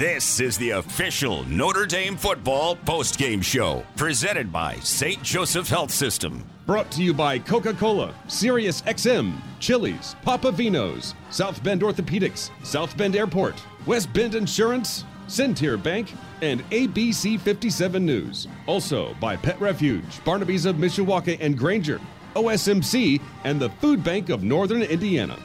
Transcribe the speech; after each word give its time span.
This 0.00 0.40
is 0.40 0.56
the 0.56 0.70
official 0.70 1.44
Notre 1.44 1.84
Dame 1.84 2.16
football 2.16 2.74
postgame 2.74 3.44
show, 3.44 3.84
presented 3.96 4.50
by 4.50 4.76
St. 4.76 5.22
Joseph 5.22 5.68
Health 5.68 5.90
System. 5.90 6.42
Brought 6.64 6.90
to 6.92 7.02
you 7.02 7.12
by 7.12 7.38
Coca 7.38 7.74
Cola, 7.74 8.14
Sirius 8.26 8.80
XM, 8.80 9.34
Chili's, 9.58 10.16
Papa 10.22 10.52
Vino's, 10.52 11.14
South 11.28 11.62
Bend 11.62 11.82
Orthopedics, 11.82 12.48
South 12.62 12.96
Bend 12.96 13.14
Airport, 13.14 13.62
West 13.84 14.10
Bend 14.14 14.34
Insurance, 14.34 15.04
Centier 15.26 15.76
Bank, 15.76 16.14
and 16.40 16.62
ABC 16.70 17.38
57 17.38 18.02
News. 18.02 18.48
Also 18.66 19.12
by 19.20 19.36
Pet 19.36 19.60
Refuge, 19.60 20.24
Barnaby's 20.24 20.64
of 20.64 20.76
Mishawaka 20.76 21.36
and 21.42 21.58
Granger, 21.58 22.00
OSMC, 22.36 23.20
and 23.44 23.60
the 23.60 23.68
Food 23.68 24.02
Bank 24.02 24.30
of 24.30 24.42
Northern 24.42 24.80
Indiana. 24.80 25.36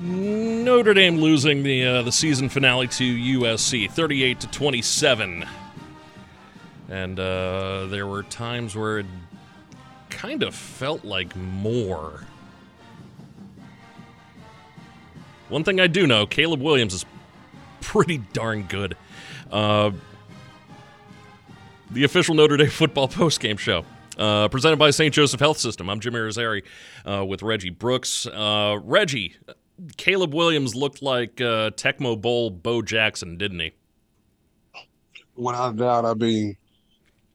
Notre 0.00 0.94
Dame 0.94 1.18
losing 1.18 1.62
the 1.62 1.84
uh, 1.84 2.02
the 2.02 2.12
season 2.12 2.48
finale 2.48 2.88
to 2.88 3.04
USC, 3.04 3.90
38 3.90 4.40
to 4.40 4.46
27. 4.48 5.44
And 6.88 7.20
uh, 7.20 7.86
there 7.86 8.06
were 8.06 8.22
times 8.22 8.74
where 8.74 9.00
it 9.00 9.06
kind 10.08 10.42
of 10.42 10.54
felt 10.54 11.04
like 11.04 11.36
more. 11.36 12.24
One 15.50 15.64
thing 15.64 15.80
I 15.80 15.86
do 15.86 16.06
know, 16.06 16.26
Caleb 16.26 16.62
Williams 16.62 16.94
is 16.94 17.04
pretty 17.80 18.18
darn 18.32 18.62
good. 18.62 18.96
Uh, 19.50 19.90
the 21.90 22.04
official 22.04 22.34
Notre 22.34 22.56
Dame 22.56 22.68
football 22.70 23.08
postgame 23.08 23.58
show. 23.58 23.84
Uh, 24.16 24.48
presented 24.48 24.78
by 24.78 24.90
St. 24.90 25.14
Joseph 25.14 25.40
Health 25.40 25.58
System. 25.58 25.88
I'm 25.88 25.98
Jim 25.98 26.12
Irizarry 26.12 26.62
uh, 27.06 27.24
with 27.24 27.42
Reggie 27.42 27.70
Brooks. 27.70 28.26
Uh, 28.26 28.78
Reggie, 28.82 29.34
Caleb 29.96 30.34
Williams 30.34 30.74
looked 30.74 31.02
like 31.02 31.40
uh, 31.40 31.70
Tecmo 31.70 32.20
Bowl 32.20 32.50
Bo 32.50 32.82
Jackson, 32.82 33.36
didn't 33.36 33.60
he? 33.60 33.72
Without 35.36 35.74
a 35.74 35.76
doubt. 35.76 36.04
I 36.04 36.14
mean, 36.14 36.56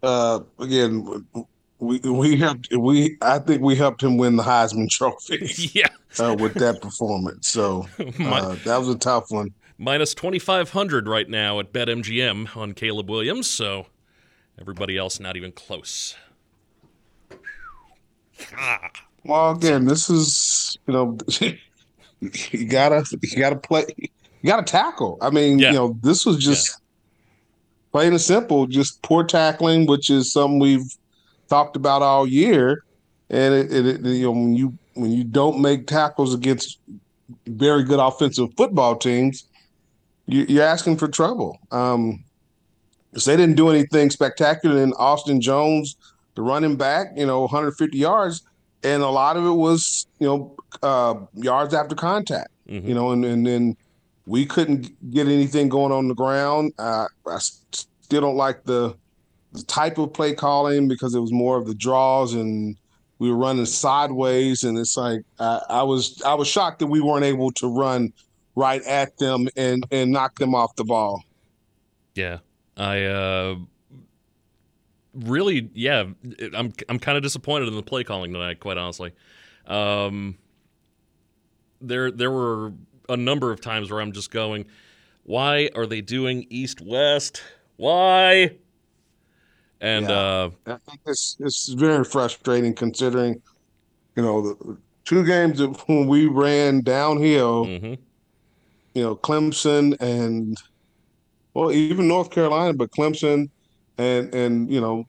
uh, 0.04 0.42
again, 0.60 1.26
we 1.80 2.00
we 2.00 2.38
helped 2.38 2.74
we 2.76 3.18
I 3.22 3.40
think 3.40 3.62
we 3.62 3.76
helped 3.76 4.04
him 4.04 4.18
win 4.18 4.36
the 4.36 4.44
Heisman 4.44 4.90
Trophy. 4.90 5.52
yeah, 5.74 5.88
uh, 6.20 6.36
with 6.40 6.54
that 6.56 6.82
performance. 6.82 7.48
So 7.48 7.88
uh, 8.00 8.56
that 8.66 8.78
was 8.78 8.90
a 8.90 8.98
tough 8.98 9.32
one. 9.32 9.54
Minus 9.78 10.14
twenty 10.14 10.40
five 10.40 10.72
hundred 10.72 11.08
right 11.08 11.30
now 11.30 11.60
at 11.60 11.74
BetMGM 11.74 12.56
on 12.56 12.74
Caleb 12.74 13.10
Williams. 13.10 13.50
So 13.50 13.88
everybody 14.60 14.98
else 14.98 15.20
not 15.20 15.36
even 15.36 15.52
close. 15.52 16.16
Well, 19.24 19.52
again, 19.52 19.86
this 19.86 20.10
is 20.10 20.78
you 20.88 20.94
know 20.94 21.18
you 22.52 22.66
gotta 22.66 23.04
you 23.22 23.38
gotta 23.38 23.56
play 23.56 23.86
you 23.98 24.08
gotta 24.46 24.64
tackle. 24.64 25.18
I 25.22 25.30
mean, 25.30 25.60
Yeah. 25.60 25.70
you 25.72 25.76
know, 25.76 25.98
this 26.02 26.26
was 26.26 26.38
just 26.38 26.68
Yeah. 26.70 26.76
plain 27.92 28.12
and 28.14 28.22
simple, 28.22 28.68
just 28.68 29.02
poor 29.02 29.24
tackling, 29.24 29.86
which 29.88 30.10
is 30.10 30.32
something 30.32 30.60
we've 30.60 30.86
talked 31.50 31.76
about 31.76 32.02
all 32.02 32.28
year. 32.28 32.84
And 33.30 33.54
it, 33.54 33.72
it, 33.74 33.86
it 33.86 34.06
you 34.06 34.26
know 34.26 34.32
when 34.32 34.56
you 34.56 34.78
when 34.94 35.12
you 35.12 35.24
don't 35.24 35.60
make 35.62 35.88
tackles 35.88 36.34
against 36.34 36.80
very 37.48 37.84
good 37.84 38.00
offensive 38.00 38.50
football 38.56 38.96
teams, 38.96 39.46
you, 40.28 40.46
you're 40.48 40.64
asking 40.64 40.98
for 40.98 41.08
trouble. 41.08 41.58
Um, 41.72 42.24
they 43.14 43.36
didn't 43.38 43.56
do 43.56 43.70
anything 43.70 44.10
spectacular 44.10 44.82
in 44.82 44.94
Austin 44.94 45.42
Jones, 45.42 45.96
the 46.36 46.42
running 46.42 46.76
back, 46.76 47.08
you 47.16 47.26
know, 47.26 47.42
150 47.42 47.98
yards, 47.98 48.44
and 48.86 49.02
a 49.04 49.10
lot 49.10 49.36
of 49.36 49.46
it 49.46 49.58
was, 49.68 50.06
you 50.20 50.28
know, 50.28 50.56
uh, 50.84 51.16
yards 51.34 51.74
after 51.74 51.96
contact, 51.96 52.50
Mhm. 52.70 52.88
you 52.88 52.94
know, 52.94 53.12
and 53.12 53.26
and 53.26 53.46
then 53.46 53.76
we 54.28 54.46
couldn't 54.46 54.84
get 55.12 55.28
anything 55.28 55.70
going 55.70 55.92
on 55.92 56.08
the 56.08 56.14
ground. 56.16 56.74
Uh, 56.80 57.08
I 57.28 57.38
still 57.40 58.22
don't 58.22 58.38
like 58.38 58.64
the, 58.66 58.96
the 59.54 59.64
type 59.64 59.98
of 59.98 60.14
play 60.14 60.34
calling 60.34 60.88
because 60.88 61.14
it 61.16 61.20
was 61.20 61.32
more 61.32 61.58
of 61.58 61.68
the 61.68 61.76
draws 61.76 62.34
and 62.34 62.76
we 63.20 63.30
were 63.32 63.38
running 63.38 63.66
sideways, 63.66 64.64
and 64.64 64.78
it's 64.78 64.98
like 64.98 65.22
I, 65.40 65.62
I 65.70 65.84
was 65.84 66.22
I 66.24 66.34
was 66.34 66.48
shocked 66.48 66.80
that 66.80 66.88
we 66.88 67.02
weren't 67.02 67.24
able 67.26 67.52
to 67.54 67.68
run 67.68 68.12
right 68.56 68.84
at 68.84 69.18
them 69.18 69.48
and 69.56 69.86
and 69.92 70.12
knock 70.12 70.38
them 70.38 70.54
off 70.54 70.76
the 70.76 70.84
ball. 70.84 71.24
Yeah, 72.14 72.40
I 72.78 73.04
uh, 73.06 73.56
really, 75.16 75.70
yeah, 75.74 76.06
I'm 76.54 76.74
I'm 76.90 77.00
kind 77.00 77.18
of 77.18 77.24
disappointed 77.24 77.68
in 77.68 77.76
the 77.76 77.84
play 77.84 78.04
calling 78.04 78.34
tonight. 78.34 78.60
Quite 78.60 78.78
honestly, 78.78 79.14
um, 79.68 80.38
there 81.82 82.12
there 82.12 82.32
were 82.32 82.74
a 83.10 83.18
number 83.18 83.52
of 83.52 83.62
times 83.62 83.92
where 83.92 84.02
I'm 84.02 84.12
just 84.12 84.32
going, 84.32 84.66
why 85.24 85.70
are 85.76 85.86
they 85.86 86.02
doing 86.02 86.46
east 86.50 86.82
west? 86.82 87.44
Why? 87.78 88.58
And 89.82 90.10
Yeah. 90.10 90.10
uh, 90.10 90.50
I 90.68 90.78
think 90.90 91.04
this 91.06 91.36
is 91.40 91.76
very 91.78 92.04
frustrating 92.04 92.74
considering, 92.74 93.42
you 94.16 94.24
know, 94.24 94.42
the 94.54 94.78
two 95.06 95.26
games 95.26 95.60
that 95.60 95.70
when 95.88 96.08
we 96.10 96.28
ran 96.28 96.82
downhill, 96.82 97.66
mhm. 97.68 98.00
you 98.94 99.04
know, 99.04 99.16
Clemson 99.16 99.96
and 100.00 100.58
well, 101.54 101.72
even 101.72 102.08
North 102.08 102.32
Carolina, 102.32 102.74
but 102.74 102.92
Clemson 102.92 103.50
and 103.98 104.34
and 104.34 104.72
you 104.72 104.82
know, 104.82 105.08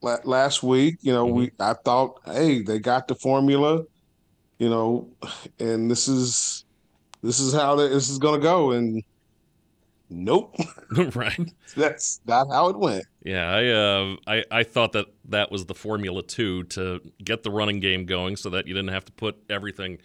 last 0.00 0.62
week, 0.62 0.96
you 1.00 1.12
know, 1.12 1.26
we 1.26 1.50
I 1.60 1.74
thought, 1.74 2.20
hey, 2.24 2.62
they 2.62 2.78
got 2.78 3.08
the 3.08 3.14
formula, 3.14 3.84
you 4.58 4.68
know, 4.68 5.08
and 5.58 5.90
this 5.90 6.08
is 6.08 6.64
this 7.22 7.40
is 7.40 7.52
how 7.52 7.76
the, 7.76 7.88
this 7.88 8.08
is 8.08 8.18
going 8.18 8.40
to 8.40 8.44
go, 8.44 8.72
and 8.72 9.02
nope, 10.10 10.54
right. 11.14 11.38
that's 11.76 12.20
not 12.26 12.48
how 12.48 12.68
it 12.68 12.78
went. 12.78 13.04
Yeah, 13.24 13.50
I, 13.50 13.68
uh, 13.68 14.16
I 14.26 14.44
I 14.50 14.62
thought 14.62 14.92
that 14.92 15.06
that 15.28 15.50
was 15.50 15.66
the 15.66 15.74
formula 15.74 16.22
too 16.22 16.64
to 16.64 17.00
get 17.22 17.42
the 17.42 17.50
running 17.50 17.80
game 17.80 18.06
going, 18.06 18.36
so 18.36 18.50
that 18.50 18.66
you 18.66 18.74
didn't 18.74 18.92
have 18.92 19.04
to 19.06 19.12
put 19.12 19.36
everything 19.50 19.98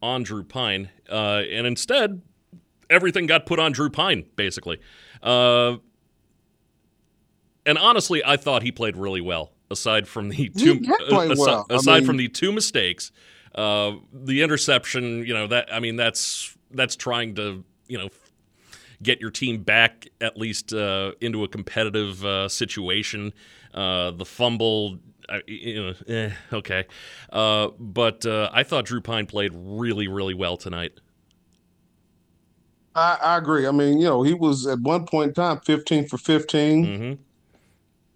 on 0.00 0.22
Drew 0.22 0.44
Pyne, 0.44 0.90
uh, 1.10 1.42
and 1.50 1.66
instead 1.66 2.22
everything 2.90 3.26
got 3.26 3.46
put 3.46 3.58
on 3.58 3.72
Drew 3.72 3.90
Pyne 3.90 4.24
basically. 4.36 4.78
Uh, 5.22 5.76
and 7.66 7.78
honestly, 7.78 8.22
I 8.24 8.36
thought 8.36 8.62
he 8.62 8.72
played 8.72 8.96
really 8.96 9.20
well. 9.20 9.52
Aside 9.70 10.06
from 10.06 10.28
the 10.28 10.48
two, 10.50 10.80
did 10.80 10.98
play 11.08 11.28
asi- 11.30 11.40
well. 11.40 11.66
Aside 11.70 11.98
mean- 11.98 12.04
from 12.04 12.16
the 12.18 12.28
two 12.28 12.52
mistakes, 12.52 13.10
uh, 13.54 13.92
the 14.12 14.42
interception, 14.42 15.24
you 15.24 15.32
know 15.34 15.46
that 15.46 15.72
I 15.72 15.80
mean 15.80 15.96
that's 15.96 16.56
that's 16.70 16.96
trying 16.96 17.34
to 17.36 17.64
you 17.88 17.98
know 17.98 18.08
get 19.02 19.20
your 19.20 19.30
team 19.30 19.62
back 19.62 20.06
at 20.20 20.36
least 20.36 20.72
uh, 20.72 21.12
into 21.20 21.42
a 21.42 21.48
competitive 21.48 22.24
uh, 22.24 22.48
situation. 22.48 23.32
Uh, 23.74 24.10
the 24.12 24.24
fumble, 24.24 24.98
I, 25.28 25.40
you 25.46 25.82
know, 25.82 25.94
eh, 26.14 26.30
okay, 26.52 26.84
uh, 27.32 27.68
but 27.78 28.24
uh, 28.26 28.50
I 28.52 28.62
thought 28.62 28.84
Drew 28.84 29.00
Pyne 29.00 29.26
played 29.26 29.52
really, 29.54 30.06
really 30.06 30.34
well 30.34 30.56
tonight. 30.56 30.92
I, 32.94 33.16
I 33.22 33.36
agree. 33.38 33.66
I 33.66 33.70
mean, 33.70 33.98
you 33.98 34.04
know, 34.04 34.22
he 34.22 34.34
was 34.34 34.66
at 34.66 34.78
one 34.80 35.06
point 35.06 35.28
in 35.28 35.34
time 35.34 35.60
15 35.60 36.08
for 36.08 36.18
15. 36.18 36.84
hmm 36.84 37.12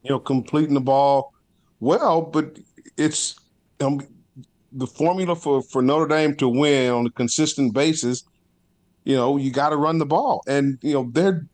you 0.06 0.12
know, 0.12 0.20
completing 0.20 0.74
the 0.74 0.80
ball 0.80 1.34
well, 1.80 2.22
but 2.22 2.58
it's 2.96 3.34
um, 3.80 4.00
the 4.72 4.86
formula 4.86 5.34
for, 5.34 5.62
for 5.62 5.82
Notre 5.82 6.06
Dame 6.06 6.36
to 6.36 6.48
win 6.48 6.92
on 6.92 7.06
a 7.06 7.10
consistent 7.10 7.74
basis. 7.74 8.24
You 9.04 9.16
know, 9.16 9.36
you 9.36 9.50
got 9.50 9.70
to 9.70 9.76
run 9.76 9.98
the 9.98 10.06
ball, 10.06 10.42
and 10.46 10.78
you 10.82 10.94
know, 10.94 11.10
their 11.12 11.46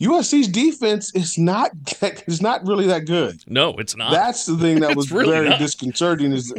USC's 0.00 0.48
defense 0.48 1.14
is 1.14 1.38
not 1.38 1.70
is 2.26 2.42
not 2.42 2.66
really 2.66 2.86
that 2.86 3.06
good. 3.06 3.42
No, 3.46 3.70
it's 3.74 3.96
not. 3.96 4.10
That's 4.12 4.46
the 4.46 4.56
thing 4.56 4.80
that 4.80 4.96
was 4.96 5.12
really 5.12 5.30
very 5.30 5.48
not. 5.48 5.58
disconcerting. 5.58 6.32
Is 6.32 6.52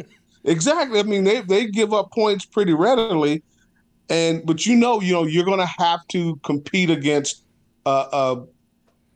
exactly. 0.46 1.00
I 1.00 1.04
mean, 1.04 1.26
they 1.26 1.42
they 1.42 1.68
give 1.68 1.94
up 1.94 2.12
points 2.12 2.46
pretty 2.46 2.74
readily, 2.74 3.44
and 4.10 4.46
but 4.46 4.66
you 4.66 4.76
know, 4.76 5.02
you 5.02 5.14
know, 5.14 5.26
you're 5.26 5.46
going 5.46 5.60
to 5.60 5.74
have 5.78 6.08
to 6.10 6.38
compete 6.44 6.90
against 6.90 7.44
uh, 7.86 8.08
uh 8.12 8.46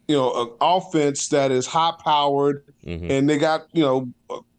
you 0.10 0.16
know, 0.16 0.42
an 0.42 0.50
offense 0.60 1.28
that 1.30 1.52
is 1.52 1.68
high 1.68 1.94
powered, 2.04 2.64
Mhm. 2.84 3.10
and 3.12 3.30
they 3.30 3.38
got 3.38 3.68
you 3.74 3.84
know 3.84 4.10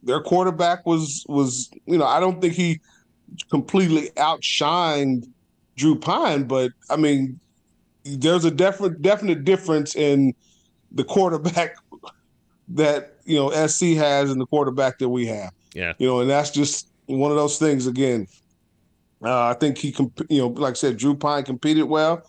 their 0.05 0.21
quarterback 0.21 0.87
was 0.87 1.27
was 1.29 1.69
you 1.87 1.99
know 1.99 2.07
I 2.07 2.21
don't 2.21 2.41
think 2.41 2.55
he 2.55 2.79
completely 3.51 4.11
outshined 4.17 5.27
Drew 5.77 5.97
Pyne, 5.97 6.45
but 6.45 6.71
I 6.89 6.97
mean 6.97 7.41
there's 8.05 8.45
a 8.45 8.51
definite 8.51 9.03
definite 9.03 9.45
difference 9.45 9.97
in 9.97 10.35
the 10.93 11.03
quarterback 11.05 11.75
that 12.69 13.17
you 13.25 13.37
know 13.37 13.51
SC 13.67 13.97
has 13.97 14.31
and 14.31 14.41
the 14.41 14.47
quarterback 14.47 14.99
that 15.01 15.09
we 15.09 15.27
have. 15.27 15.51
Yeah. 15.75 15.95
You 15.99 16.07
know, 16.07 16.21
and 16.21 16.31
that's 16.31 16.51
just 16.51 16.89
one 17.07 17.33
of 17.33 17.37
those 17.37 17.59
things 17.59 17.87
again. 17.89 18.29
Uh, 19.23 19.49
I 19.49 19.55
think 19.55 19.77
he, 19.79 19.93
comp- 19.93 20.27
you 20.31 20.39
know, 20.41 20.47
like 20.49 20.71
I 20.71 20.75
said, 20.75 20.97
Drew 20.97 21.15
Pyne 21.15 21.43
competed 21.45 21.85
well, 21.85 22.23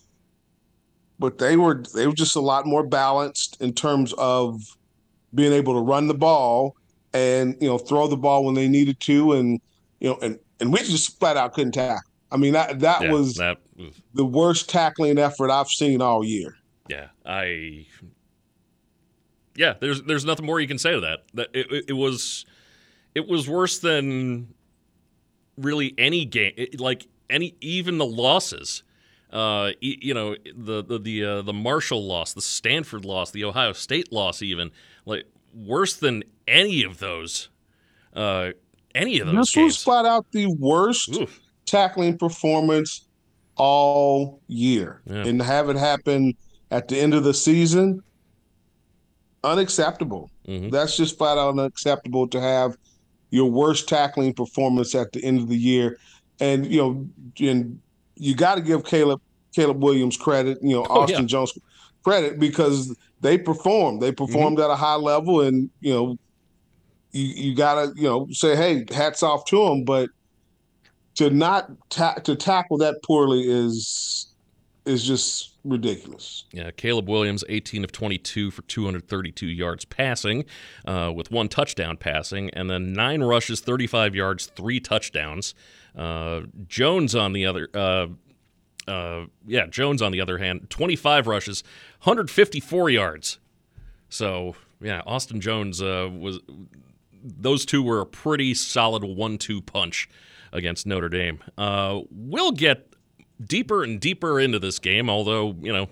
but 1.21 1.37
they 1.37 1.55
were 1.55 1.83
they 1.93 2.07
were 2.07 2.13
just 2.13 2.35
a 2.35 2.41
lot 2.41 2.65
more 2.65 2.83
balanced 2.83 3.61
in 3.61 3.71
terms 3.73 4.11
of 4.17 4.59
being 5.35 5.53
able 5.53 5.73
to 5.75 5.79
run 5.79 6.07
the 6.07 6.13
ball 6.15 6.75
and 7.13 7.55
you 7.61 7.67
know 7.69 7.77
throw 7.77 8.07
the 8.07 8.17
ball 8.17 8.43
when 8.43 8.55
they 8.55 8.67
needed 8.67 8.99
to, 9.01 9.33
and 9.33 9.61
you 9.99 10.09
know, 10.09 10.17
and 10.21 10.39
and 10.59 10.73
we 10.73 10.79
just 10.79 11.19
flat 11.19 11.37
out 11.37 11.53
couldn't 11.53 11.73
tackle. 11.73 12.01
I 12.31 12.37
mean 12.37 12.53
that 12.53 12.79
that 12.79 13.03
Yeah, 13.03 13.11
was 13.11 13.35
that. 13.35 13.59
the 14.15 14.25
worst 14.25 14.67
tackling 14.69 15.19
effort 15.19 15.51
I've 15.51 15.69
seen 15.69 16.01
all 16.01 16.25
year. 16.25 16.55
Yeah, 16.89 17.07
I. 17.25 17.85
Yeah, 19.55 19.75
there's 19.79 20.01
there's 20.03 20.25
nothing 20.25 20.45
more 20.45 20.59
you 20.59 20.67
can 20.67 20.79
say 20.79 20.91
to 20.91 21.01
that. 21.01 21.19
That 21.35 21.49
it, 21.53 21.71
it, 21.71 21.85
it 21.89 21.93
was, 21.93 22.45
it 23.13 23.27
was 23.27 23.47
worse 23.47 23.79
than 23.79 24.53
really 25.57 25.93
any 25.97 26.25
game. 26.25 26.53
It, 26.57 26.79
like 26.79 27.05
any 27.29 27.55
even 27.61 27.97
the 27.97 28.05
losses. 28.05 28.83
Uh, 29.31 29.71
you 29.79 30.13
know 30.13 30.35
the 30.55 30.83
the 30.83 30.99
the 30.99 31.23
uh, 31.25 31.41
the 31.41 31.53
Marshall 31.53 32.05
loss, 32.05 32.33
the 32.33 32.41
Stanford 32.41 33.05
loss, 33.05 33.31
the 33.31 33.45
Ohio 33.45 33.71
State 33.73 34.11
loss, 34.11 34.41
even 34.41 34.71
like 35.05 35.25
worse 35.53 35.95
than 35.95 36.23
any 36.47 36.83
of 36.83 36.99
those. 36.99 37.49
Uh, 38.13 38.51
any 38.93 39.19
of 39.19 39.27
those 39.27 39.51
This 39.53 39.55
was 39.55 39.77
flat 39.83 40.05
out 40.05 40.25
the 40.31 40.47
worst 40.59 41.15
Oof. 41.15 41.39
tackling 41.65 42.17
performance 42.17 43.07
all 43.55 44.41
year, 44.47 45.01
Yeah. 45.05 45.25
and 45.25 45.41
have 45.41 45.69
it 45.69 45.77
happen 45.77 46.33
at 46.71 46.89
the 46.89 46.99
end 46.99 47.13
of 47.13 47.23
the 47.23 47.33
season, 47.33 48.01
unacceptable. 49.43 50.29
Mhm. 50.47 50.71
That's 50.71 50.97
just 50.97 51.17
flat 51.17 51.37
out 51.37 51.57
unacceptable 51.57 52.27
to 52.29 52.41
have 52.41 52.75
your 53.29 53.49
worst 53.49 53.87
tackling 53.87 54.33
performance 54.33 54.93
at 54.93 55.11
the 55.13 55.23
end 55.23 55.39
of 55.39 55.47
the 55.47 55.57
year, 55.57 55.97
and 56.39 56.65
you 56.65 56.77
know, 56.81 57.07
and 57.47 57.79
you 58.21 58.35
got 58.35 58.55
to 58.55 58.61
give 58.61 58.85
Caleb 58.85 59.19
Caleb 59.53 59.83
Williams 59.83 60.15
credit, 60.15 60.59
you 60.61 60.75
know, 60.75 60.85
Oh, 60.89 61.01
Austin 61.01 61.21
yeah. 61.21 61.25
Jones 61.27 61.51
credit 62.03 62.39
because 62.39 62.95
they 63.19 63.37
performed. 63.37 64.01
They 64.01 64.11
performed 64.11 64.57
Mm-hmm. 64.57 64.71
at 64.71 64.73
a 64.73 64.75
high 64.77 64.95
level, 64.95 65.41
and 65.41 65.69
you 65.81 65.93
know, 65.93 66.17
you 67.11 67.25
you 67.25 67.55
gotta 67.55 67.91
you 67.95 68.03
know 68.03 68.27
say, 68.31 68.55
hey, 68.55 68.85
hats 68.93 69.23
off 69.23 69.43
to 69.45 69.65
them, 69.65 69.83
but 69.83 70.09
to 71.15 71.29
not 71.29 71.69
ta- 71.89 72.15
to 72.23 72.35
tackle 72.35 72.77
that 72.77 72.95
poorly 73.03 73.41
is 73.41 74.30
is 74.85 75.03
just 75.03 75.51
ridiculous. 75.63 76.45
Yeah, 76.51 76.71
Caleb 76.71 77.07
Williams, 77.07 77.43
18 77.47 77.83
of 77.83 77.91
22 77.91 78.51
for 78.51 78.61
232 78.63 79.45
yards 79.45 79.85
passing, 79.85 80.45
uh, 80.85 81.11
with 81.15 81.31
one 81.31 81.47
touchdown 81.47 81.97
passing, 81.97 82.49
and 82.51 82.69
then 82.69 82.93
nine 82.93 83.21
rushes, 83.21 83.61
35 83.61 84.15
yards, 84.15 84.47
three 84.47 84.79
touchdowns. 84.79 85.53
Uh, 85.95 86.41
Jones 86.67 87.15
on 87.15 87.33
the 87.33 87.45
other, 87.45 87.69
uh, 87.73 88.07
uh, 88.87 89.25
yeah, 89.45 89.67
Jones 89.67 90.01
on 90.01 90.11
the 90.11 90.21
other 90.21 90.37
hand, 90.37 90.69
25 90.69 91.27
rushes, 91.27 91.63
154 92.03 92.89
yards. 92.89 93.39
So 94.09 94.55
yeah, 94.81 95.01
Austin 95.05 95.41
Jones 95.41 95.81
uh, 95.81 96.09
was. 96.11 96.39
Those 97.23 97.65
two 97.65 97.83
were 97.83 98.01
a 98.01 98.05
pretty 98.05 98.55
solid 98.55 99.03
one-two 99.03 99.61
punch 99.61 100.09
against 100.51 100.87
Notre 100.87 101.07
Dame. 101.07 101.39
Uh, 101.55 102.01
we'll 102.09 102.51
get 102.51 102.90
deeper 103.45 103.83
and 103.83 103.99
deeper 103.99 104.39
into 104.39 104.59
this 104.59 104.79
game, 104.79 105.09
although 105.09 105.55
you 105.61 105.73
know 105.73 105.87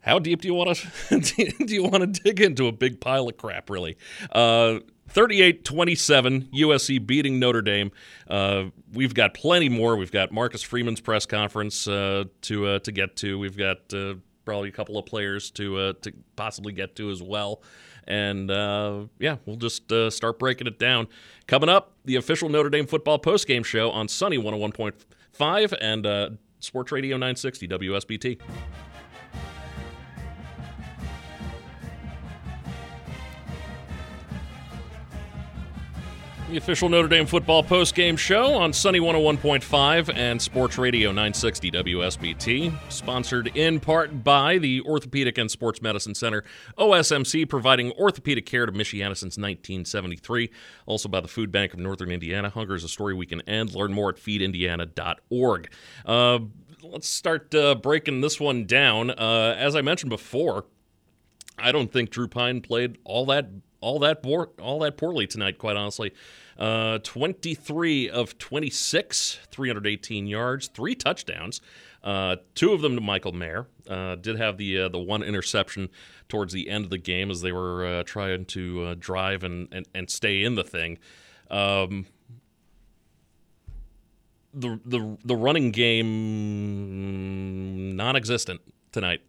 how 0.00 0.18
deep 0.18 0.42
do 0.42 0.48
you 0.48 0.54
want 0.54 0.76
to 0.76 1.20
do 1.64 1.74
you 1.74 1.84
want 1.84 2.14
to 2.14 2.22
dig 2.22 2.40
into 2.40 2.66
a 2.66 2.72
big 2.72 3.00
pile 3.00 3.28
of 3.28 3.36
crap 3.36 3.68
really 3.68 3.96
uh 4.32 4.78
38-27 5.12 6.50
USC 6.52 7.04
beating 7.04 7.38
Notre 7.38 7.62
Dame. 7.62 7.90
Uh, 8.28 8.66
we've 8.92 9.14
got 9.14 9.34
plenty 9.34 9.68
more. 9.68 9.96
We've 9.96 10.12
got 10.12 10.32
Marcus 10.32 10.62
Freeman's 10.62 11.00
press 11.00 11.26
conference 11.26 11.88
uh, 11.88 12.24
to 12.42 12.66
uh, 12.66 12.78
to 12.80 12.92
get 12.92 13.16
to. 13.16 13.38
We've 13.38 13.56
got 13.56 13.92
uh, 13.92 14.14
probably 14.44 14.68
a 14.68 14.72
couple 14.72 14.98
of 14.98 15.06
players 15.06 15.50
to 15.52 15.76
uh, 15.78 15.92
to 16.02 16.12
possibly 16.36 16.72
get 16.72 16.94
to 16.96 17.10
as 17.10 17.22
well. 17.22 17.62
And 18.06 18.50
uh, 18.50 19.04
yeah, 19.18 19.36
we'll 19.46 19.56
just 19.56 19.92
start 20.10 20.38
breaking 20.38 20.66
it 20.66 20.78
down. 20.78 21.08
Coming 21.46 21.68
up, 21.68 21.92
the 22.04 22.16
official 22.16 22.48
Notre 22.48 22.70
Dame 22.70 22.86
football 22.86 23.18
postgame 23.18 23.64
show 23.64 23.90
on 23.90 24.08
Sunny 24.08 24.38
101.5 24.38 24.94
and 25.80 26.06
uh, 26.06 26.30
Sports 26.58 26.92
Radio 26.92 27.16
960 27.16 27.68
WSBT. 27.68 28.40
The 36.50 36.56
official 36.56 36.88
Notre 36.88 37.06
Dame 37.06 37.26
football 37.26 37.62
postgame 37.62 38.18
show 38.18 38.54
on 38.54 38.72
Sunny 38.72 38.98
101.5 38.98 40.12
and 40.16 40.42
Sports 40.42 40.78
Radio 40.78 41.10
960 41.10 41.70
WSBT. 41.70 42.72
Sponsored 42.88 43.56
in 43.56 43.78
part 43.78 44.24
by 44.24 44.58
the 44.58 44.80
Orthopedic 44.80 45.38
and 45.38 45.48
Sports 45.48 45.80
Medicine 45.80 46.16
Center, 46.16 46.42
OSMC, 46.76 47.48
providing 47.48 47.92
orthopedic 47.92 48.46
care 48.46 48.66
to 48.66 48.72
Michiana 48.72 49.16
since 49.16 49.38
1973. 49.38 50.50
Also 50.86 51.08
by 51.08 51.20
the 51.20 51.28
Food 51.28 51.52
Bank 51.52 51.72
of 51.72 51.78
Northern 51.78 52.10
Indiana. 52.10 52.50
Hunger 52.50 52.74
is 52.74 52.82
a 52.82 52.88
story 52.88 53.14
we 53.14 53.26
can 53.26 53.42
end. 53.42 53.72
Learn 53.72 53.92
more 53.92 54.08
at 54.08 54.16
feedindiana.org. 54.16 55.72
Uh, 56.04 56.38
let's 56.82 57.08
start 57.08 57.54
uh, 57.54 57.76
breaking 57.76 58.22
this 58.22 58.40
one 58.40 58.64
down. 58.64 59.10
Uh, 59.10 59.54
as 59.56 59.76
I 59.76 59.82
mentioned 59.82 60.10
before, 60.10 60.64
I 61.56 61.70
don't 61.70 61.92
think 61.92 62.10
Drew 62.10 62.26
Pyne 62.26 62.60
played 62.60 62.98
all 63.04 63.24
that 63.26 63.46
all 63.80 63.98
that 64.00 64.22
poor, 64.22 64.50
all 64.60 64.78
that 64.80 64.96
poorly 64.96 65.26
tonight. 65.26 65.58
Quite 65.58 65.76
honestly, 65.76 66.12
uh, 66.58 66.98
23 66.98 68.10
of 68.10 68.38
26, 68.38 69.38
318 69.50 70.26
yards, 70.26 70.68
three 70.68 70.94
touchdowns, 70.94 71.60
uh, 72.04 72.36
two 72.54 72.72
of 72.72 72.80
them 72.82 72.94
to 72.94 73.00
Michael 73.00 73.32
Mayer. 73.32 73.66
Uh, 73.88 74.14
did 74.16 74.36
have 74.38 74.56
the 74.56 74.80
uh, 74.80 74.88
the 74.88 74.98
one 74.98 75.22
interception 75.22 75.88
towards 76.28 76.52
the 76.52 76.68
end 76.68 76.84
of 76.84 76.90
the 76.90 76.98
game 76.98 77.30
as 77.30 77.40
they 77.40 77.52
were 77.52 77.84
uh, 77.84 78.02
trying 78.04 78.44
to 78.46 78.84
uh, 78.84 78.94
drive 78.98 79.42
and, 79.44 79.68
and 79.72 79.88
and 79.94 80.10
stay 80.10 80.42
in 80.42 80.54
the 80.54 80.64
thing. 80.64 80.98
Um, 81.50 82.06
the 84.52 84.80
the 84.84 85.16
the 85.24 85.36
running 85.36 85.70
game 85.70 86.16
non-existent 87.96 88.60
tonight 88.92 89.20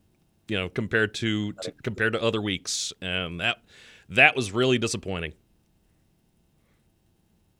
you 0.47 0.57
know 0.57 0.67
compared 0.69 1.13
to, 1.13 1.53
to 1.53 1.71
compared 1.83 2.13
to 2.13 2.21
other 2.21 2.41
weeks 2.41 2.91
and 3.01 3.39
that 3.39 3.61
that 4.11 4.35
was 4.35 4.51
really 4.51 4.77
disappointing 4.77 5.33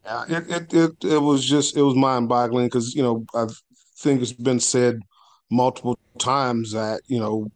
Yeah, 0.06 0.26
it, 0.30 0.50
it 0.50 0.74
it 0.74 1.04
it 1.04 1.22
was 1.22 1.46
just 1.46 1.78
it 1.78 1.82
was 1.82 1.96
mind 1.96 2.30
boggling 2.30 2.68
because 2.68 2.96
you 2.96 3.04
know 3.04 3.26
I 3.36 3.48
think 3.98 4.22
it's 4.22 4.34
been 4.34 4.60
said 4.60 5.00
multiple 5.52 5.98
times 6.18 6.72
that 6.72 7.02
you 7.08 7.20
know 7.20 7.50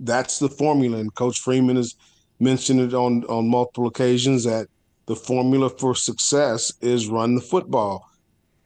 that's 0.00 0.38
the 0.38 0.48
formula, 0.48 0.98
and 0.98 1.14
Coach 1.14 1.40
Freeman 1.40 1.76
has 1.76 1.94
mentioned 2.40 2.80
it 2.80 2.94
on 2.94 3.24
on 3.24 3.48
multiple 3.48 3.86
occasions 3.86 4.44
that 4.44 4.66
the 5.06 5.16
formula 5.16 5.68
for 5.68 5.94
success 5.94 6.72
is 6.80 7.08
run 7.08 7.34
the 7.34 7.40
football, 7.42 8.06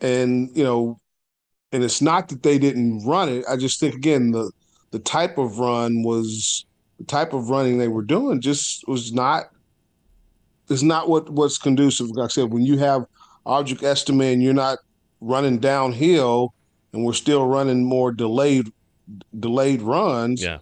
and 0.00 0.50
you 0.56 0.64
know, 0.64 0.98
and 1.72 1.82
it's 1.82 2.00
not 2.02 2.28
that 2.28 2.42
they 2.42 2.58
didn't 2.58 3.04
run 3.04 3.28
it. 3.28 3.44
I 3.48 3.56
just 3.56 3.80
think 3.80 3.94
again 3.94 4.30
the 4.30 4.52
the 4.92 5.00
type 5.00 5.38
of 5.38 5.58
run 5.58 6.04
was 6.04 6.64
the 6.98 7.04
type 7.04 7.32
of 7.32 7.50
running 7.50 7.78
they 7.78 7.88
were 7.88 8.04
doing 8.04 8.40
just 8.40 8.86
was 8.86 9.12
not 9.12 9.46
is 10.68 10.82
not 10.82 11.08
what 11.08 11.28
what's 11.30 11.58
conducive. 11.58 12.08
Like 12.10 12.24
I 12.26 12.28
said, 12.28 12.52
when 12.52 12.64
you 12.64 12.78
have 12.78 13.04
Audric 13.46 13.80
Estimé 13.80 14.32
and 14.32 14.42
you're 14.42 14.54
not 14.54 14.78
running 15.20 15.58
downhill, 15.58 16.54
and 16.92 17.04
we're 17.04 17.12
still 17.12 17.46
running 17.46 17.84
more 17.84 18.12
delayed 18.12 18.66
delayed 19.38 19.82
runs. 19.82 20.42
yeah 20.42 20.58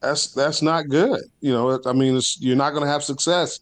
That's 0.00 0.32
that's 0.32 0.62
not 0.62 0.88
good. 0.88 1.20
You 1.40 1.52
know, 1.52 1.80
I 1.86 1.92
mean, 1.92 2.16
it's, 2.16 2.40
you're 2.40 2.56
not 2.56 2.70
going 2.70 2.84
to 2.84 2.90
have 2.90 3.02
success. 3.04 3.60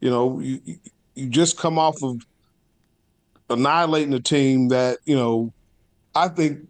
You 0.00 0.10
know, 0.10 0.40
you 0.40 0.60
you- 0.64 0.78
you 1.16 1.28
just 1.28 1.56
come 1.56 1.78
off 1.78 2.02
of 2.02 2.16
annihilating 3.50 4.12
a 4.14 4.20
team 4.20 4.68
that 4.68 4.98
you 5.04 5.16
know. 5.16 5.52
I 6.16 6.28
think 6.28 6.60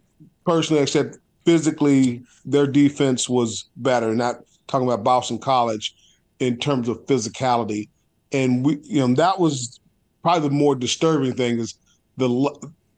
personally, 0.47 0.87
said 0.87 1.17
physically, 1.45 2.23
their 2.45 2.67
defense 2.67 3.29
was 3.29 3.69
better. 3.77 4.15
Not 4.15 4.37
talking 4.69 4.87
about 4.87 5.05
Boston 5.05 5.39
College 5.39 5.95
in 6.41 6.57
terms 6.59 6.89
of 6.89 7.05
physicality, 7.07 7.89
and 8.33 8.65
we, 8.65 8.79
you 8.83 9.07
know, 9.07 9.15
that 9.15 9.39
was 9.39 9.79
probably 10.23 10.49
the 10.49 10.55
more 10.55 10.75
disturbing 10.75 11.35
thing 11.35 11.59
is 11.59 11.75
the 12.17 12.29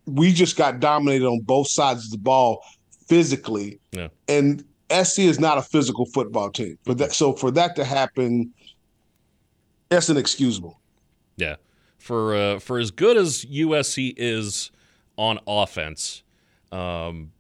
we 0.06 0.32
just 0.32 0.56
got 0.56 0.80
dominated 0.80 1.26
on 1.26 1.40
both 1.40 1.68
sides 1.68 2.04
of 2.04 2.10
the 2.10 2.18
ball 2.18 2.62
physically, 3.08 3.78
Yeah. 3.92 4.08
and 4.28 4.64
SC 4.90 5.20
is 5.20 5.40
not 5.40 5.58
a 5.58 5.62
physical 5.62 6.06
football 6.06 6.50
team. 6.50 6.78
But 6.84 6.98
that, 6.98 7.12
so 7.12 7.32
for 7.32 7.50
that 7.52 7.74
to 7.76 7.84
happen, 7.84 8.52
that's 9.88 10.08
inexcusable. 10.08 10.80
yeah 11.36 11.56
for 11.98 12.34
uh, 12.36 12.58
for 12.60 12.78
as 12.78 12.90
good 12.92 13.16
as 13.16 13.44
USC 13.46 14.14
is 14.16 14.70
on 15.16 15.38
offense 15.46 16.22
um 16.72 17.32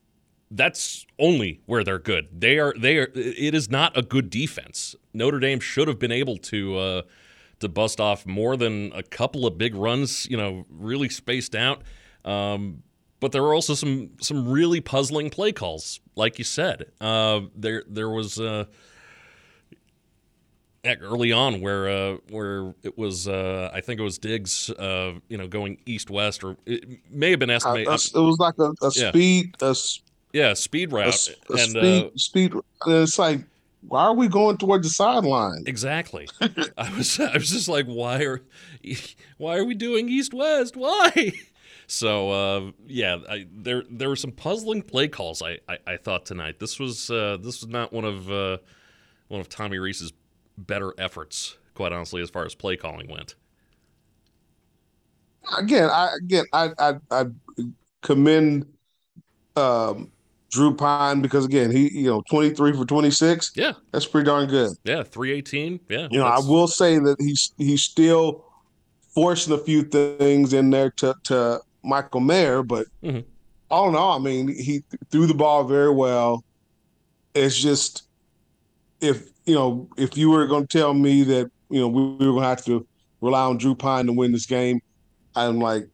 that's 0.50 1.06
only 1.18 1.60
where 1.66 1.82
they're 1.84 1.98
good. 1.98 2.28
They 2.32 2.58
are 2.58 2.74
they 2.78 2.98
are 2.98 3.10
it 3.14 3.54
is 3.54 3.70
not 3.70 3.96
a 3.96 4.02
good 4.02 4.30
defense. 4.30 4.94
Notre 5.12 5.40
Dame 5.40 5.60
should 5.60 5.88
have 5.88 5.98
been 5.98 6.12
able 6.12 6.36
to 6.38 6.76
uh 6.76 7.02
to 7.60 7.68
bust 7.68 8.00
off 8.00 8.26
more 8.26 8.56
than 8.56 8.92
a 8.94 9.02
couple 9.02 9.46
of 9.46 9.56
big 9.56 9.74
runs, 9.74 10.26
you 10.28 10.36
know, 10.36 10.66
really 10.70 11.08
spaced 11.08 11.54
out. 11.54 11.82
Um, 12.24 12.82
but 13.18 13.32
there 13.32 13.42
were 13.42 13.54
also 13.54 13.74
some 13.74 14.10
some 14.20 14.48
really 14.48 14.80
puzzling 14.80 15.30
play 15.30 15.52
calls, 15.52 16.00
like 16.16 16.38
you 16.38 16.44
said. 16.44 16.86
Uh, 17.00 17.42
there 17.54 17.82
there 17.88 18.10
was 18.10 18.38
uh, 18.38 18.66
early 21.00 21.32
on 21.32 21.60
where 21.60 21.88
uh, 21.88 22.16
where 22.30 22.74
it 22.82 22.96
was 22.96 23.26
uh, 23.26 23.70
I 23.72 23.80
think 23.80 24.00
it 24.00 24.02
was 24.02 24.18
Diggs 24.18 24.70
uh, 24.70 25.14
you 25.28 25.38
know 25.38 25.48
going 25.48 25.78
east 25.86 26.10
west 26.10 26.44
or 26.44 26.56
it 26.66 26.84
may 27.10 27.30
have 27.30 27.40
been 27.40 27.50
estimated 27.50 27.88
it 27.88 28.14
was 28.14 28.38
like 28.38 28.54
a, 28.58 28.72
a 28.82 28.90
Yeah. 28.94 29.08
speed 29.10 29.54
a, 29.60 29.74
yeah 30.36 30.52
speed 30.52 30.92
a, 30.92 30.96
route 30.96 31.28
a 31.28 31.52
and 31.52 31.70
speed 31.70 32.04
uh, 32.04 32.10
speed. 32.16 32.54
It's 32.86 33.18
like 33.18 33.40
why 33.88 34.02
are 34.02 34.14
we 34.14 34.28
going 34.28 34.58
towards 34.58 34.86
the 34.86 34.92
sideline? 34.92 35.64
exactly 35.66 36.28
I 36.40 36.94
was 36.96 37.18
I 37.18 37.32
was 37.34 37.50
just 37.50 37.68
like 37.68 37.86
why 37.86 38.22
are 38.22 38.42
why 39.38 39.56
are 39.56 39.64
we 39.64 39.74
doing 39.74 40.08
east 40.08 40.34
west 40.34 40.76
why 40.76 41.32
so 41.86 42.30
uh, 42.30 42.70
yeah 42.86 43.18
I, 43.28 43.46
there 43.50 43.84
there 43.90 44.10
were 44.10 44.16
some 44.16 44.32
puzzling 44.32 44.82
play 44.82 45.08
calls 45.08 45.40
I, 45.42 45.58
I, 45.68 45.78
I 45.86 45.96
thought 45.96 46.26
tonight 46.26 46.58
this 46.58 46.78
was 46.78 47.10
uh, 47.10 47.38
this 47.40 47.62
was 47.62 47.68
not 47.68 47.92
one 47.92 48.04
of 48.04 48.30
uh, 48.30 48.58
one 49.28 49.40
of 49.40 49.48
Tommy 49.48 49.78
Rees's 49.78 50.12
better 50.58 50.92
efforts 50.98 51.56
quite 51.74 51.92
honestly 51.92 52.20
as 52.20 52.28
far 52.28 52.44
as 52.44 52.54
play 52.54 52.76
calling 52.76 53.08
went 53.08 53.36
Again, 55.58 55.88
I 55.90 56.10
again 56.18 56.44
I 56.52 56.70
I, 56.78 56.94
I 57.10 57.24
commend 58.02 58.66
um, 59.56 60.10
Drew 60.50 60.74
Pyne 60.74 61.20
because 61.20 61.44
again 61.44 61.70
he 61.70 61.90
you 61.92 62.08
know 62.08 62.22
twenty 62.30 62.50
three 62.50 62.72
for 62.72 62.84
twenty 62.84 63.10
six. 63.10 63.52
yeah 63.56 63.72
That's 63.92 64.06
pretty 64.06 64.26
darn 64.26 64.46
good. 64.48 64.70
yeah 64.84 65.02
318 65.02 65.80
yeah 65.88 66.08
You 66.10 66.18
know, 66.20 66.26
I 66.26 66.38
will 66.38 66.68
say 66.68 66.98
that 66.98 67.16
he's 67.20 67.52
he's 67.58 67.82
still 67.82 68.44
forcing 69.14 69.52
a 69.54 69.58
few 69.58 69.82
things 69.82 70.52
in 70.52 70.70
there 70.70 70.90
to 70.98 71.14
to 71.24 71.60
Michael 71.82 72.20
Mayer, 72.20 72.62
but 72.62 72.86
Mhm. 73.02 73.24
all 73.70 73.88
in 73.88 73.96
all, 73.96 74.16
I 74.18 74.22
mean, 74.22 74.48
he 74.48 74.82
threw 75.10 75.26
the 75.26 75.34
ball 75.34 75.64
very 75.64 75.90
well. 75.92 76.44
It's 77.34 77.56
just 77.56 78.04
if 79.00 79.28
you 79.44 79.54
know 79.54 79.88
if 79.96 80.16
you 80.16 80.30
were 80.30 80.46
going 80.46 80.66
to 80.66 80.78
tell 80.78 80.94
me 80.94 81.22
that 81.24 81.50
you 81.70 81.80
know 81.80 81.88
we, 81.88 82.02
we 82.02 82.26
were 82.26 82.32
going 82.32 82.42
to 82.44 82.48
have 82.48 82.64
to 82.66 82.86
rely 83.20 83.42
on 83.42 83.58
Drew 83.58 83.74
Pyne 83.74 84.06
to 84.06 84.12
win 84.12 84.32
this 84.32 84.46
game, 84.46 84.80
I'm 85.34 85.58
like, 85.58 85.88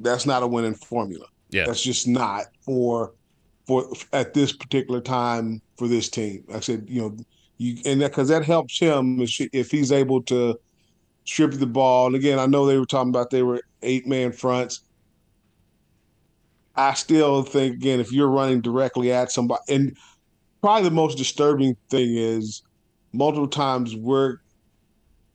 that's 0.00 0.26
not 0.26 0.42
a 0.42 0.46
winning 0.46 0.74
formula. 0.74 1.26
Yeah. 1.50 1.64
that's 1.66 1.80
just 1.82 2.06
not 2.08 2.44
for 2.60 3.12
for 3.66 3.86
at 4.12 4.34
this 4.34 4.52
particular 4.52 5.00
time 5.00 5.60
for 5.76 5.88
this 5.88 6.08
team. 6.08 6.44
I 6.52 6.60
said, 6.60 6.86
you 6.88 7.00
know, 7.00 7.16
you 7.58 7.78
and 7.84 8.00
that 8.00 8.10
because 8.12 8.28
that 8.28 8.44
helps 8.44 8.78
him 8.78 9.20
if, 9.20 9.30
she, 9.30 9.48
if 9.52 9.70
he's 9.70 9.92
able 9.92 10.22
to 10.24 10.58
strip 11.24 11.52
the 11.52 11.66
ball. 11.66 12.06
And 12.06 12.16
again, 12.16 12.38
I 12.38 12.46
know 12.46 12.66
they 12.66 12.78
were 12.78 12.86
talking 12.86 13.10
about 13.10 13.30
they 13.30 13.42
were 13.42 13.60
eight 13.82 14.06
man 14.06 14.32
fronts. 14.32 14.82
I 16.76 16.94
still 16.94 17.42
think 17.42 17.76
again, 17.76 18.00
if 18.00 18.12
you're 18.12 18.28
running 18.28 18.60
directly 18.60 19.10
at 19.10 19.32
somebody, 19.32 19.62
and 19.68 19.96
probably 20.60 20.88
the 20.88 20.94
most 20.94 21.16
disturbing 21.16 21.76
thing 21.90 22.16
is 22.16 22.62
multiple 23.12 23.48
times 23.48 23.96
we're 23.96 24.38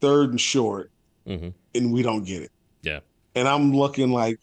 third 0.01 0.29
and 0.31 0.41
short 0.41 0.91
Mhm. 1.27 1.53
and 1.75 1.91
we 1.91 2.03
don't 2.03 2.23
get 2.25 2.43
it. 2.43 2.51
Yeah. 2.83 2.99
And 3.35 3.47
I'm 3.47 3.73
looking 3.73 4.11
like, 4.11 4.39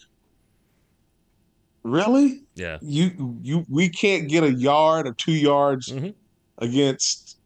really? 1.83 2.43
yeah 2.55 2.79
You 2.83 3.39
you 3.43 3.65
we 3.69 3.89
can't 3.89 4.29
get 4.29 4.43
a 4.45 4.53
yard 4.53 5.07
or 5.07 5.15
two 5.15 5.33
yards 5.33 5.89
Mhm. 5.93 6.15
against 6.59 7.37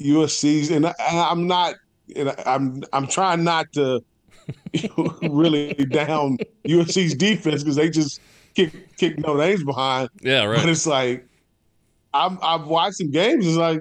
USC's, 0.00 0.70
and 0.70 0.86
I, 0.86 0.94
I'm 1.00 1.46
not. 1.46 1.74
And 2.16 2.34
I'm 2.44 2.82
I'm 2.92 3.06
trying 3.06 3.44
not 3.44 3.66
to 3.72 4.00
really 5.22 5.72
down 5.90 6.36
USC's 6.66 7.14
defense 7.14 7.62
because 7.62 7.76
they 7.76 7.88
just 7.88 8.20
kick 8.54 8.96
kick 8.96 9.18
Notre 9.18 9.38
Dame's 9.38 9.64
behind. 9.64 10.10
yeah 10.20 10.44
right 10.44 10.60
But 10.60 10.68
it's 10.68 10.86
like 10.86 11.26
I'm 12.12 12.38
I've 12.42 12.66
watched 12.66 12.96
some 12.98 13.10
games. 13.10 13.46
It's 13.46 13.56
like 13.56 13.80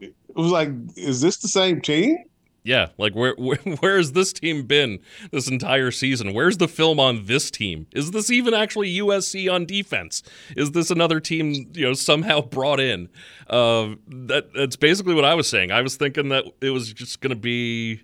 it 0.00 0.12
was 0.34 0.50
like, 0.50 0.70
is 0.96 1.20
this 1.20 1.36
the 1.38 1.48
same 1.48 1.80
team? 1.80 2.16
Yeah, 2.64 2.88
like 2.96 3.14
where, 3.14 3.34
where 3.38 3.58
where 3.58 3.98
has 3.98 4.12
this 4.12 4.32
team 4.32 4.62
been 4.62 4.98
this 5.30 5.48
entire 5.48 5.90
season? 5.90 6.32
Where's 6.32 6.56
the 6.56 6.66
film 6.66 6.98
on 6.98 7.26
this 7.26 7.50
team? 7.50 7.86
Is 7.92 8.10
this 8.10 8.30
even 8.30 8.54
actually 8.54 8.96
USC 8.96 9.52
on 9.52 9.66
defense? 9.66 10.22
Is 10.56 10.72
this 10.72 10.90
another 10.90 11.20
team 11.20 11.70
you 11.74 11.84
know 11.86 11.92
somehow 11.92 12.40
brought 12.40 12.80
in? 12.80 13.10
Uh, 13.48 13.94
that 14.08 14.52
that's 14.54 14.76
basically 14.76 15.14
what 15.14 15.26
I 15.26 15.34
was 15.34 15.48
saying. 15.48 15.70
I 15.70 15.82
was 15.82 15.96
thinking 15.96 16.30
that 16.30 16.46
it 16.62 16.70
was 16.70 16.92
just 16.92 17.20
going 17.20 17.30
to 17.30 17.36
be, 17.36 18.00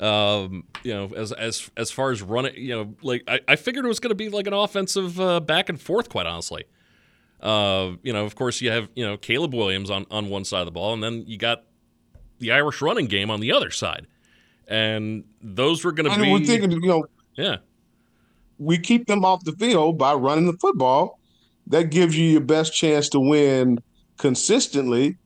um, 0.00 0.64
you 0.82 0.92
know, 0.92 1.10
as 1.16 1.30
as 1.32 1.70
as 1.76 1.92
far 1.92 2.10
as 2.10 2.20
running, 2.20 2.56
you 2.56 2.74
know, 2.74 2.94
like 3.02 3.22
I, 3.28 3.40
I 3.46 3.56
figured 3.56 3.84
it 3.84 3.88
was 3.88 4.00
going 4.00 4.10
to 4.10 4.16
be 4.16 4.28
like 4.28 4.48
an 4.48 4.52
offensive 4.52 5.20
uh, 5.20 5.38
back 5.38 5.68
and 5.68 5.80
forth. 5.80 6.08
Quite 6.08 6.26
honestly, 6.26 6.64
uh, 7.40 7.92
you 8.02 8.12
know, 8.12 8.24
of 8.24 8.34
course 8.34 8.60
you 8.60 8.72
have 8.72 8.88
you 8.96 9.06
know 9.06 9.16
Caleb 9.16 9.54
Williams 9.54 9.88
on 9.88 10.04
on 10.10 10.28
one 10.28 10.44
side 10.44 10.60
of 10.60 10.66
the 10.66 10.72
ball, 10.72 10.94
and 10.94 11.02
then 11.02 11.22
you 11.28 11.38
got 11.38 11.62
the 12.40 12.52
Irish 12.52 12.82
running 12.82 13.06
game 13.06 13.30
on 13.30 13.40
the 13.40 13.52
other 13.52 13.70
side. 13.70 14.06
And 14.68 15.24
those 15.42 15.84
were 15.84 15.92
going 15.92 16.10
to 16.10 16.16
be 16.20 16.30
we're 16.30 16.44
thinking, 16.44 16.70
you 16.70 16.80
know, 16.80 17.04
yeah. 17.34 17.56
we 18.58 18.78
keep 18.78 19.06
them 19.06 19.24
off 19.24 19.44
the 19.44 19.52
field 19.52 19.98
by 19.98 20.14
running 20.14 20.46
the 20.46 20.58
football. 20.58 21.18
That 21.66 21.84
gives 21.84 22.16
you 22.18 22.24
your 22.24 22.40
best 22.40 22.74
chance 22.74 23.08
to 23.10 23.20
win 23.20 23.78
consistently. 24.16 25.16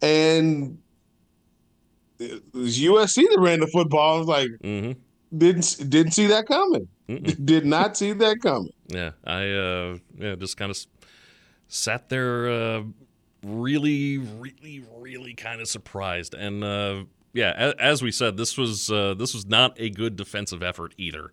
And 0.00 0.78
it 2.18 2.42
was 2.52 2.78
USC 2.78 3.28
that 3.28 3.38
ran 3.40 3.60
the 3.60 3.66
football. 3.66 4.16
I 4.16 4.18
was 4.18 4.28
like, 4.28 4.50
hmm 4.62 4.92
didn't 5.36 5.90
didn't 5.90 6.12
see 6.12 6.26
that 6.26 6.46
coming. 6.46 6.88
Mm-mm. 7.08 7.44
Did 7.44 7.66
not 7.66 7.96
see 7.96 8.12
that 8.12 8.40
coming. 8.40 8.72
Yeah, 8.88 9.10
I 9.24 9.50
uh, 9.50 9.98
yeah 10.16 10.34
just 10.36 10.56
kind 10.56 10.70
of 10.70 10.78
sat 11.68 12.08
there, 12.08 12.48
uh, 12.50 12.82
really, 13.48 14.18
really, 14.18 14.84
really 14.98 15.34
kind 15.34 15.60
of 15.60 15.68
surprised, 15.68 16.34
and 16.34 16.62
uh, 16.64 17.04
yeah, 17.32 17.52
as, 17.56 17.74
as 17.78 18.02
we 18.02 18.10
said, 18.10 18.36
this 18.36 18.56
was 18.58 18.90
uh, 18.90 19.14
this 19.14 19.34
was 19.34 19.46
not 19.46 19.74
a 19.78 19.90
good 19.90 20.16
defensive 20.16 20.62
effort 20.62 20.94
either. 20.98 21.32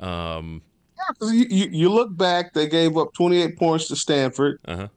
Um, 0.00 0.62
Yeah, 0.96 1.30
you, 1.32 1.46
you, 1.48 1.68
you 1.72 1.88
look 1.88 2.16
back, 2.16 2.52
they 2.52 2.68
gave 2.68 2.96
up 2.96 3.12
28 3.14 3.56
points 3.58 3.88
to 3.88 3.96
Stanford. 3.96 4.60
uh-huh. 4.66 4.88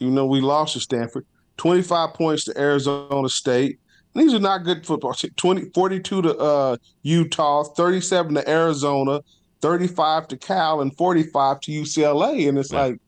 even 0.00 0.14
though 0.14 0.26
we 0.26 0.40
lost 0.40 0.74
to 0.74 0.80
Stanford, 0.80 1.24
25 1.56 2.14
points 2.14 2.44
to 2.44 2.58
Arizona 2.60 3.28
State. 3.28 3.78
These 4.14 4.32
are 4.32 4.38
not 4.38 4.64
good 4.64 4.86
football. 4.86 5.12
20, 5.14 5.70
42 5.74 6.22
to 6.22 6.36
uh, 6.38 6.76
Utah, 7.02 7.64
37 7.64 8.34
to 8.36 8.48
Arizona, 8.48 9.20
35 9.60 10.28
to 10.28 10.36
Cal, 10.38 10.80
and 10.80 10.96
45 10.96 11.60
to 11.60 11.70
UCLA. 11.72 12.48
And 12.48 12.56
it's 12.58 12.72
Yeah. 12.72 12.80
like, 12.82 13.00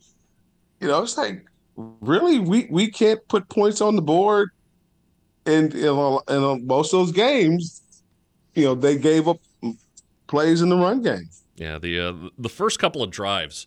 you 0.80 0.88
know, 0.88 1.02
it's 1.02 1.16
like, 1.16 1.46
really, 1.78 2.38
we, 2.38 2.66
we 2.70 2.90
can't 2.90 3.26
put 3.28 3.48
points 3.48 3.80
on 3.80 3.96
the 3.96 4.02
board. 4.02 4.50
And 5.46 5.72
in, 5.74 5.86
in, 5.86 6.18
in 6.28 6.66
most 6.66 6.92
of 6.92 7.00
those 7.00 7.12
games, 7.12 7.82
you 8.54 8.64
know, 8.64 8.74
they 8.74 8.98
gave 8.98 9.28
up 9.28 9.38
plays 10.26 10.60
in 10.60 10.68
the 10.68 10.76
run 10.76 11.02
game. 11.02 11.28
Yeah, 11.56 11.78
the 11.78 11.98
uh, 11.98 12.12
the 12.38 12.48
first 12.48 12.78
couple 12.78 13.02
of 13.02 13.10
drives, 13.10 13.66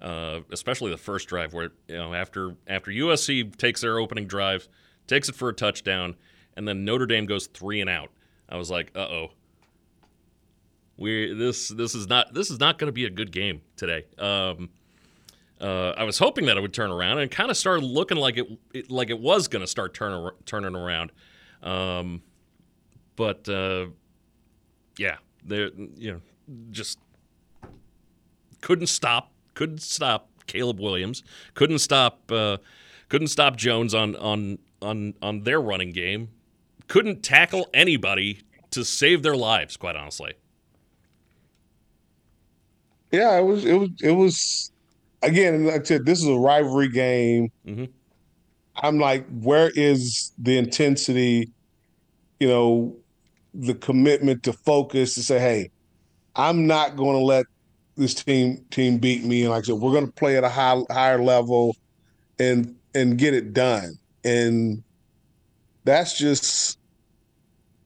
uh, 0.00 0.40
especially 0.50 0.90
the 0.90 0.96
first 0.96 1.28
drive, 1.28 1.52
where 1.52 1.70
you 1.86 1.96
know 1.96 2.14
after 2.14 2.56
after 2.66 2.90
USC 2.90 3.54
takes 3.56 3.82
their 3.82 3.98
opening 3.98 4.26
drive, 4.26 4.68
takes 5.06 5.28
it 5.28 5.36
for 5.36 5.48
a 5.48 5.52
touchdown, 5.52 6.16
and 6.56 6.66
then 6.66 6.84
Notre 6.84 7.06
Dame 7.06 7.26
goes 7.26 7.46
three 7.46 7.80
and 7.80 7.88
out. 7.88 8.10
I 8.48 8.56
was 8.56 8.70
like, 8.70 8.90
uh 8.96 9.00
oh, 9.00 9.30
we 10.96 11.32
this 11.32 11.68
this 11.68 11.94
is 11.94 12.08
not 12.08 12.34
this 12.34 12.50
is 12.50 12.58
not 12.58 12.78
going 12.78 12.88
to 12.88 12.92
be 12.92 13.04
a 13.04 13.10
good 13.10 13.30
game 13.30 13.60
today. 13.76 14.04
Um, 14.18 14.70
uh, 15.60 15.94
I 15.96 16.04
was 16.04 16.18
hoping 16.18 16.46
that 16.46 16.56
it 16.56 16.60
would 16.60 16.74
turn 16.74 16.90
around, 16.90 17.18
and 17.18 17.30
kind 17.30 17.50
of 17.50 17.56
started 17.56 17.84
looking 17.84 18.16
like 18.16 18.36
it, 18.36 18.46
it 18.72 18.90
like 18.90 19.10
it 19.10 19.18
was 19.18 19.48
going 19.48 19.60
to 19.60 19.66
start 19.66 19.94
turning 19.94 20.30
turning 20.44 20.74
around. 20.74 21.12
Um, 21.62 22.22
but 23.16 23.48
uh, 23.48 23.86
yeah, 24.96 25.16
there 25.44 25.70
you 25.96 26.12
know 26.12 26.20
just 26.70 26.98
couldn't 28.60 28.86
stop 28.86 29.32
couldn't 29.54 29.82
stop 29.82 30.28
Caleb 30.46 30.80
Williams. 30.80 31.22
Couldn't 31.54 31.80
stop 31.80 32.30
uh, 32.30 32.58
couldn't 33.08 33.28
stop 33.28 33.56
Jones 33.56 33.94
on 33.94 34.14
on 34.16 34.58
on 34.80 35.14
on 35.20 35.42
their 35.42 35.60
running 35.60 35.90
game. 35.90 36.28
Couldn't 36.86 37.22
tackle 37.22 37.68
anybody 37.74 38.42
to 38.70 38.84
save 38.84 39.22
their 39.22 39.36
lives 39.36 39.76
quite 39.76 39.96
honestly. 39.96 40.34
Yeah, 43.10 43.38
it 43.38 43.44
was 43.44 43.64
it 43.64 43.74
was 43.74 43.90
it 44.02 44.12
was 44.12 44.70
again, 45.22 45.64
like 45.66 45.82
I 45.82 45.84
said, 45.84 46.06
this 46.06 46.20
is 46.20 46.28
a 46.28 46.34
rivalry 46.34 46.88
game. 46.88 47.48
Mhm. 47.66 47.90
I'm 48.76 48.98
like, 48.98 49.26
where 49.28 49.70
is 49.74 50.32
the 50.38 50.56
intensity, 50.56 51.50
you 52.38 52.48
know, 52.48 52.96
the 53.54 53.74
commitment 53.74 54.44
to 54.44 54.52
focus 54.52 55.14
to 55.14 55.22
say, 55.22 55.38
hey, 55.40 55.70
I'm 56.36 56.66
not 56.66 56.96
going 56.96 57.18
to 57.18 57.24
let 57.24 57.46
this 57.96 58.14
team 58.14 58.64
team 58.70 58.98
beat 58.98 59.24
me. 59.24 59.42
And 59.42 59.50
like 59.50 59.64
I 59.64 59.66
said, 59.66 59.76
we're 59.76 59.92
going 59.92 60.06
to 60.06 60.12
play 60.12 60.36
at 60.36 60.44
a 60.44 60.48
high 60.48 60.80
higher 60.90 61.22
level 61.22 61.74
and 62.38 62.76
and 62.94 63.18
get 63.18 63.34
it 63.34 63.52
done. 63.52 63.94
And 64.24 64.82
that's 65.84 66.18
just, 66.18 66.78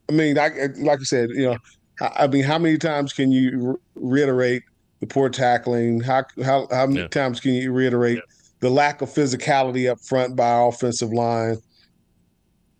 I 0.08 0.12
mean, 0.12 0.36
like 0.36 0.54
like 0.78 1.00
I 1.00 1.04
said, 1.04 1.30
you 1.30 1.46
know, 1.46 1.56
I, 2.00 2.24
I 2.24 2.26
mean, 2.26 2.44
how 2.44 2.58
many 2.58 2.76
times 2.78 3.12
can 3.12 3.32
you 3.32 3.78
re- 3.94 4.20
reiterate 4.20 4.62
the 5.02 5.06
poor 5.08 5.28
tackling? 5.28 6.00
How 6.00 6.24
how 6.44 6.68
how 6.70 6.86
many 6.86 7.00
Yeah. 7.00 7.08
times 7.08 7.40
can 7.40 7.52
you 7.54 7.72
reiterate 7.72 8.20
the 8.60 8.70
lack 8.70 9.02
of 9.02 9.10
physicality 9.10 9.90
up 9.90 10.00
front 10.00 10.36
by 10.36 10.48
our 10.48 10.68
offensive 10.68 11.12
line? 11.12 11.58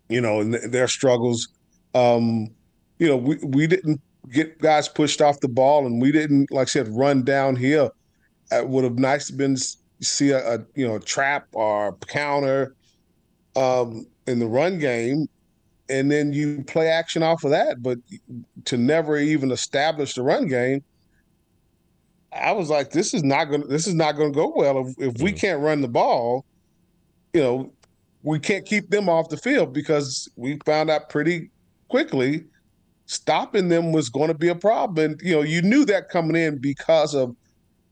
You 0.07 0.21
know, 0.21 0.39
and 0.39 0.53
th- 0.53 0.71
their 0.71 0.87
struggles. 0.87 1.49
Um, 1.93 2.47
you 2.97 3.07
know, 3.09 3.17
we 3.17 3.35
we 3.43 3.67
didn't 3.67 3.99
get 4.31 4.57
guys 4.59 4.87
pushed 4.87 5.21
off 5.21 5.41
the 5.41 5.49
ball, 5.49 5.85
and 5.85 6.01
we 6.01 6.13
didn't, 6.13 6.49
like 6.49 6.67
I 6.67 6.71
said, 6.71 6.87
run 6.87 7.23
down 7.23 7.57
here. 7.57 7.89
It 8.51 8.69
would 8.69 8.85
have 8.85 8.97
nice 8.97 9.29
been 9.29 9.57
see 10.01 10.31
a, 10.31 10.55
a 10.55 10.59
you 10.75 10.87
know 10.87 10.95
a 10.95 11.01
trap 11.01 11.47
or 11.51 11.89
a 11.89 11.93
counter 12.05 12.73
um, 13.57 14.07
in 14.27 14.39
the 14.39 14.47
run 14.47 14.79
game, 14.79 15.27
and 15.89 16.09
then 16.09 16.31
you 16.31 16.63
play 16.63 16.87
action 16.87 17.21
off 17.21 17.43
of 17.43 17.51
that. 17.51 17.83
But 17.83 17.97
to 18.63 18.77
never 18.77 19.17
even 19.17 19.51
establish 19.51 20.13
the 20.13 20.23
run 20.23 20.47
game, 20.47 20.85
I 22.35 22.51
was 22.51 22.69
like, 22.69 22.91
this 22.91 23.13
is 23.13 23.23
not 23.23 23.45
gonna 23.45 23.65
This 23.65 23.87
is 23.87 23.93
not 23.93 24.15
going 24.15 24.31
to 24.31 24.35
go 24.35 24.53
well 24.55 24.87
if, 24.87 24.95
if 24.99 25.21
we 25.21 25.31
mm-hmm. 25.31 25.37
can't 25.37 25.61
run 25.61 25.81
the 25.81 25.87
ball. 25.87 26.45
You 27.33 27.41
know, 27.41 27.73
we 28.21 28.39
can't 28.39 28.65
keep 28.65 28.89
them 28.89 29.09
off 29.09 29.29
the 29.29 29.37
field 29.37 29.73
because 29.73 30.29
we 30.35 30.59
found 30.65 30.89
out 30.89 31.09
pretty 31.09 31.49
quickly 31.89 32.45
stopping 33.05 33.69
them 33.69 33.91
was 33.91 34.09
going 34.09 34.29
to 34.29 34.33
be 34.33 34.47
a 34.47 34.55
problem. 34.55 35.11
And 35.11 35.21
you 35.21 35.33
know, 35.33 35.41
you 35.41 35.61
knew 35.61 35.85
that 35.85 36.09
coming 36.09 36.35
in 36.35 36.57
because 36.57 37.13
of 37.13 37.35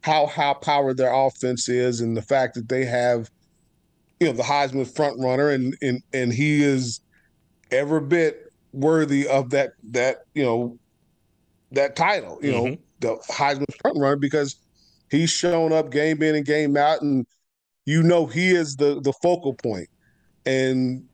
how 0.01 0.25
high 0.27 0.55
powered 0.55 0.97
their 0.97 1.13
offense 1.13 1.69
is 1.69 2.01
and 2.01 2.15
the 2.17 2.21
fact 2.21 2.55
that 2.55 2.69
they 2.69 2.85
have, 2.85 3.29
you 4.19 4.27
know, 4.27 4.33
the 4.33 4.43
Heisman 4.43 4.87
front 4.87 5.19
runner 5.19 5.49
and 5.49 5.75
and 5.81 6.01
and 6.13 6.33
he 6.33 6.63
is 6.63 7.01
every 7.71 8.01
bit 8.01 8.51
worthy 8.73 9.27
of 9.27 9.49
that 9.51 9.73
that 9.91 10.25
you 10.33 10.43
know 10.43 10.77
that 11.71 11.95
title. 11.95 12.39
You 12.41 12.51
mm-hmm. 12.51 12.69
know, 12.71 12.77
the 13.01 13.17
Heisman 13.29 13.65
front 13.81 13.97
runner 13.97 14.15
because 14.15 14.55
he's 15.09 15.29
shown 15.29 15.73
up 15.73 15.91
game 15.91 16.23
in 16.23 16.35
and 16.35 16.45
game 16.45 16.77
out, 16.77 17.01
and 17.01 17.25
you 17.85 18.01
know 18.03 18.25
he 18.25 18.51
is 18.51 18.75
the 18.75 19.01
the 19.01 19.13
focal 19.21 19.53
point. 19.53 19.89
And 20.45 21.07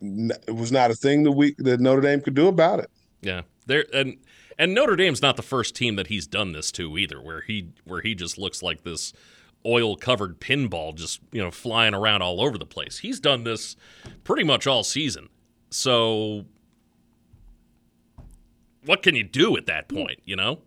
it 0.00 0.54
was 0.54 0.72
not 0.72 0.90
a 0.90 0.94
thing 0.94 1.24
that 1.24 1.32
we 1.32 1.54
that 1.58 1.80
Notre 1.80 2.00
Dame 2.00 2.20
could 2.20 2.34
do 2.34 2.48
about 2.48 2.80
it. 2.80 2.90
Yeah, 3.20 3.42
there 3.66 3.84
and 3.92 4.16
and 4.58 4.74
Notre 4.74 4.96
Dame's 4.96 5.22
not 5.22 5.36
the 5.36 5.42
first 5.42 5.74
team 5.74 5.96
that 5.96 6.06
he's 6.06 6.26
done 6.26 6.52
this 6.52 6.70
to 6.72 6.96
either, 6.96 7.20
where 7.20 7.40
he 7.40 7.68
where 7.84 8.00
he 8.00 8.14
just 8.14 8.38
looks 8.38 8.62
like 8.62 8.84
this 8.84 9.12
oil 9.66 9.94
covered 9.94 10.40
pinball 10.40 10.94
just 10.94 11.20
you 11.32 11.42
know 11.42 11.50
flying 11.50 11.94
around 11.94 12.22
all 12.22 12.40
over 12.40 12.56
the 12.56 12.66
place. 12.66 12.98
He's 12.98 13.20
done 13.20 13.44
this 13.44 13.76
pretty 14.24 14.44
much 14.44 14.66
all 14.66 14.84
season. 14.84 15.28
So 15.70 16.46
what 18.84 19.02
can 19.02 19.14
you 19.14 19.24
do 19.24 19.56
at 19.56 19.66
that 19.66 19.88
point? 19.88 20.20
You 20.24 20.36
know. 20.36 20.60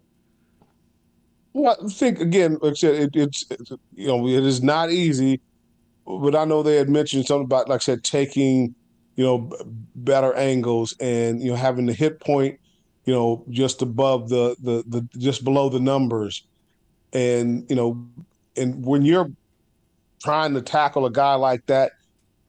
Well, 1.53 1.77
I 1.83 1.87
think 1.89 2.19
again, 2.19 2.57
like 2.61 2.71
I 2.71 2.75
said, 2.75 2.95
it, 2.95 3.09
it's, 3.15 3.45
it's 3.49 3.71
you 3.95 4.07
know 4.07 4.27
it 4.27 4.43
is 4.43 4.63
not 4.63 4.91
easy, 4.91 5.39
but 6.05 6.35
I 6.35 6.45
know 6.45 6.63
they 6.63 6.77
had 6.77 6.89
mentioned 6.89 7.25
something 7.25 7.45
about 7.45 7.69
like 7.69 7.81
I 7.81 7.83
said 7.83 8.03
taking 8.03 8.75
you 9.15 9.23
know, 9.23 9.49
better 9.95 10.33
angles 10.33 10.95
and, 10.99 11.41
you 11.41 11.51
know, 11.51 11.55
having 11.55 11.85
the 11.85 11.93
hit 11.93 12.19
point, 12.19 12.59
you 13.05 13.13
know, 13.13 13.45
just 13.49 13.81
above 13.81 14.29
the, 14.29 14.55
the, 14.61 14.83
the, 14.87 15.07
just 15.17 15.43
below 15.43 15.69
the 15.69 15.79
numbers. 15.79 16.43
And, 17.11 17.69
you 17.69 17.75
know, 17.75 18.07
and 18.57 18.83
when 18.85 19.03
you're 19.03 19.31
trying 20.21 20.53
to 20.55 20.61
tackle 20.61 21.05
a 21.05 21.11
guy 21.11 21.35
like 21.35 21.65
that, 21.67 21.91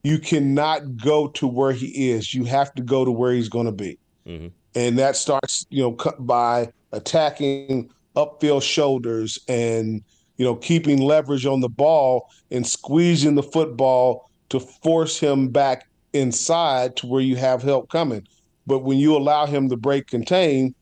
you 0.03 0.19
cannot 0.19 0.97
go 0.97 1.29
to 1.29 1.47
where 1.47 1.73
he 1.73 2.11
is. 2.11 2.33
You 2.33 2.45
have 2.45 2.75
to 2.75 2.83
go 2.83 3.05
to 3.05 3.11
where 3.11 3.33
he's 3.33 3.49
going 3.49 3.67
to 3.67 3.73
be. 3.73 3.99
Mm-hmm. 4.27 4.49
And 4.75 4.99
that 4.99 5.17
starts, 5.17 5.67
you 5.71 5.83
know, 5.83 5.97
by 6.19 6.73
attacking 6.93 7.91
upfield 8.17 8.63
shoulders 8.63 9.39
and, 9.49 10.03
you 10.37 10.45
know, 10.45 10.57
keeping 10.57 11.01
leverage 11.01 11.47
on 11.47 11.61
the 11.61 11.69
ball 11.69 12.29
and 12.51 12.67
squeezing 12.67 13.35
the 13.35 13.43
football 13.43 14.31
to 14.49 14.61
force 14.61 15.19
him 15.19 15.49
back 15.49 15.87
inside 16.13 16.97
to 16.97 17.07
where 17.07 17.21
you 17.21 17.37
have 17.37 17.63
help 17.63 17.89
coming. 17.91 18.27
But 18.67 18.81
when 18.81 18.99
you 18.99 19.17
allow 19.17 19.47
him 19.47 19.69
to 19.69 19.77
break 19.77 20.07
contain, 20.07 20.75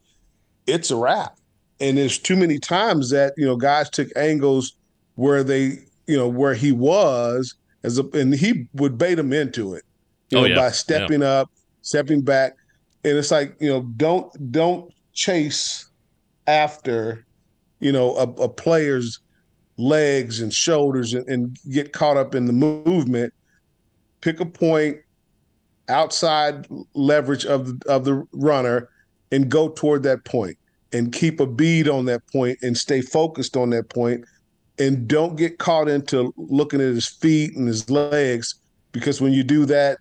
it's 0.67 0.91
a 0.91 0.97
wrap. 0.97 1.37
And 1.81 1.99
there's 1.99 2.19
too 2.19 2.37
many 2.37 2.59
times 2.59 3.11
that, 3.11 3.35
you 3.37 3.45
know, 3.45 3.57
guys 3.57 3.91
took 3.91 4.09
angles 4.17 4.77
where 5.17 5.43
they, 5.43 5.79
you 6.07 6.17
know, 6.17 6.29
where 6.29 6.55
he 6.55 6.73
was 6.73 7.55
as 7.83 7.99
a, 7.99 8.05
and 8.15 8.35
he 8.35 8.69
would 8.75 8.97
bait 8.97 9.19
him 9.19 9.33
into 9.33 9.75
it, 9.75 9.83
you 10.31 10.39
oh, 10.39 10.43
know, 10.43 10.49
yeah. 10.49 10.55
by 10.55 10.71
stepping 10.71 11.23
yeah. 11.23 11.41
up, 11.41 11.51
stepping 11.83 12.21
back. 12.23 12.57
And 13.05 13.19
it's 13.19 13.31
like, 13.31 13.57
you 13.61 13.69
know, 13.69 13.83
don't, 13.97 14.53
don't 14.53 14.93
chase 15.13 15.87
after, 16.47 17.27
you 17.81 17.93
know, 17.93 18.17
a, 18.17 18.23
a 18.43 18.49
player's 18.49 19.21
legs 19.77 20.41
and 20.41 20.53
shoulders 20.53 21.15
and, 21.15 21.29
and 21.29 21.59
get 21.71 21.93
caught 21.93 22.17
up 22.17 22.35
in 22.35 22.47
the 22.47 22.53
movement. 22.53 23.33
Pick 24.21 24.39
a 24.41 24.47
point, 24.47 24.99
outside 25.89 26.67
leverage 26.95 27.45
of 27.45 27.67
the, 27.67 27.91
of 27.91 28.05
the 28.05 28.27
runner 28.33 28.89
and 29.33 29.49
go 29.49 29.69
toward 29.69 30.03
that 30.05 30.25
point 30.25 30.57
and 30.93 31.13
keep 31.13 31.41
a 31.41 31.47
bead 31.47 31.89
on 31.89 32.05
that 32.05 32.27
point 32.29 32.59
and 32.63 32.77
stay 32.77 33.01
focused 33.01 33.57
on 33.57 33.71
that 33.71 33.89
point 33.89 34.25
and 34.79 35.09
don't 35.09 35.37
get 35.37 35.59
caught 35.59 35.89
into 35.89 36.33
looking 36.37 36.81
at 36.81 36.87
his 36.87 37.09
feet 37.09 37.57
and 37.57 37.67
his 37.67 37.89
legs 37.91 38.55
because 38.93 39.21
when 39.21 39.33
you 39.33 39.43
do 39.43 39.65
that 39.65 39.99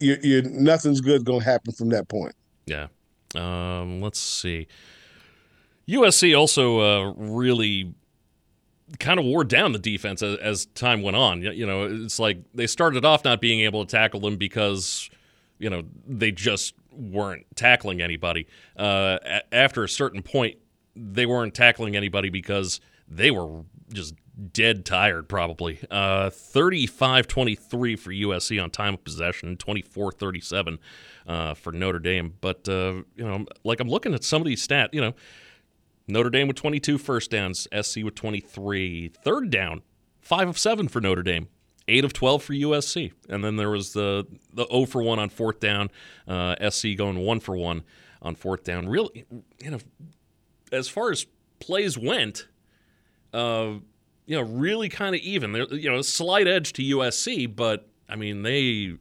you're, 0.00 0.18
you're 0.20 0.42
nothing's 0.42 1.00
good 1.00 1.24
going 1.24 1.40
to 1.40 1.44
happen 1.44 1.72
from 1.72 1.88
that 1.88 2.08
point 2.08 2.34
yeah 2.66 2.88
um, 3.34 4.00
let's 4.00 4.18
see 4.18 4.66
usc 5.88 6.38
also 6.38 6.80
uh, 6.80 7.12
really 7.16 7.94
kind 8.98 9.20
of 9.20 9.26
wore 9.26 9.44
down 9.44 9.72
the 9.72 9.78
defense 9.78 10.22
as, 10.22 10.38
as, 10.38 10.66
time 10.66 11.02
went 11.02 11.16
on. 11.16 11.42
You 11.42 11.66
know, 11.66 11.84
it's 11.84 12.18
like 12.18 12.38
they 12.54 12.66
started 12.66 13.04
off 13.04 13.24
not 13.24 13.40
being 13.40 13.60
able 13.60 13.84
to 13.84 13.90
tackle 13.90 14.20
them 14.20 14.36
because, 14.36 15.10
you 15.58 15.68
know, 15.68 15.82
they 16.06 16.32
just 16.32 16.74
weren't 16.92 17.44
tackling 17.54 18.00
anybody. 18.00 18.46
Uh, 18.78 19.18
a- 19.24 19.54
after 19.54 19.84
a 19.84 19.88
certain 19.88 20.22
point, 20.22 20.56
they 20.96 21.26
weren't 21.26 21.54
tackling 21.54 21.96
anybody 21.96 22.30
because 22.30 22.80
they 23.06 23.30
were 23.30 23.62
just 23.92 24.14
dead 24.52 24.84
tired, 24.84 25.28
probably. 25.28 25.80
Uh, 25.90 26.30
35 26.30 27.26
23 27.26 27.96
for 27.96 28.10
USC 28.10 28.62
on 28.62 28.70
time 28.70 28.94
of 28.94 29.04
possession, 29.04 29.56
24 29.56 30.12
37 30.12 30.78
uh, 31.26 31.54
for 31.54 31.72
Notre 31.72 31.98
Dame. 31.98 32.34
But, 32.40 32.68
uh, 32.68 33.02
you 33.16 33.24
know, 33.24 33.46
like 33.64 33.80
I'm 33.80 33.88
looking 33.88 34.14
at 34.14 34.24
some 34.24 34.42
of 34.42 34.46
these 34.46 34.66
stats, 34.66 34.90
you 34.92 35.00
know, 35.00 35.14
Notre 36.06 36.30
Dame 36.30 36.48
with 36.48 36.56
22 36.56 36.98
first 36.98 37.30
downs, 37.30 37.68
SC 37.78 37.98
with 38.02 38.14
23. 38.14 39.08
Third 39.22 39.50
down, 39.50 39.82
5 40.22 40.48
of 40.48 40.58
7 40.58 40.88
for 40.88 41.00
Notre 41.00 41.22
Dame. 41.22 41.48
8 41.88 42.04
of 42.04 42.12
12 42.12 42.42
for 42.42 42.52
USC. 42.52 43.12
And 43.28 43.42
then 43.42 43.56
there 43.56 43.70
was 43.70 43.94
the 43.94 44.26
the 44.52 44.66
0 44.66 44.86
for 44.86 45.02
1 45.02 45.18
on 45.18 45.30
fourth 45.30 45.58
down, 45.58 45.90
uh, 46.26 46.54
SC 46.70 46.88
going 46.96 47.18
1 47.18 47.40
for 47.40 47.56
1 47.56 47.82
on 48.20 48.34
fourth 48.34 48.62
down. 48.62 48.88
Really, 48.88 49.24
you 49.62 49.70
know, 49.70 49.78
as 50.70 50.88
far 50.88 51.10
as 51.10 51.26
plays 51.60 51.96
went, 51.96 52.46
uh, 53.32 53.74
you 54.28 54.36
know, 54.36 54.42
really 54.42 54.90
kind 54.90 55.14
of 55.14 55.22
even. 55.22 55.52
There, 55.52 55.64
you 55.74 55.90
know, 55.90 55.98
a 55.98 56.04
slight 56.04 56.46
edge 56.46 56.74
to 56.74 56.82
USC, 56.82 57.56
but 57.56 57.88
I 58.10 58.14
mean, 58.14 58.42
they 58.42 58.94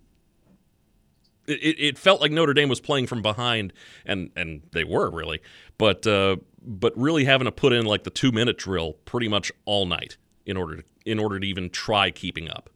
it, 1.48 1.76
it, 1.78 1.98
felt 1.98 2.22
like 2.22 2.32
Notre 2.32 2.54
Dame 2.54 2.70
was 2.70 2.80
playing 2.80 3.08
from 3.08 3.22
behind, 3.22 3.74
and 4.06 4.32
and 4.38 4.62
they 4.72 4.86
were 4.86 5.12
really, 5.12 5.42
but 5.78 6.08
uh, 6.08 6.38
but 6.62 6.98
really 6.98 7.26
having 7.26 7.44
to 7.44 7.52
put 7.52 7.74
in 7.74 7.86
like 7.86 8.06
the 8.06 8.10
two 8.10 8.32
minute 8.32 8.58
drill 8.58 8.94
pretty 9.04 9.28
much 9.28 9.52
all 9.66 9.86
night 9.86 10.16
in 10.46 10.56
order 10.56 10.78
to 10.78 10.84
in 11.06 11.20
order 11.20 11.42
to 11.42 11.46
even 11.46 11.70
try 11.70 12.10
keeping 12.10 12.50
up. 12.50 12.70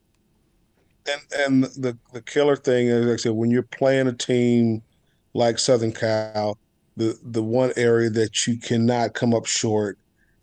And 1.10 1.22
and 1.38 1.64
the 1.64 1.98
the 2.12 2.22
killer 2.22 2.58
thing 2.58 2.88
is, 2.88 3.06
like 3.06 3.14
I 3.14 3.18
said, 3.18 3.32
when 3.32 3.50
you're 3.50 3.64
playing 3.64 4.08
a 4.08 4.14
team 4.14 4.84
like 5.34 5.58
Southern 5.58 5.94
Cal, 5.94 6.58
the 6.98 7.18
the 7.24 7.42
one 7.42 7.72
area 7.78 8.10
that 8.10 8.46
you 8.46 8.58
cannot 8.58 9.14
come 9.14 9.34
up 9.34 9.46
short, 9.46 9.98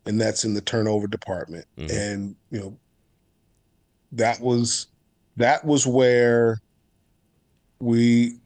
and 0.09 0.18
that's 0.18 0.44
in 0.44 0.55
the 0.55 0.61
turnover 0.62 1.07
department. 1.07 1.66
Mm-hmm. 1.77 1.94
And 1.94 2.37
you 2.51 2.61
know, 2.61 2.77
that 4.12 4.40
was 4.40 4.87
that 5.37 5.64
was 5.64 5.87
where 5.87 6.62
we 7.79 8.38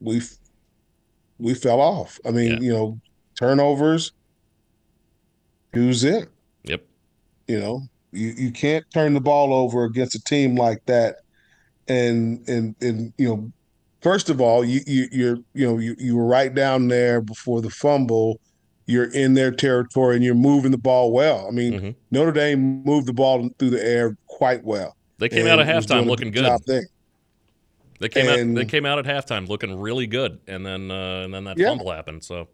we 0.00 0.22
we 1.38 1.54
fell 1.54 1.80
off. 1.80 2.20
I 2.24 2.30
mean, 2.30 2.52
yeah. 2.52 2.60
you 2.60 2.72
know, 2.72 3.00
turnovers. 3.34 4.12
Who's 5.74 6.04
it? 6.04 6.28
Yep. 6.64 6.84
You 7.48 7.58
know, 7.58 7.82
you, 8.12 8.34
you 8.36 8.52
can't 8.52 8.84
turn 8.92 9.14
the 9.14 9.20
ball 9.20 9.52
over 9.52 9.84
against 9.84 10.14
a 10.14 10.22
team 10.22 10.54
like 10.54 10.86
that. 10.86 11.16
And 11.88 12.48
and 12.48 12.76
and 12.80 13.12
you 13.18 13.28
know, 13.28 13.52
first 14.02 14.30
of 14.30 14.40
all, 14.40 14.64
you, 14.64 14.82
you 14.86 15.08
you're 15.10 15.38
you 15.52 15.66
know 15.66 15.78
you 15.78 15.96
you 15.98 16.16
were 16.16 16.26
right 16.26 16.54
down 16.54 16.86
there 16.86 17.20
before 17.20 17.60
the 17.60 17.70
fumble. 17.70 18.38
You're 18.86 19.12
in 19.12 19.34
their 19.34 19.50
territory 19.50 20.16
and 20.16 20.24
you're 20.24 20.34
moving 20.34 20.70
the 20.70 20.78
ball 20.78 21.12
well. 21.12 21.46
I 21.46 21.50
mean, 21.50 21.72
mm-hmm. 21.72 21.90
Notre 22.10 22.32
Dame 22.32 22.82
moved 22.84 23.06
the 23.06 23.12
ball 23.12 23.48
through 23.58 23.70
the 23.70 23.84
air 23.84 24.16
quite 24.26 24.64
well. 24.64 24.96
They 25.18 25.28
came 25.28 25.46
out 25.46 25.60
of 25.60 25.66
halftime 25.66 26.06
looking 26.06 26.32
good. 26.32 26.44
They 28.02 28.08
came 28.08 28.28
and, 28.28 28.50
out. 28.50 28.60
They 28.60 28.64
came 28.64 28.84
out 28.84 28.98
at 28.98 29.04
halftime 29.04 29.46
looking 29.46 29.78
really 29.78 30.08
good, 30.08 30.40
and 30.48 30.66
then 30.66 30.90
uh, 30.90 31.22
and 31.24 31.32
then 31.32 31.44
that 31.44 31.56
yeah. 31.56 31.68
fumble 31.68 31.92
happened. 31.92 32.24
So 32.24 32.48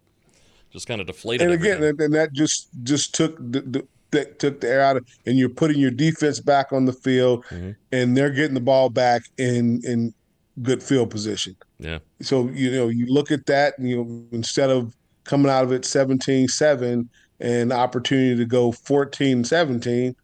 just 0.71 0.87
kind 0.87 1.01
of 1.01 1.07
deflated. 1.07 1.49
And 1.49 1.53
again, 1.53 1.81
and, 1.83 1.99
and, 1.99 2.13
that 2.13 2.33
just 2.33 2.69
just 2.83 3.15
took 3.15 3.35
the, 3.37 3.61
the 3.61 3.87
that 4.11 4.37
took 4.37 4.61
the 4.61 4.69
air 4.69 4.81
out 4.81 4.97
of, 4.97 5.07
and 5.25 5.37
you're 5.37 5.49
putting 5.49 5.79
your 5.79 5.89
defense 5.89 6.39
back 6.39 6.71
on 6.71 6.85
the 6.85 6.93
field, 6.93 7.45
mm-hmm. 7.45 7.71
and 7.91 8.15
they're 8.15 8.29
getting 8.29 8.53
the 8.53 8.61
ball 8.61 8.89
back, 8.89 9.23
and 9.39 9.83
and 9.85 10.13
good 10.61 10.83
field 10.83 11.09
position. 11.09 11.55
Yeah. 11.79 11.99
So 12.21 12.49
you 12.49 12.71
know 12.71 12.87
you 12.89 13.07
look 13.07 13.31
at 13.31 13.47
that, 13.47 13.77
and, 13.79 13.89
you 13.89 13.97
know 13.97 14.25
instead 14.31 14.69
of 14.69 14.95
coming 15.29 15.51
out 15.51 15.63
of 15.63 15.71
it 15.71 15.83
17-7 15.83 17.07
and 17.39 17.71
opportunity 17.71 18.35
to 18.35 18.45
go 18.45 18.71
14-17, 18.71 20.15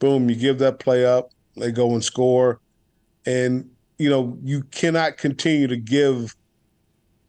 boom, 0.00 0.28
you 0.28 0.34
give 0.34 0.58
that 0.58 0.80
play 0.80 1.06
up, 1.06 1.30
they 1.56 1.70
go 1.70 1.92
and 1.92 2.04
score, 2.04 2.60
and 3.24 3.70
you 3.98 4.10
know 4.10 4.36
you 4.42 4.62
cannot 4.64 5.16
continue 5.16 5.68
to 5.68 5.76
give 5.76 6.34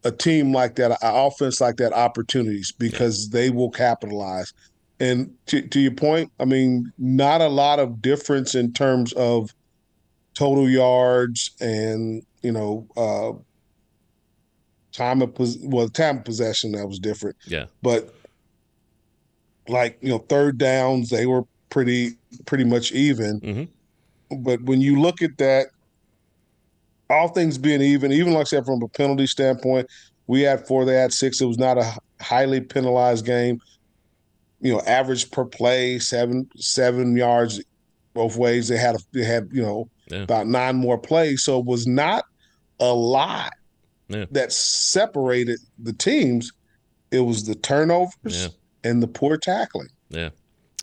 a 0.04 0.12
team 0.12 0.54
like 0.54 0.76
that, 0.76 0.92
an 0.92 0.98
offense 1.02 1.62
like 1.62 1.78
that, 1.78 1.94
opportunities 1.94 2.72
because 2.72 3.30
they 3.30 3.50
will 3.50 3.70
capitalize. 3.70 4.54
And 5.00 5.32
to, 5.48 5.62
to 5.62 5.80
your 5.80 5.94
point, 5.94 6.32
I 6.40 6.46
mean, 6.46 6.92
not 6.98 7.42
a 7.42 7.48
lot 7.48 7.80
of 7.80 8.02
difference 8.02 8.56
in 8.56 8.74
terms 8.74 9.14
of 9.14 9.54
total 10.34 10.70
yards 10.70 11.52
and 11.60 12.24
you 12.42 12.52
know 12.52 12.88
uh, 12.98 13.34
time 14.92 15.22
of 15.22 15.34
pos- 15.36 15.58
well 15.62 15.88
time 15.90 16.18
of 16.20 16.26
possession 16.26 16.72
that 16.74 16.88
was 16.88 17.00
different. 17.00 17.36
Yeah. 17.46 17.66
But 17.82 18.14
like 19.68 19.98
you 20.02 20.10
know 20.10 20.20
third 20.20 20.58
downs 20.58 21.10
they 21.10 21.26
were 21.26 21.44
pretty 21.70 22.12
pretty 22.46 22.64
much 22.64 22.92
even. 22.92 23.40
Mm-hmm. 23.42 24.44
But 24.44 24.62
when 24.64 24.82
you 24.82 25.00
look 25.00 25.22
at 25.22 25.38
that, 25.38 25.68
all 27.10 27.30
things 27.30 27.58
being 27.58 27.82
even, 27.82 28.12
even 28.12 28.34
like 28.34 28.42
I 28.42 28.44
said 28.46 28.66
from 28.66 28.82
a 28.84 28.88
penalty 28.88 29.26
standpoint, 29.26 29.88
we 30.28 30.42
had 30.42 30.68
four, 30.68 30.86
they 30.86 30.94
had 30.96 31.12
six. 31.14 31.42
It 31.42 31.46
was 31.46 31.58
not 31.58 31.78
a 31.80 31.98
highly 32.22 32.62
penalized 32.62 33.26
game. 33.26 33.60
You 34.62 34.74
know, 34.74 34.82
average 34.82 35.32
per 35.32 35.46
play 35.46 36.00
seven 36.00 36.50
seven 36.58 37.16
yards 37.16 37.62
both 38.14 38.36
ways. 38.36 38.68
They 38.68 38.78
had 38.78 38.96
a, 38.96 39.00
they 39.14 39.24
had 39.24 39.50
you 39.52 39.62
know 39.62 39.90
Yeah. 40.08 40.24
about 40.24 40.48
nine 40.48 40.76
more 40.76 40.98
plays, 40.98 41.44
so 41.44 41.60
it 41.60 41.66
was 41.66 41.88
not 41.88 42.26
a 42.80 42.94
lot 42.94 43.54
Yeah. 44.10 44.26
that 44.32 44.52
separated 44.52 45.60
the 45.78 45.94
teams. 45.94 46.52
It 47.12 47.20
was 47.22 47.46
the 47.46 47.56
turnovers 47.56 48.14
Yeah. 48.44 48.48
and 48.84 49.02
the 49.02 49.08
poor 49.08 49.38
tackling. 49.38 49.90
Yeah. 50.10 50.30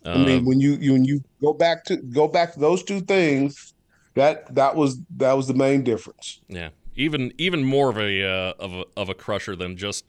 I 0.05 0.19
mean, 0.19 0.39
Um, 0.39 0.45
when 0.47 0.61
you, 0.61 0.75
you 0.77 0.93
when 0.93 1.05
you 1.05 1.21
go 1.43 1.53
back 1.53 1.85
to 1.87 1.97
go 1.97 2.29
back 2.29 2.55
to 2.55 2.61
those 2.61 2.85
two 2.85 3.01
things, 3.01 3.75
that 4.15 4.55
that 4.55 4.77
was 4.77 4.99
that 5.17 5.33
was 5.33 5.49
the 5.49 5.55
main 5.55 5.83
difference. 5.83 6.41
Yeah, 6.49 6.69
even 6.95 7.33
even 7.39 7.65
more 7.65 7.91
of 7.91 7.99
a 7.99 8.23
uh, 8.25 8.53
of 8.61 8.73
a 8.73 8.85
of 8.97 9.09
a 9.09 9.15
crusher 9.15 9.57
than 9.57 9.77
just 9.77 10.05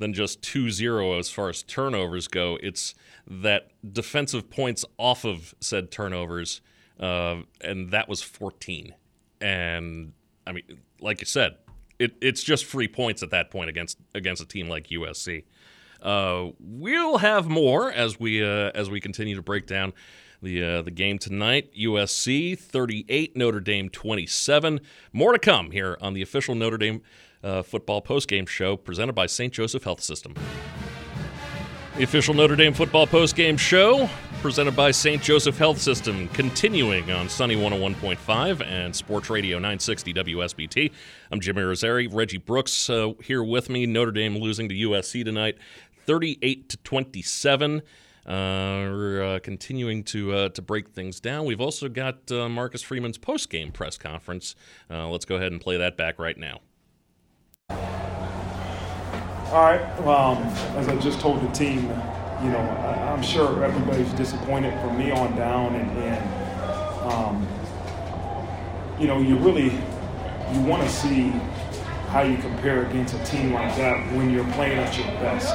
than 0.00 0.12
just 0.14 0.42
2-0 0.42 1.18
as 1.18 1.28
far 1.28 1.48
as 1.48 1.62
turnovers 1.64 2.28
go. 2.28 2.56
It's 2.62 2.94
that 3.28 3.70
defensive 3.92 4.48
points 4.50 4.84
off 4.96 5.24
of 5.24 5.54
said 5.60 5.90
turnovers, 5.90 6.60
uh, 7.00 7.42
and 7.60 7.90
that 7.90 8.08
was 8.08 8.22
14. 8.22 8.94
And 9.40 10.12
I 10.46 10.52
mean, 10.52 10.62
like 11.00 11.20
you 11.20 11.26
said, 11.26 11.56
it, 11.98 12.16
it's 12.20 12.42
just 12.42 12.64
free 12.64 12.88
points 12.88 13.22
at 13.22 13.30
that 13.30 13.50
point 13.50 13.68
against 13.68 13.98
against 14.14 14.42
a 14.42 14.46
team 14.46 14.68
like 14.68 14.88
USC. 14.88 15.44
Uh, 16.02 16.50
we'll 16.60 17.18
have 17.18 17.48
more 17.48 17.90
as 17.92 18.20
we 18.20 18.42
uh, 18.42 18.70
as 18.74 18.88
we 18.88 19.00
continue 19.00 19.34
to 19.34 19.42
break 19.42 19.66
down 19.66 19.92
the 20.42 20.62
uh, 20.62 20.82
the 20.82 20.90
game 20.90 21.18
tonight. 21.18 21.72
USC 21.74 22.58
38, 22.58 23.36
Notre 23.36 23.60
Dame 23.60 23.88
27. 23.88 24.80
More 25.12 25.32
to 25.32 25.38
come 25.38 25.72
here 25.72 25.98
on 26.00 26.14
the 26.14 26.22
official 26.22 26.54
Notre 26.54 26.78
Dame 26.78 27.02
uh, 27.42 27.62
football 27.62 28.00
postgame 28.02 28.48
show 28.48 28.76
presented 28.76 29.14
by 29.14 29.26
St. 29.26 29.52
Joseph 29.52 29.84
Health 29.84 30.00
System. 30.00 30.34
The 31.96 32.04
official 32.04 32.34
Notre 32.34 32.54
Dame 32.54 32.74
football 32.74 33.08
postgame 33.08 33.58
show 33.58 34.08
presented 34.40 34.76
by 34.76 34.90
St. 34.90 35.22
Joseph 35.22 35.58
Health 35.58 35.80
System, 35.80 36.28
continuing 36.28 37.10
on 37.10 37.28
Sunny 37.28 37.56
101.5 37.56 38.64
and 38.64 38.94
Sports 38.94 39.30
Radio 39.30 39.56
960 39.58 40.14
WSBT. 40.14 40.92
I'm 41.32 41.40
Jim 41.40 41.56
Irizarry. 41.56 42.08
Reggie 42.12 42.38
Brooks 42.38 42.88
uh, 42.88 43.12
here 43.22 43.42
with 43.42 43.68
me. 43.68 43.86
Notre 43.86 44.12
Dame 44.12 44.36
losing 44.38 44.68
to 44.68 44.74
USC 44.74 45.24
tonight, 45.24 45.58
38 46.06 46.68
to 46.68 46.76
27. 46.78 47.78
Uh, 47.78 47.82
we're 48.26 49.22
uh, 49.22 49.38
continuing 49.40 50.04
to 50.04 50.32
uh, 50.32 50.48
to 50.50 50.62
break 50.62 50.90
things 50.90 51.18
down. 51.18 51.44
We've 51.44 51.60
also 51.60 51.88
got 51.88 52.30
uh, 52.30 52.48
Marcus 52.48 52.82
Freeman's 52.82 53.18
post 53.18 53.50
game 53.50 53.72
press 53.72 53.98
conference. 53.98 54.54
Uh, 54.90 55.08
let's 55.08 55.24
go 55.24 55.36
ahead 55.36 55.50
and 55.52 55.60
play 55.60 55.78
that 55.78 55.96
back 55.96 56.18
right 56.18 56.36
now. 56.36 56.60
All 59.50 59.64
right. 59.64 60.00
Well, 60.02 60.36
um, 60.36 60.42
as 60.76 60.88
I 60.88 60.96
just 60.96 61.20
told 61.20 61.40
the 61.40 61.50
team, 61.52 61.90
you 62.42 62.50
know, 62.50 62.58
I, 62.58 63.12
I'm 63.12 63.22
sure 63.22 63.64
everybody's 63.64 64.12
disappointed 64.12 64.78
from 64.80 64.96
me 64.96 65.10
on 65.10 65.36
down, 65.36 65.74
and, 65.74 65.98
and 65.98 67.12
um, 67.12 67.46
you 68.98 69.06
know, 69.06 69.20
you 69.20 69.36
really 69.38 69.72
you 70.52 70.60
want 70.62 70.82
to 70.82 70.88
see 70.88 71.30
how 72.08 72.22
you 72.22 72.38
compare 72.38 72.86
against 72.86 73.14
a 73.14 73.24
team 73.24 73.52
like 73.52 73.76
that 73.76 74.12
when 74.14 74.30
you're 74.30 74.50
playing 74.52 74.78
at 74.78 74.96
your 74.96 75.06
best. 75.20 75.54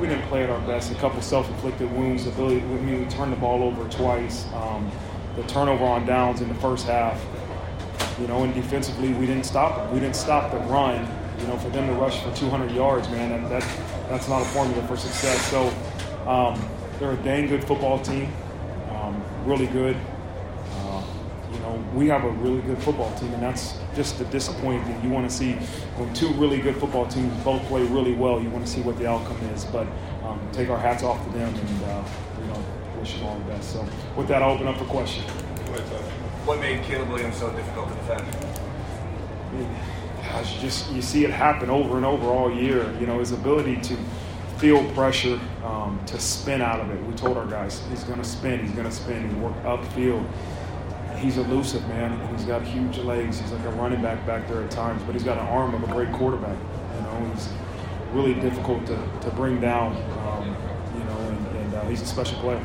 We 0.00 0.08
didn't 0.08 0.26
play 0.28 0.42
at 0.42 0.50
our 0.50 0.60
best. 0.62 0.90
A 0.90 0.94
couple 0.96 1.20
self-inflicted 1.20 1.90
wounds. 1.92 2.26
Ability. 2.26 2.60
I 2.60 2.64
mean, 2.64 3.00
we 3.00 3.06
turned 3.06 3.32
the 3.32 3.36
ball 3.36 3.62
over 3.62 3.88
twice. 3.90 4.46
Um, 4.54 4.90
the 5.36 5.42
turnover 5.44 5.84
on 5.84 6.06
downs 6.06 6.40
in 6.40 6.48
the 6.48 6.54
first 6.56 6.86
half. 6.86 7.22
You 8.20 8.26
know, 8.26 8.44
and 8.44 8.54
defensively, 8.54 9.12
we 9.12 9.26
didn't 9.26 9.44
stop 9.44 9.76
them. 9.76 9.92
We 9.92 10.00
didn't 10.00 10.16
stop 10.16 10.50
the 10.52 10.58
run. 10.58 11.06
You 11.38 11.46
know, 11.48 11.58
for 11.58 11.68
them 11.70 11.86
to 11.88 11.94
rush 11.94 12.20
for 12.22 12.34
200 12.34 12.70
yards, 12.70 13.08
man, 13.10 13.42
that, 13.42 13.48
that 13.50 13.62
that's 14.08 14.28
not 14.28 14.42
a 14.42 14.44
formula 14.46 14.86
for 14.86 14.96
success. 14.96 15.40
So 15.50 15.68
um, 16.28 16.60
they're 16.98 17.12
a 17.12 17.16
dang 17.16 17.48
good 17.48 17.64
football 17.64 17.98
team, 17.98 18.32
um, 18.90 19.22
really 19.44 19.66
good. 19.66 19.96
Uh, 20.76 21.02
you 21.52 21.58
know, 21.60 21.84
we 21.94 22.08
have 22.08 22.24
a 22.24 22.30
really 22.30 22.62
good 22.62 22.78
football 22.78 23.12
team, 23.16 23.32
and 23.34 23.42
that's 23.42 23.78
just 23.94 24.18
the 24.18 24.24
disappointing 24.26 24.84
thing. 24.84 25.02
You 25.02 25.10
want 25.10 25.28
to 25.28 25.34
see 25.34 25.52
when 25.96 26.12
two 26.14 26.32
really 26.34 26.60
good 26.60 26.76
football 26.76 27.06
teams 27.06 27.32
both 27.44 27.62
play 27.64 27.82
really 27.84 28.14
well. 28.14 28.40
You 28.40 28.50
want 28.50 28.66
to 28.66 28.70
see 28.70 28.80
what 28.80 28.98
the 28.98 29.08
outcome 29.08 29.38
is, 29.54 29.64
but 29.66 29.86
um, 30.24 30.40
take 30.52 30.68
our 30.68 30.78
hats 30.78 31.02
off 31.02 31.24
to 31.26 31.32
them, 31.32 31.54
and 31.54 31.82
uh, 31.84 32.04
you 32.40 32.46
know, 32.46 32.64
wish 32.98 33.14
them 33.14 33.26
all 33.26 33.38
the 33.38 33.44
best. 33.44 33.72
So 33.72 33.86
with 34.16 34.28
that, 34.28 34.42
I'll 34.42 34.52
open 34.52 34.66
up 34.66 34.78
for 34.78 34.84
questions. 34.84 35.28
What 36.44 36.60
made 36.60 36.82
Caleb 36.84 37.08
Williams 37.08 37.36
so 37.36 37.50
difficult 37.52 37.88
to 37.88 37.94
defend? 37.94 38.26
Gosh, 40.34 40.54
you 40.54 40.60
just 40.60 40.92
you 40.92 41.02
see 41.02 41.24
it 41.24 41.30
happen 41.30 41.70
over 41.70 41.96
and 41.96 42.04
over 42.04 42.26
all 42.26 42.52
year. 42.52 42.92
You 42.98 43.06
know, 43.06 43.20
his 43.20 43.32
ability 43.32 43.76
to 43.82 43.96
feel 44.58 44.84
pressure, 44.92 45.38
um, 45.64 46.00
to 46.06 46.18
spin 46.18 46.60
out 46.60 46.80
of 46.80 46.90
it. 46.90 47.00
We 47.04 47.14
told 47.14 47.36
our 47.36 47.46
guys 47.46 47.82
he's 47.90 48.04
going 48.04 48.20
to 48.20 48.24
spin, 48.24 48.60
he's 48.60 48.72
going 48.72 48.88
to 48.88 48.92
spin, 48.92 49.28
he 49.28 49.34
work 49.36 49.54
upfield. 49.62 50.26
He's 51.18 51.38
elusive, 51.38 51.86
man, 51.88 52.12
and 52.12 52.36
he's 52.36 52.44
got 52.46 52.62
huge 52.62 52.98
legs. 52.98 53.40
He's 53.40 53.52
like 53.52 53.64
a 53.64 53.70
running 53.70 54.02
back 54.02 54.26
back 54.26 54.48
there 54.48 54.62
at 54.62 54.70
times, 54.70 55.02
but 55.04 55.14
he's 55.14 55.22
got 55.24 55.38
an 55.38 55.46
arm 55.46 55.74
of 55.74 55.82
a 55.84 55.92
great 55.92 56.12
quarterback. 56.12 56.58
You 56.96 57.00
know, 57.02 57.32
he's 57.32 57.48
really 58.12 58.34
difficult 58.34 58.84
to, 58.86 58.96
to 59.20 59.30
bring 59.30 59.60
down. 59.60 59.96
Um, 60.26 60.48
you 60.98 61.04
know, 61.04 61.18
and, 61.28 61.56
and 61.56 61.74
uh, 61.74 61.84
he's 61.84 62.02
a 62.02 62.06
special 62.06 62.38
player. 62.40 62.62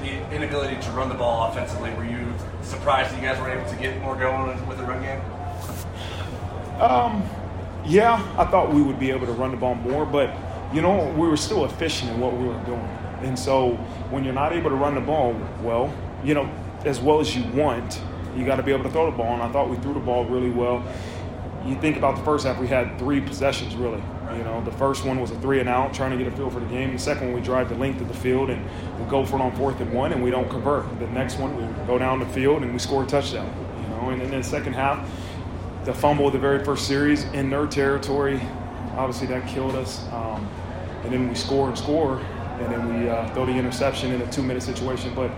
The 0.00 0.34
inability 0.34 0.80
to 0.82 0.90
run 0.90 1.08
the 1.08 1.14
ball 1.14 1.50
offensively, 1.50 1.92
were 1.94 2.04
you 2.04 2.32
surprised 2.62 3.10
that 3.10 3.16
you 3.20 3.26
guys 3.26 3.40
were 3.40 3.50
able 3.50 3.68
to 3.70 3.76
get 3.76 4.00
more 4.02 4.14
going 4.14 4.68
with 4.68 4.76
the 4.76 4.84
run 4.84 5.02
game? 5.02 5.20
Um, 6.80 7.22
yeah, 7.86 8.14
I 8.38 8.44
thought 8.44 8.72
we 8.72 8.82
would 8.82 8.98
be 8.98 9.10
able 9.10 9.26
to 9.26 9.32
run 9.32 9.50
the 9.50 9.56
ball 9.56 9.74
more, 9.74 10.04
but 10.04 10.34
you 10.72 10.82
know, 10.82 11.12
we 11.16 11.28
were 11.28 11.36
still 11.36 11.64
efficient 11.64 12.10
in 12.10 12.20
what 12.20 12.36
we 12.36 12.46
were 12.46 12.60
doing. 12.64 12.80
And 13.22 13.38
so 13.38 13.74
when 14.10 14.24
you're 14.24 14.34
not 14.34 14.52
able 14.52 14.70
to 14.70 14.76
run 14.76 14.94
the 14.94 15.00
ball 15.00 15.34
well, 15.62 15.94
you 16.24 16.34
know, 16.34 16.50
as 16.84 17.00
well 17.00 17.20
as 17.20 17.34
you 17.34 17.44
want, 17.52 18.00
you 18.36 18.44
got 18.44 18.56
to 18.56 18.62
be 18.62 18.72
able 18.72 18.84
to 18.84 18.90
throw 18.90 19.10
the 19.10 19.16
ball. 19.16 19.34
And 19.34 19.42
I 19.42 19.50
thought 19.52 19.70
we 19.70 19.76
threw 19.76 19.94
the 19.94 20.00
ball 20.00 20.24
really 20.24 20.50
well. 20.50 20.84
You 21.64 21.76
think 21.76 21.96
about 21.96 22.16
the 22.16 22.22
first 22.24 22.44
half, 22.44 22.58
we 22.58 22.66
had 22.66 22.98
three 22.98 23.20
possessions 23.20 23.74
really. 23.74 24.02
You 24.36 24.42
know, 24.42 24.62
the 24.64 24.72
first 24.72 25.04
one 25.04 25.20
was 25.20 25.30
a 25.30 25.38
three 25.40 25.60
and 25.60 25.68
out, 25.68 25.94
trying 25.94 26.10
to 26.10 26.22
get 26.22 26.26
a 26.32 26.36
feel 26.36 26.50
for 26.50 26.60
the 26.60 26.66
game. 26.66 26.92
The 26.92 26.98
second 26.98 27.28
one, 27.28 27.36
we 27.36 27.40
drive 27.40 27.68
the 27.68 27.76
length 27.76 28.00
of 28.00 28.08
the 28.08 28.14
field 28.14 28.50
and 28.50 28.64
we 28.98 29.08
go 29.08 29.24
for 29.24 29.36
it 29.36 29.42
on 29.42 29.54
fourth 29.54 29.80
and 29.80 29.92
one, 29.92 30.12
and 30.12 30.22
we 30.22 30.30
don't 30.30 30.50
convert. 30.50 30.98
The 30.98 31.06
next 31.08 31.38
one, 31.38 31.56
we 31.56 31.86
go 31.86 31.98
down 31.98 32.18
the 32.18 32.26
field 32.26 32.62
and 32.62 32.72
we 32.72 32.78
score 32.78 33.04
a 33.04 33.06
touchdown. 33.06 33.50
You 33.80 33.88
know, 33.88 34.10
and 34.10 34.20
then 34.20 34.30
the 34.30 34.42
second 34.42 34.72
half, 34.72 35.08
the 35.84 35.92
fumble 35.92 36.26
of 36.26 36.32
the 36.32 36.38
very 36.38 36.64
first 36.64 36.86
series 36.86 37.24
in 37.34 37.50
their 37.50 37.66
territory, 37.66 38.40
obviously 38.96 39.26
that 39.26 39.46
killed 39.46 39.76
us. 39.76 40.06
Um, 40.12 40.48
and 41.04 41.12
then 41.12 41.28
we 41.28 41.34
score 41.34 41.68
and 41.68 41.76
score, 41.76 42.18
and 42.18 42.72
then 42.72 43.02
we 43.02 43.08
uh, 43.08 43.28
throw 43.34 43.44
the 43.44 43.52
interception 43.52 44.12
in 44.12 44.22
a 44.22 44.32
two-minute 44.32 44.62
situation. 44.62 45.14
But 45.14 45.30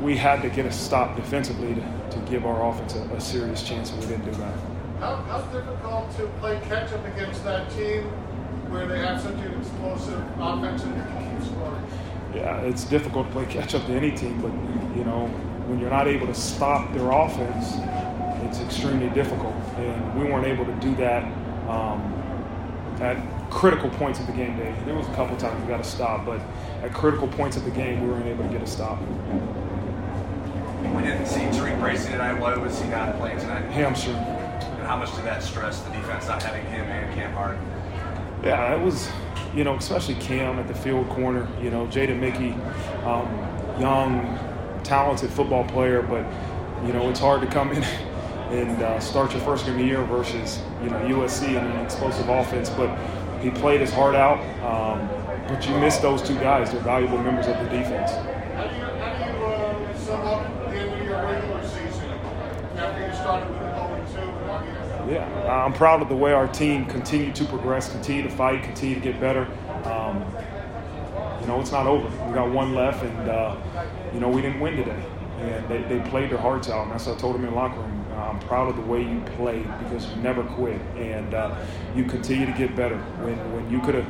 we 0.00 0.16
had 0.16 0.40
to 0.42 0.48
get 0.48 0.64
a 0.64 0.72
stop 0.72 1.16
defensively 1.16 1.74
to, 1.74 2.08
to 2.10 2.18
give 2.30 2.46
our 2.46 2.66
offense 2.70 2.94
a, 2.94 3.02
a 3.14 3.20
serious 3.20 3.62
chance, 3.62 3.90
and 3.90 4.00
we 4.00 4.06
didn't 4.06 4.24
do 4.24 4.30
that. 4.38 4.54
How, 5.00 5.16
how 5.16 5.42
difficult 5.52 6.16
to 6.16 6.26
play 6.40 6.58
catch 6.68 6.92
up 6.92 7.04
against 7.06 7.44
that 7.44 7.70
team 7.72 8.04
where 8.70 8.86
they 8.86 8.98
have 9.00 9.20
such 9.20 9.34
an 9.34 9.60
explosive 9.60 10.24
offense 10.38 10.82
and 10.84 10.96
you 10.96 11.02
can 11.02 11.38
keep 11.38 11.48
scoring? 11.50 11.86
Yeah, 12.34 12.60
it's 12.60 12.84
difficult 12.84 13.26
to 13.26 13.32
play 13.32 13.44
catch 13.46 13.74
up 13.74 13.84
to 13.86 13.92
any 13.92 14.12
team, 14.12 14.40
but 14.40 14.52
you 14.96 15.04
know 15.04 15.26
when 15.66 15.78
you're 15.80 15.90
not 15.90 16.06
able 16.08 16.26
to 16.26 16.34
stop 16.34 16.92
their 16.94 17.10
offense, 17.10 17.76
it's 18.46 18.60
extremely 18.60 19.08
difficult. 19.10 19.54
And 19.76 20.20
we 20.20 20.30
weren't 20.30 20.46
able 20.46 20.64
to 20.64 20.74
do 20.74 20.94
that 20.96 21.24
um, 21.68 22.00
at 23.00 23.16
critical 23.50 23.90
points 23.90 24.20
of 24.20 24.26
the 24.26 24.32
game 24.32 24.56
day. 24.56 24.74
There 24.84 24.94
was 24.94 25.06
a 25.08 25.14
couple 25.14 25.36
times 25.36 25.60
we 25.60 25.68
got 25.68 25.82
to 25.82 25.88
stop, 25.88 26.24
but 26.24 26.40
at 26.82 26.92
critical 26.94 27.28
points 27.28 27.56
of 27.56 27.64
the 27.64 27.70
game, 27.70 28.02
we 28.02 28.08
weren't 28.08 28.26
able 28.26 28.44
to 28.44 28.50
get 28.50 28.62
a 28.62 28.66
stop. 28.66 29.00
We 30.94 31.02
didn't 31.02 31.26
see 31.26 31.40
TaRiq 31.40 31.78
Bracy 31.80 32.10
tonight. 32.10 32.40
Why 32.40 32.56
was 32.56 32.80
he 32.80 32.88
not 32.88 33.16
playing 33.18 33.38
tonight? 33.38 33.62
Hamstring. 33.70 34.16
how 34.86 34.96
much 34.96 35.14
did 35.16 35.24
that 35.24 35.42
stress 35.42 35.80
the 35.80 35.90
defense 35.90 36.28
not 36.28 36.42
having 36.42 36.64
him 36.66 36.86
and 36.86 37.14
Cam 37.14 37.32
Hart? 37.32 37.58
Yeah, 38.42 38.74
it 38.74 38.82
was, 38.82 39.10
you 39.54 39.64
know, 39.64 39.74
especially 39.74 40.14
Cam 40.16 40.58
at 40.58 40.68
the 40.68 40.74
field 40.74 41.08
corner. 41.08 41.48
You 41.60 41.70
know, 41.70 41.86
Jaden 41.86 42.20
Mickey, 42.20 42.52
um, 43.04 43.26
young, 43.80 44.38
talented 44.84 45.30
football 45.30 45.64
player, 45.64 46.02
but 46.02 46.24
you 46.86 46.92
know 46.92 47.08
it's 47.10 47.20
hard 47.20 47.40
to 47.40 47.46
come 47.46 47.72
in 47.72 47.82
and 48.50 48.82
uh, 48.82 49.00
start 49.00 49.32
your 49.32 49.40
first 49.42 49.64
game 49.66 49.74
of 49.74 49.80
the 49.80 49.86
year 49.86 50.02
versus 50.04 50.60
you 50.82 50.90
know 50.90 50.98
USC 50.98 51.48
and 51.48 51.72
an 51.72 51.84
explosive 51.84 52.28
offense. 52.28 52.70
But 52.70 52.96
he 53.40 53.50
played 53.50 53.80
his 53.80 53.92
heart 53.92 54.14
out. 54.14 54.38
Um, 54.64 55.08
but 55.48 55.66
you 55.68 55.76
miss 55.78 55.98
those 55.98 56.22
two 56.22 56.34
guys; 56.34 56.72
they're 56.72 56.80
valuable 56.80 57.18
members 57.18 57.46
of 57.46 57.56
the 57.58 57.68
defense. 57.70 58.12
How 58.12 58.66
do 58.66 58.76
you, 58.76 58.82
how 58.82 59.12
do 59.12 59.38
you 59.38 59.46
uh, 59.46 59.98
sum 59.98 60.20
up 60.22 60.70
the 60.70 60.76
end 60.76 61.00
of 61.00 61.06
your 61.06 61.22
regular 61.22 61.62
season 61.62 62.10
after 62.76 63.06
you 63.06 63.14
started 63.14 63.50
with 63.50 64.12
0 64.12 64.22
2 64.22 64.28
and 64.28 64.46
now 64.46 65.06
Yeah, 65.08 65.64
I'm 65.64 65.72
proud 65.72 66.02
of 66.02 66.08
the 66.08 66.16
way 66.16 66.32
our 66.32 66.48
team 66.48 66.86
continued 66.86 67.34
to 67.36 67.44
progress, 67.44 67.90
continue 67.90 68.22
to 68.22 68.30
fight, 68.30 68.62
continue 68.62 68.94
to 68.96 69.00
get 69.00 69.20
better. 69.20 69.46
Um, 69.84 70.24
you 71.40 71.46
know, 71.46 71.60
it's 71.60 71.70
not 71.70 71.86
over. 71.86 72.08
We 72.26 72.34
got 72.34 72.50
one 72.50 72.74
left, 72.74 73.04
and 73.04 73.28
uh, 73.28 73.56
you 74.12 74.20
know 74.20 74.28
we 74.28 74.42
didn't 74.42 74.60
win 74.60 74.76
today, 74.76 75.00
and 75.38 75.68
they, 75.68 75.82
they 75.82 76.00
played 76.08 76.30
their 76.30 76.38
hearts 76.38 76.68
out. 76.68 76.84
And 76.84 76.92
that's 76.92 77.06
what 77.06 77.18
I 77.18 77.20
told 77.20 77.36
them 77.36 77.44
in 77.44 77.50
the 77.50 77.56
locker 77.56 77.80
room. 77.80 78.05
I'm 78.16 78.38
proud 78.40 78.68
of 78.68 78.76
the 78.76 78.82
way 78.82 79.02
you 79.02 79.20
played 79.36 79.66
because 79.78 80.08
you 80.08 80.16
never 80.22 80.42
quit, 80.42 80.80
and 80.96 81.34
uh, 81.34 81.54
you 81.94 82.04
continue 82.04 82.46
to 82.46 82.52
get 82.52 82.74
better. 82.74 82.96
When 82.96 83.36
when 83.52 83.70
you 83.70 83.80
could 83.80 83.94
have 83.94 84.06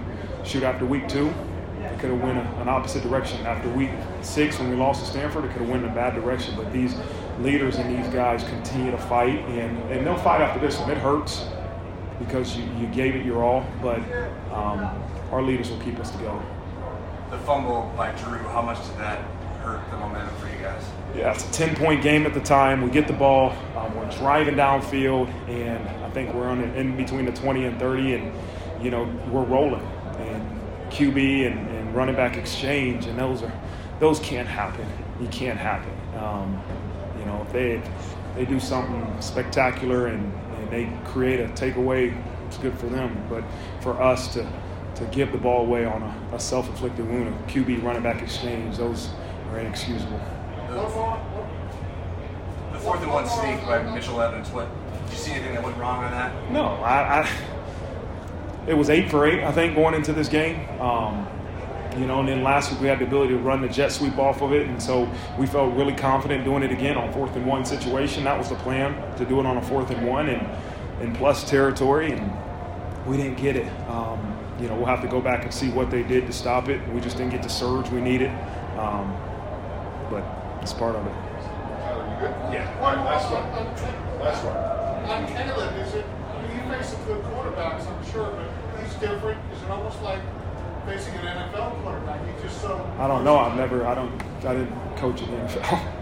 shoot 0.47 0.63
after 0.63 0.87
week 0.87 1.09
two, 1.09 1.33
it 1.81 1.99
could 1.99 2.11
have 2.11 2.23
went 2.23 2.39
an 2.39 2.69
opposite 2.69 3.03
direction. 3.03 3.45
After 3.47 3.69
week 3.71 3.91
six, 4.23 4.59
when 4.59 4.71
we 4.71 4.77
lost 4.77 5.05
to 5.05 5.11
Stanford, 5.11 5.45
it 5.45 5.53
could 5.53 5.63
have 5.63 5.69
went 5.69 5.85
in 5.85 5.91
a 5.91 5.95
bad 5.95 6.15
direction. 6.15 6.55
But 6.57 6.73
these 6.73 6.95
leaders 7.41 7.77
and 7.77 7.97
these 7.97 8.13
guys 8.13 8.45
continue 8.45 8.91
to 8.91 8.99
fight, 8.99 9.39
and, 9.49 9.79
and 9.91 10.07
they'll 10.07 10.17
fight 10.17 10.41
after 10.41 10.61
this 10.61 10.79
one. 10.79 10.91
It 10.91 10.99
hurts 10.99 11.47
because 12.19 12.57
you, 12.57 12.65
you 12.79 12.87
gave 12.89 13.15
it 13.15 13.27
your 13.27 13.43
all, 13.45 13.67
but 13.83 14.01
um, 14.53 14.89
our 15.31 15.43
leaders 15.43 15.71
will 15.71 15.81
keep 15.81 15.99
us 15.99 16.11
together. 16.11 16.41
The 17.31 17.39
fumble 17.39 17.93
by 17.97 18.13
Drew, 18.13 18.39
how 18.39 18.63
much 18.63 18.85
did 18.87 18.97
that 18.99 19.21
hurt 19.67 19.91
the 19.91 19.97
momentum 19.97 20.35
for 20.37 20.47
you 20.47 20.63
guys? 20.63 20.83
Yeah, 21.17 21.33
it's 21.33 21.45
a 21.45 21.53
10 21.53 21.75
point 21.75 22.01
game 22.03 22.25
at 22.25 22.35
the 22.35 22.41
time. 22.41 22.83
We 22.83 22.91
get 22.91 23.09
the 23.09 23.13
ball, 23.13 23.53
um, 23.77 23.97
we're 23.97 24.09
driving 24.13 24.55
downfield, 24.55 25.29
and 25.49 25.89
I 26.05 26.11
think 26.11 26.33
we're 26.33 26.49
on 26.49 26.61
in 26.61 26.97
between 26.97 27.25
the 27.25 27.33
20 27.33 27.65
and 27.65 27.79
30, 27.79 28.15
and 28.15 28.33
you 28.83 28.91
know 28.91 29.05
we're 29.31 29.45
rolling. 29.45 29.85
And 30.19 30.61
QB 30.91 31.49
and, 31.49 31.69
and 31.69 31.97
running 31.97 32.15
back 32.15 32.37
exchange, 32.37 33.07
and 33.07 33.19
those 33.19 33.43
are 33.43 33.53
those 33.99 34.21
can't 34.21 34.47
happen. 34.47 34.87
You 35.21 35.27
can't 35.29 35.59
happen. 35.59 35.91
Um, 36.17 36.63
you 37.19 37.25
know, 37.25 37.43
if 37.43 37.53
they 37.53 37.83
they 38.37 38.45
do 38.45 38.61
something 38.61 39.21
spectacular 39.21 40.07
and, 40.07 40.33
and 40.59 40.71
they 40.71 40.93
create 41.07 41.41
a 41.41 41.49
takeaway, 41.55 42.17
it's 42.47 42.59
good 42.59 42.79
for 42.79 42.87
them. 42.87 43.21
But 43.29 43.43
for 43.81 44.01
us 44.01 44.33
to 44.35 44.47
to 44.95 45.05
give 45.07 45.33
the 45.33 45.39
ball 45.39 45.63
away 45.63 45.85
on 45.85 46.03
a, 46.03 46.37
a 46.37 46.41
self-inflicted 46.41 47.07
wound, 47.07 47.29
a 47.29 47.51
QB 47.51 47.83
running 47.83 48.03
back 48.03 48.23
exchange, 48.23 48.77
those 48.77 49.11
are 49.51 49.59
inexcusable. 49.59 50.21
The 52.73 52.79
fourth 52.79 53.03
and 53.03 53.11
one 53.11 53.27
sneak 53.27 53.65
by 53.67 53.83
Mitchell 53.83 54.21
Evans, 54.21 54.51
what 54.51 54.69
did 55.05 55.13
you 55.13 55.19
see 55.19 55.33
anything 55.33 55.55
that 55.55 55.63
went 55.63 55.77
wrong 55.77 56.05
on 56.05 56.11
that? 56.11 56.53
No, 56.53 56.67
I, 56.83 57.23
I 57.23 57.31
it 58.67 58.75
was 58.75 58.91
eight 58.91 59.11
for 59.11 59.27
eight, 59.27 59.43
I 59.43 59.53
think, 59.53 59.75
going 59.75 59.95
into 59.95 60.13
this 60.13 60.29
game. 60.29 60.69
Um, 60.81 61.27
you 61.97 62.07
know, 62.07 62.21
and 62.21 62.29
then 62.29 62.43
last 62.43 62.71
week 62.71 62.81
we 62.81 62.89
had 62.89 62.99
the 62.99 63.05
ability 63.05 63.33
to 63.33 63.39
run 63.39 63.63
the 63.63 63.69
jet 63.69 63.91
sweep 63.91 64.19
off 64.19 64.43
of 64.43 64.53
it, 64.53 64.67
and 64.67 64.83
so 64.83 65.11
we 65.39 65.47
felt 65.47 65.75
really 65.75 65.95
confident 65.95 66.45
doing 66.45 66.63
it 66.63 66.71
again 66.71 66.97
on 66.97 67.13
fourth 67.13 67.35
and 67.37 67.47
one 67.47 67.65
situation. 67.65 68.25
That 68.25 68.37
was 68.37 68.51
the 68.51 68.57
plan 68.57 69.17
to 69.17 69.25
do 69.25 69.41
it 69.41 69.47
on 69.47 69.57
a 69.57 69.63
fourth 69.63 69.91
and 69.91 70.07
one 70.07 70.29
and 70.29 70.47
in 71.01 71.15
plus 71.15 71.49
territory, 71.49 72.13
and 72.13 72.33
we 73.07 73.17
didn't 73.17 73.39
get 73.39 73.57
it. 73.57 73.67
Um, 73.89 74.37
you 74.61 74.69
know, 74.69 74.75
we'll 74.75 74.87
have 74.87 75.03
to 75.03 75.09
go 75.09 75.21
back 75.21 75.45
and 75.45 75.53
see 75.53 75.69
what 75.71 75.91
they 75.91 76.03
did 76.03 76.27
to 76.27 76.33
stop 76.33 76.69
it. 76.69 76.87
We 76.93 77.01
just 77.01 77.17
didn't 77.17 77.33
get 77.33 77.43
the 77.43 77.49
surge 77.49 77.89
we 77.91 78.01
needed, 78.01 78.31
um, 78.79 79.17
but 80.11 80.25
it's 80.63 80.73
part 80.73 80.97
of 80.97 81.07
it. 81.07 81.13
Tyler, 81.81 82.05
you 82.05 82.21
good? 82.21 82.35
Yeah. 82.53 82.81
One 82.81 83.05
last 83.05 83.31
one. 83.31 83.45
Last 84.21 84.45
one. 84.45 84.57
On 85.11 85.27
Caleb, 85.29 85.87
is 85.87 85.95
it? 85.95 86.05
I 86.05 86.43
mean, 86.43 86.57
you 86.57 86.63
face 86.73 86.89
some 86.89 87.05
good 87.05 87.23
quarterbacks, 87.25 87.87
I'm 87.87 88.05
sure, 88.11 88.31
but 88.31 88.83
he's 88.83 88.95
different. 88.95 89.39
Is 89.53 89.63
it 89.63 89.71
almost 89.71 90.03
like 90.03 90.21
facing 90.85 91.15
an 91.15 91.51
NFL 91.51 91.83
quarterback? 91.83 92.21
He's 92.35 92.43
just 92.43 92.61
so. 92.61 92.75
I 92.99 93.07
don't 93.07 93.25
know. 93.25 93.39
I've 93.39 93.57
never. 93.57 93.87
I 93.87 93.95
don't. 93.95 94.13
I 94.45 94.55
didn't 94.55 94.97
coach 94.97 95.21
in 95.23 95.31
the 95.31 95.37
NFL. 95.37 95.93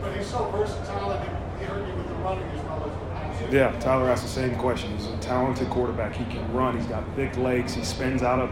But 0.00 0.16
he's 0.16 0.26
so 0.26 0.48
versatile, 0.50 1.10
and 1.10 1.58
he 1.58 1.64
hurt 1.66 1.86
you 1.86 1.94
with 1.94 2.08
the 2.08 2.14
running 2.14 2.44
as 2.50 2.64
well 2.64 2.84
as 2.84 2.92
the 2.92 3.06
passing. 3.12 3.52
Yeah, 3.52 3.78
Tyler 3.80 4.08
asked 4.08 4.22
the 4.22 4.28
same 4.28 4.56
question. 4.56 4.96
He's 4.96 5.06
a 5.06 5.16
talented 5.18 5.68
quarterback. 5.68 6.14
He 6.14 6.24
can 6.26 6.52
run. 6.52 6.76
He's 6.78 6.86
got 6.86 7.04
thick 7.16 7.36
legs. 7.36 7.74
He 7.74 7.84
spins 7.84 8.22
out 8.22 8.38
of 8.38 8.50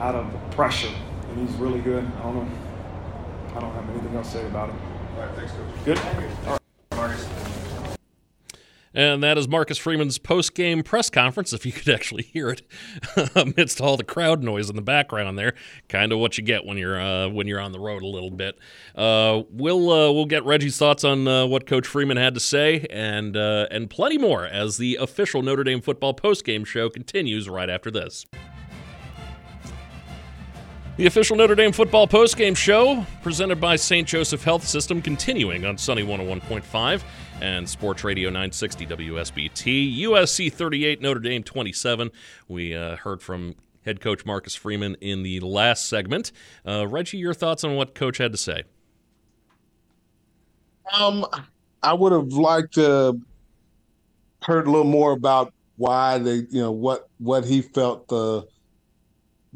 out 0.00 0.14
of 0.14 0.26
pressure, 0.50 0.92
and 1.28 1.48
he's 1.48 1.56
really 1.58 1.80
good. 1.80 2.04
I 2.04 2.22
don't 2.22 2.34
know. 2.36 2.48
I 3.56 3.60
don't 3.60 3.72
have 3.72 3.88
anything 3.88 4.14
else 4.14 4.32
to 4.32 4.38
say 4.38 4.46
about 4.46 4.68
him. 4.68 4.78
All 5.16 5.22
right, 5.24 5.34
thanks, 5.34 5.52
Coach. 5.52 5.84
Good. 5.86 5.98
All 6.46 6.52
right. 6.52 6.60
Marcus. 6.94 7.26
And 8.92 9.22
that 9.22 9.38
is 9.38 9.48
Marcus 9.48 9.78
Freeman's 9.78 10.18
post-game 10.18 10.82
press 10.82 11.08
conference, 11.08 11.54
if 11.54 11.64
you 11.64 11.72
could 11.72 11.88
actually 11.88 12.24
hear 12.24 12.50
it 12.50 12.62
amidst 13.34 13.80
all 13.80 13.96
the 13.96 14.04
crowd 14.04 14.42
noise 14.42 14.68
in 14.68 14.76
the 14.76 14.82
background 14.82 15.38
there. 15.38 15.54
Kind 15.88 16.12
of 16.12 16.18
what 16.18 16.36
you 16.36 16.44
get 16.44 16.66
when 16.66 16.76
you're 16.76 17.00
uh, 17.00 17.28
when 17.28 17.46
you're 17.46 17.60
on 17.60 17.72
the 17.72 17.80
road 17.80 18.02
a 18.02 18.06
little 18.06 18.30
bit. 18.30 18.58
Uh, 18.94 19.42
we'll 19.50 19.90
uh, 19.90 20.12
we'll 20.12 20.26
get 20.26 20.44
Reggie's 20.44 20.76
thoughts 20.76 21.02
on 21.02 21.26
uh, 21.26 21.46
what 21.46 21.66
Coach 21.66 21.86
Freeman 21.86 22.18
had 22.18 22.34
to 22.34 22.40
say, 22.40 22.86
and 22.90 23.38
uh, 23.38 23.68
and 23.70 23.88
plenty 23.88 24.18
more 24.18 24.44
as 24.44 24.76
the 24.76 24.96
official 24.96 25.42
Notre 25.42 25.64
Dame 25.64 25.80
football 25.80 26.12
post-game 26.12 26.64
show 26.64 26.90
continues 26.90 27.48
right 27.48 27.70
after 27.70 27.90
this. 27.90 28.26
The 30.96 31.04
official 31.06 31.36
Notre 31.36 31.54
Dame 31.54 31.72
football 31.72 32.08
postgame 32.08 32.56
show, 32.56 33.04
presented 33.22 33.60
by 33.60 33.76
St. 33.76 34.08
Joseph 34.08 34.42
Health 34.42 34.66
System, 34.66 35.02
continuing 35.02 35.66
on 35.66 35.76
Sunny 35.76 36.02
101.5 36.02 37.02
and 37.42 37.68
Sports 37.68 38.02
Radio 38.02 38.30
960 38.30 38.86
WSBT. 38.86 39.98
USC 40.04 40.50
38, 40.50 41.02
Notre 41.02 41.20
Dame 41.20 41.42
27. 41.42 42.10
We 42.48 42.74
uh, 42.74 42.96
heard 42.96 43.20
from 43.20 43.56
head 43.84 44.00
coach 44.00 44.24
Marcus 44.24 44.54
Freeman 44.54 44.94
in 45.02 45.22
the 45.22 45.40
last 45.40 45.86
segment. 45.86 46.32
Uh, 46.66 46.86
Reggie, 46.88 47.18
your 47.18 47.34
thoughts 47.34 47.62
on 47.62 47.76
what 47.76 47.94
coach 47.94 48.16
had 48.16 48.32
to 48.32 48.38
say? 48.38 48.62
Um, 50.98 51.26
I 51.82 51.92
would 51.92 52.12
have 52.12 52.28
liked 52.28 52.72
to 52.74 53.20
heard 54.44 54.66
a 54.66 54.70
little 54.70 54.84
more 54.84 55.12
about 55.12 55.52
why 55.76 56.16
they, 56.16 56.46
you 56.48 56.62
know, 56.62 56.72
what 56.72 57.10
what 57.18 57.44
he 57.44 57.60
felt 57.60 58.08
the 58.08 58.46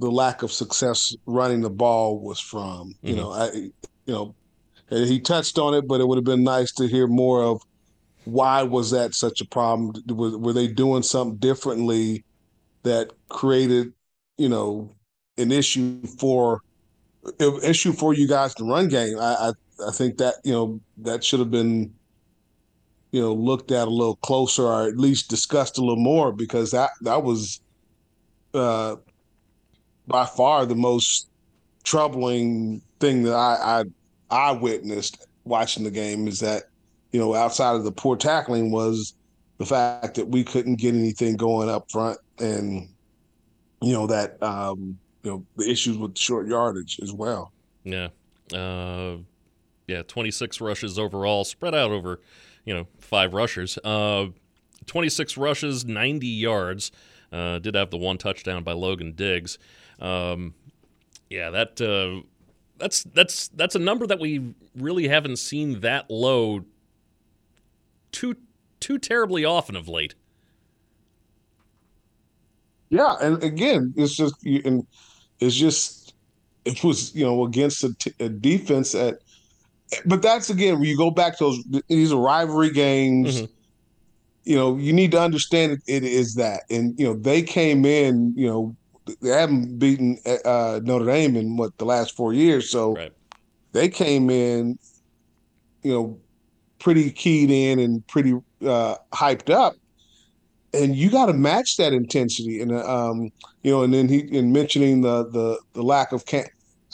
the 0.01 0.11
lack 0.11 0.43
of 0.43 0.51
success 0.51 1.15
running 1.27 1.61
the 1.61 1.71
ball 1.71 2.19
was 2.21 2.41
from. 2.41 2.95
You 3.03 3.17
know, 3.17 3.33
I, 3.33 3.53
you 3.53 3.73
know, 4.07 4.35
he 4.89 5.21
touched 5.21 5.59
on 5.59 5.75
it, 5.75 5.87
but 5.87 6.01
it 6.01 6.09
would 6.09 6.17
have 6.17 6.25
been 6.25 6.43
nice 6.43 6.73
to 6.73 6.89
hear 6.89 7.07
more 7.07 7.43
of 7.43 7.63
why 8.25 8.63
was 8.63 8.91
that 8.91 9.15
such 9.15 9.41
a 9.41 9.47
problem? 9.47 10.03
Was, 10.09 10.37
were 10.37 10.53
they 10.53 10.67
doing 10.69 11.03
something 11.03 11.37
differently 11.37 12.25
that 12.83 13.13
created, 13.29 13.93
you 14.39 14.49
know, 14.49 14.95
an 15.39 15.53
issue 15.53 16.03
for 16.19 16.61
an 17.39 17.61
issue 17.63 17.93
for 17.93 18.15
you 18.15 18.27
guys 18.27 18.55
to 18.55 18.65
run 18.65 18.89
game? 18.89 19.19
I, 19.19 19.35
I 19.35 19.53
I 19.87 19.93
think 19.93 20.19
that 20.19 20.35
you 20.45 20.53
know 20.53 20.81
that 20.99 21.25
should 21.25 21.41
have 21.41 21.51
been 21.51 21.95
you 23.13 23.21
know 23.21 23.33
looked 23.33 23.71
at 23.71 23.89
a 23.89 23.91
little 23.91 24.17
closer 24.17 24.65
or 24.65 24.89
at 24.89 24.97
least 24.97 25.31
discussed 25.31 25.79
a 25.79 25.81
little 25.81 25.97
more 25.97 26.33
because 26.33 26.71
that 26.71 26.91
that 27.03 27.23
was 27.23 27.61
uh 28.55 28.97
by 30.11 30.27
far 30.27 30.67
the 30.67 30.75
most 30.75 31.29
troubling 31.85 32.83
thing 32.99 33.23
that 33.23 33.35
I 33.35 33.85
I, 34.31 34.49
I 34.49 34.53
witnessed 34.53 35.27
watching 35.45 35.85
the 35.85 35.91
game 35.91 36.29
is 36.29 36.41
that 36.41 36.65
you 37.13 37.21
know 37.21 37.35
outside 37.35 37.77
of 37.77 37.85
the 37.85 37.93
poor 37.93 38.17
tackling 38.17 38.71
was 38.71 39.15
the 39.59 39.67
fact 39.67 40.15
that 40.17 40.29
we 40.29 40.45
couldn't 40.45 40.77
get 40.77 40.95
anything 40.95 41.37
going 41.37 41.69
up 41.69 41.91
front 41.91 42.19
and 42.39 42.89
you 43.81 43.93
know 43.93 44.07
that 44.07 44.43
um 44.43 44.99
you 45.23 45.31
know 45.31 45.47
the 45.57 45.71
issues 45.71 45.97
with 45.97 46.17
short 46.17 46.47
yardage 46.47 46.99
as 47.03 47.13
well. 47.13 47.53
Yeah. 47.85 48.09
Uh, 48.53 49.19
yeah, 49.87 50.03
26 50.03 50.61
rushes 50.61 50.99
overall, 50.99 51.45
spread 51.45 51.75
out 51.75 51.91
over, 51.91 52.21
you 52.65 52.75
know, 52.75 52.87
five 53.01 53.35
rushers. 53.35 53.79
Uh, 53.85 54.27
26 54.87 55.37
rushes, 55.37 55.85
90 55.85 56.27
yards. 56.27 56.93
Uh, 57.33 57.59
did 57.59 57.75
have 57.75 57.91
the 57.91 57.97
one 57.97 58.19
touchdown 58.19 58.63
by 58.63 58.73
Logan 58.73 59.13
Diggs. 59.13 59.59
Um, 60.01 60.55
yeah, 61.29 61.51
that 61.51 61.81
uh, 61.81 62.27
that's 62.79 63.05
that's 63.05 63.49
that's 63.49 63.75
a 63.75 63.79
number 63.79 64.07
that 64.07 64.19
we 64.19 64.55
really 64.75 65.09
haven't 65.09 65.37
seen 65.37 65.81
that 65.81 66.11
low 66.11 66.65
too 68.13 68.37
too 68.81 68.99
terribly 68.99 69.45
often 69.45 69.77
of 69.77 69.89
late. 69.89 70.15
Yeah, 72.89 73.15
and 73.21 73.43
again, 73.45 73.95
it's 73.97 74.17
just 74.17 74.35
and 74.45 74.87
it's 75.39 75.55
just 75.55 76.15
it 76.65 76.83
was 76.83 77.15
you 77.15 77.25
know 77.25 77.45
against 77.45 77.85
a, 77.85 77.95
t- 77.95 78.15
a 78.19 78.29
defense 78.29 78.93
that, 78.93 79.19
but 80.07 80.23
that's 80.23 80.51
again 80.51 80.81
when 80.81 80.89
you 80.89 80.97
go 80.97 81.11
back 81.11 81.39
to 81.39 81.45
those 81.45 81.83
these 81.89 82.13
are 82.13 82.21
rivalry 82.21 82.71
games. 82.71 83.47
you 84.45 84.57
know, 84.57 84.77
you 84.77 84.93
need 84.93 85.11
to 85.13 85.21
understand 85.21 85.73
it, 85.73 85.81
it 85.87 86.03
is 86.03 86.35
that. 86.35 86.63
And, 86.71 86.99
you 86.99 87.07
know, 87.07 87.15
they 87.15 87.43
came 87.43 87.85
in, 87.85 88.33
you 88.35 88.47
know, 88.47 88.75
they 89.21 89.31
haven't 89.31 89.79
beaten 89.79 90.19
uh, 90.45 90.81
Notre 90.83 91.07
Dame 91.07 91.37
in 91.37 91.57
what 91.57 91.77
the 91.79 91.85
last 91.85 92.17
four 92.17 92.33
years. 92.33 92.71
So 92.71 92.95
Right. 92.95 93.13
they 93.73 93.89
came 93.89 94.31
in, 94.31 94.79
you 95.83 95.93
know, 95.93 96.19
pretty 96.79 97.11
keyed 97.11 97.51
in 97.51 97.79
and 97.79 98.07
pretty 98.07 98.35
uh, 98.67 98.97
hyped 99.13 99.51
up. 99.51 99.75
And 100.73 100.95
you 100.95 101.11
got 101.11 101.27
to 101.27 101.33
match 101.33 101.77
that 101.79 101.93
intensity. 101.93 102.61
And, 102.61 102.73
um, 102.73 103.31
you 103.63 103.73
know, 103.73 103.83
and 103.83 103.93
then 103.93 104.09
he, 104.09 104.21
in 104.21 104.53
mentioning 104.53 105.01
the, 105.01 105.29
the, 105.31 105.59
the 105.73 105.83
lack 105.83 106.13
of 106.13 106.27
Cam, 106.27 106.45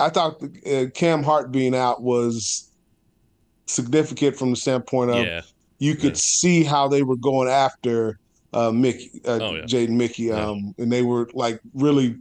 I 0.00 0.08
thought 0.08 0.42
uh, 0.42 0.86
Cam 0.94 1.22
Hart 1.22 1.52
being 1.52 1.74
out 1.74 2.02
was 2.02 2.70
significant 3.66 4.36
from 4.36 4.50
the 4.50 4.56
standpoint 4.56 5.10
of 5.10 5.24
yeah. 5.26 5.40
you 5.78 5.94
could 5.94 6.12
Yeah. 6.12 6.20
see 6.22 6.64
how 6.64 6.88
they 6.88 7.02
were 7.02 7.16
going 7.16 7.48
after 7.48 8.18
uh, 8.52 8.70
Mickey, 8.70 9.20
uh, 9.26 9.38
Oh, 9.40 9.54
yeah. 9.56 9.62
Jaden 9.62 9.90
Mickey, 9.90 10.24
Yeah. 10.24 10.48
um, 10.50 10.74
and 10.78 10.90
they 10.90 11.02
were 11.02 11.28
like 11.34 11.60
really, 11.74 12.16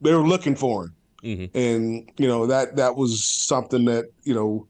they 0.00 0.12
were 0.14 0.26
looking 0.26 0.54
for 0.54 0.84
him, 0.84 0.94
Mhm. 1.24 1.50
and 1.54 2.10
you 2.18 2.28
know 2.28 2.46
that 2.46 2.76
that 2.76 2.96
was 2.96 3.24
something 3.24 3.84
that 3.86 4.06
you 4.24 4.34
know 4.34 4.66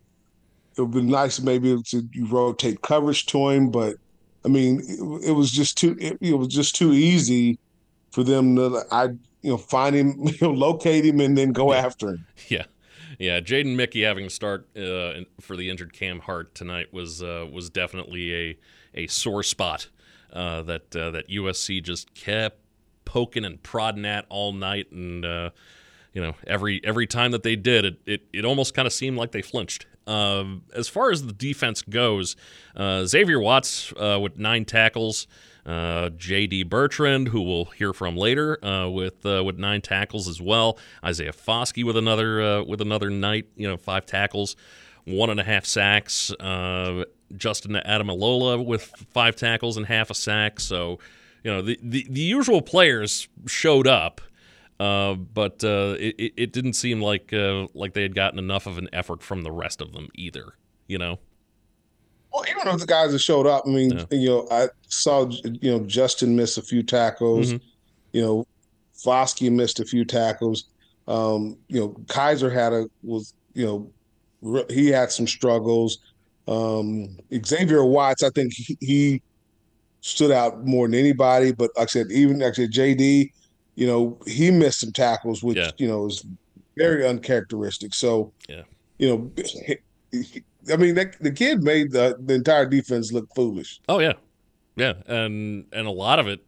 it 0.77 0.83
would 0.83 0.93
be 0.93 1.03
nice 1.03 1.41
maybe 1.41 1.81
to 1.89 2.03
you 2.13 2.27
rotate 2.27 2.81
coverage 2.83 3.27
to 3.27 3.49
him, 3.49 3.71
but 3.71 3.97
I 4.45 4.49
mean 4.49 4.81
it, 4.81 5.29
it 5.29 5.33
was 5.33 5.51
just 5.51 5.77
too 5.79 5.97
it, 6.01 6.17
it 6.21 6.35
was 6.35 6.49
just 6.49 6.77
too 6.77 6.93
easy 6.93 7.59
for 8.13 8.23
them 8.23 8.57
to 8.57 8.85
I 8.91 9.05
you 9.43 9.51
know 9.53 9.57
find 9.59 9.95
him, 9.97 10.15
you 10.25 10.37
know, 10.41 10.53
locate 10.53 11.05
him, 11.05 11.21
and 11.21 11.37
then 11.37 11.53
go 11.53 11.73
after 11.73 12.11
him. 12.11 12.27
Yeah, 12.49 12.65
yeah. 13.19 13.41
Jaden 13.41 13.75
Mickey 13.77 14.03
having 14.03 14.25
to 14.25 14.31
start 14.31 14.69
uh, 14.77 15.21
for 15.41 15.57
the 15.57 15.69
injured 15.71 15.93
Cam 15.93 16.21
Hart 16.21 16.55
tonight 16.55 16.93
was 16.93 17.23
uh, 17.23 17.47
was 17.53 17.69
definitely 17.71 18.35
a 18.35 18.59
a 18.95 19.07
sore 19.09 19.43
spot 19.43 19.89
uh, 20.33 20.63
that 20.63 20.95
uh, 20.97 21.11
that 21.11 21.29
USC 21.29 21.83
just 21.83 22.15
kept 22.15 22.61
poking 23.05 23.45
and 23.45 23.63
prodding 23.63 24.05
at 24.05 24.27
all 24.29 24.53
night, 24.53 24.93
and 24.93 25.25
uh, 25.25 25.51
you 26.13 26.21
know 26.21 26.35
every 26.47 26.83
every 26.85 27.07
time 27.07 27.31
that 27.31 27.43
they 27.43 27.57
did, 27.57 27.85
it 27.87 27.99
it, 28.05 28.23
it 28.33 28.45
almost 28.45 28.75
kind 28.75 28.87
of 28.87 28.93
seemed 28.93 29.17
like 29.17 29.33
they 29.33 29.43
flinched. 29.43 29.87
Um, 30.07 30.63
as 30.75 30.89
far 30.89 31.11
as 31.11 31.27
the 31.27 31.33
defense 31.33 31.83
goes, 31.83 32.37
uh, 32.77 33.07
Xavier 33.07 33.41
Watts 33.41 33.93
uh, 33.95 34.19
with 34.21 34.39
nine 34.39 34.65
tackles. 34.65 35.27
Uh, 35.65 36.11
J.D. 36.11 36.63
Bertrand, 36.63 37.27
who 37.27 37.43
we'll 37.43 37.65
hear 37.65 37.93
from 37.93 38.17
later, 38.17 38.65
uh, 38.65 38.89
with 38.89 39.27
uh, 39.27 39.43
with 39.45 39.59
nine 39.59 39.81
tackles 39.81 40.29
as 40.29 40.41
well. 40.41 40.79
Isaiah 41.05 41.33
Foskey 41.33 41.83
with 41.83 41.97
another 41.97 42.63
with 42.63 42.81
another 42.81 43.11
night, 43.11 43.47
you 43.57 43.67
know, 43.67 43.77
five 43.77 44.07
tackles, 44.07 44.55
one 45.07 45.29
and 45.29 45.41
a 45.41 45.43
half 45.43 45.67
sacks. 45.67 46.33
Justin 47.37 47.73
Ademilola 47.73 48.65
with 48.65 48.83
five 49.13 49.37
tackles 49.37 49.77
and 49.77 49.87
half 49.87 50.11
a 50.11 50.15
sack. 50.15 50.61
So, 50.61 50.99
you 51.43 51.51
know, 51.53 51.63
the 51.63 51.79
the, 51.83 52.07
the 52.11 52.21
usual 52.21 52.63
players 52.63 53.29
showed 53.47 53.87
up. 53.87 54.21
Uh, 54.79 55.15
but 55.15 55.65
uh, 55.65 55.97
it, 55.99 56.33
it- 56.37 56.53
didn't 56.53 56.75
seem 56.75 57.01
like 57.01 57.33
uh, 57.33 57.67
like 57.73 57.95
they 57.95 58.03
had 58.03 58.15
gotten 58.15 58.39
enough 58.39 58.67
of 58.67 58.77
an 58.77 58.89
effort 58.93 59.23
from 59.23 59.43
the 59.43 59.51
rest 59.51 59.81
of 59.81 59.93
them 59.93 60.09
either. 60.15 60.53
You 60.87 60.99
know, 60.99 61.19
Well, 62.33 62.45
even 62.49 62.69
of 62.69 62.79
the 62.81 62.87
guys 62.87 63.13
that 63.13 63.21
showed 63.21 63.47
up, 63.47 63.65
I 63.67 63.71
mean, 63.71 63.91
Yeah. 63.93 64.05
you 64.11 64.29
know, 64.29 64.49
I 64.51 64.69
saw 64.89 65.31
you 65.31 65.71
know 65.71 65.81
Justin 65.87 66.37
miss 66.37 66.59
a 66.59 66.63
few 66.63 66.83
tackles. 66.83 67.55
Mhm. 67.55 67.61
You 68.13 68.23
know, 68.23 68.47
Foskey 68.95 69.51
missed 69.51 69.81
a 69.81 69.85
few 69.87 70.05
tackles. 70.05 70.67
Um, 71.09 71.57
you 71.69 71.81
know, 71.81 71.89
Kiser 72.09 72.51
had 72.53 72.73
a 72.75 72.87
was 73.03 73.33
you 73.55 73.65
know 73.65 74.65
he 74.69 74.89
had 74.89 75.11
some 75.11 75.27
struggles. 75.27 75.99
Um, 76.49 77.19
Xavier 77.45 77.85
Watts, 77.85 78.23
I 78.23 78.31
think 78.31 78.53
he, 78.55 78.77
he 78.81 79.23
stood 80.01 80.31
out 80.31 80.65
more 80.65 80.87
than 80.87 80.95
anybody. 80.95 81.53
But 81.53 81.71
like 81.77 81.89
I 81.89 81.91
said, 81.91 82.07
even 82.13 82.39
like 82.39 82.53
I 82.53 82.55
said, 82.55 82.73
JD, 82.73 83.31
you 83.75 83.87
know, 83.87 84.19
he 84.27 84.51
missed 84.51 84.81
some 84.81 84.93
tackles, 84.93 85.43
which 85.43 85.57
Yeah. 85.59 85.71
you 85.79 85.89
know 85.89 86.07
is 86.07 86.25
very 86.77 87.07
uncharacteristic. 87.07 87.95
So, 87.95 88.33
Yeah. 88.49 88.63
you 88.99 89.09
know, 89.09 89.33
I 90.73 90.77
mean, 90.77 90.95
that, 90.95 91.17
the 91.21 91.31
kid 91.33 91.63
made 91.63 91.93
the, 91.93 92.17
the 92.19 92.35
entire 92.35 92.67
defense 92.67 93.13
look 93.13 93.29
foolish. 93.35 93.81
Oh 93.89 93.99
yeah, 93.99 94.15
yeah, 94.77 94.95
and 95.07 95.67
and 95.73 95.87
a 95.87 95.91
lot 95.91 96.19
of 96.19 96.27
it 96.29 96.45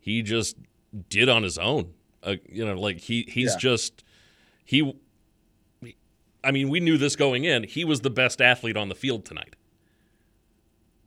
he 0.00 0.22
just 0.22 0.56
did 1.08 1.28
on 1.28 1.42
his 1.42 1.58
own. 1.58 1.92
Uh, 2.22 2.36
you 2.48 2.64
know, 2.64 2.74
like 2.78 2.98
he 2.98 3.26
he's 3.28 3.52
Yeah. 3.52 3.58
just 3.58 4.04
he. 4.64 4.94
I 6.44 6.50
mean, 6.50 6.68
we 6.68 6.80
knew 6.80 6.98
this 6.98 7.16
going 7.16 7.44
in. 7.44 7.64
He 7.64 7.84
was 7.84 8.00
the 8.00 8.10
best 8.10 8.40
athlete 8.40 8.76
on 8.76 8.88
the 8.88 8.94
field 8.94 9.24
tonight. 9.24 9.56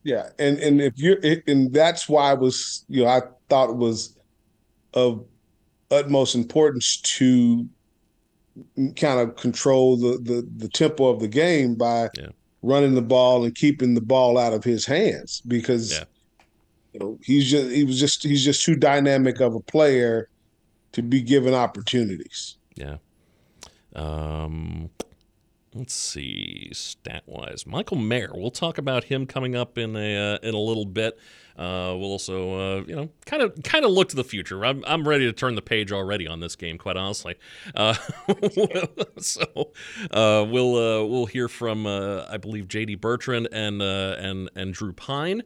Yeah, 0.04 0.30
and 0.40 0.58
and 0.60 0.82
if 0.82 0.94
you're 0.98 1.18
and 1.48 1.74
that's 1.74 2.08
why 2.08 2.32
I 2.32 2.34
was 2.34 2.86
you 2.88 3.04
know 3.04 3.10
I 3.10 3.22
thought 3.50 3.70
it 3.70 3.76
was 3.76 4.16
of 4.94 5.26
utmost 5.92 6.34
importance 6.36 6.98
to 7.02 7.68
kind 8.96 9.20
of 9.20 9.36
control 9.36 9.98
the 9.98 10.18
the, 10.18 10.48
the 10.58 10.70
tempo 10.70 11.08
of 11.08 11.20
the 11.20 11.28
game 11.28 11.76
by 11.76 12.10
Yeah. 12.18 12.30
running 12.62 12.96
the 12.96 13.02
ball 13.02 13.44
and 13.44 13.54
keeping 13.54 13.94
the 13.96 14.02
ball 14.02 14.38
out 14.38 14.54
of 14.54 14.64
his 14.64 14.86
hands 14.86 15.42
because 15.48 15.92
Yeah. 15.94 16.04
you 16.94 17.00
know 17.02 17.20
he's 17.24 17.52
just 17.52 17.70
he 17.72 17.84
was 17.84 18.00
just 18.00 18.24
he's 18.24 18.46
just 18.46 18.64
too 18.64 18.76
dynamic 18.76 19.42
of 19.42 19.56
a 19.56 19.60
player 19.60 20.30
to 20.94 21.02
be 21.02 21.22
given 21.22 21.54
opportunities. 21.54 22.56
Yeah. 22.76 22.98
Um, 23.96 24.90
let's 25.74 25.94
see, 25.94 26.70
stat 26.74 27.24
wise, 27.26 27.66
Michael 27.66 27.98
Mayer. 27.98 28.32
We'll 28.34 28.52
talk 28.52 28.78
about 28.78 29.06
him 29.06 29.26
coming 29.26 29.56
up 29.56 29.78
in 29.78 29.96
a 29.96 30.36
uh, 30.36 30.38
in 30.44 30.54
a 30.54 30.60
little 30.60 30.86
bit. 30.86 31.18
Uh, 31.58 31.96
we'll 31.98 32.12
also, 32.12 32.54
uh, 32.54 32.84
you 32.88 32.96
know, 32.96 33.10
kind 33.26 33.42
of 33.42 33.62
kind 33.64 33.84
of 33.84 33.92
look 33.92 34.10
to 34.10 34.16
the 34.16 34.24
future. 34.24 34.66
I'm 34.66 34.84
I'm 34.86 35.08
ready 35.08 35.26
to 35.26 35.34
turn 35.34 35.56
the 35.56 35.62
page 35.62 35.92
already 35.92 36.28
on 36.28 36.40
this 36.40 36.56
game, 36.56 36.78
quite 36.78 36.98
honestly. 36.98 37.36
Uh, 37.76 37.96
so 39.18 39.72
uh, 40.12 40.46
we'll 40.48 40.76
uh, 40.76 41.06
we'll 41.06 41.26
hear 41.26 41.48
from 41.48 41.88
I 41.88 42.38
believe 42.38 42.68
J.D. 42.68 42.96
Bertrand 42.96 43.48
and 43.52 43.82
and 43.82 44.50
and 44.56 44.74
Drew 44.74 44.94
Pyne. 44.94 45.44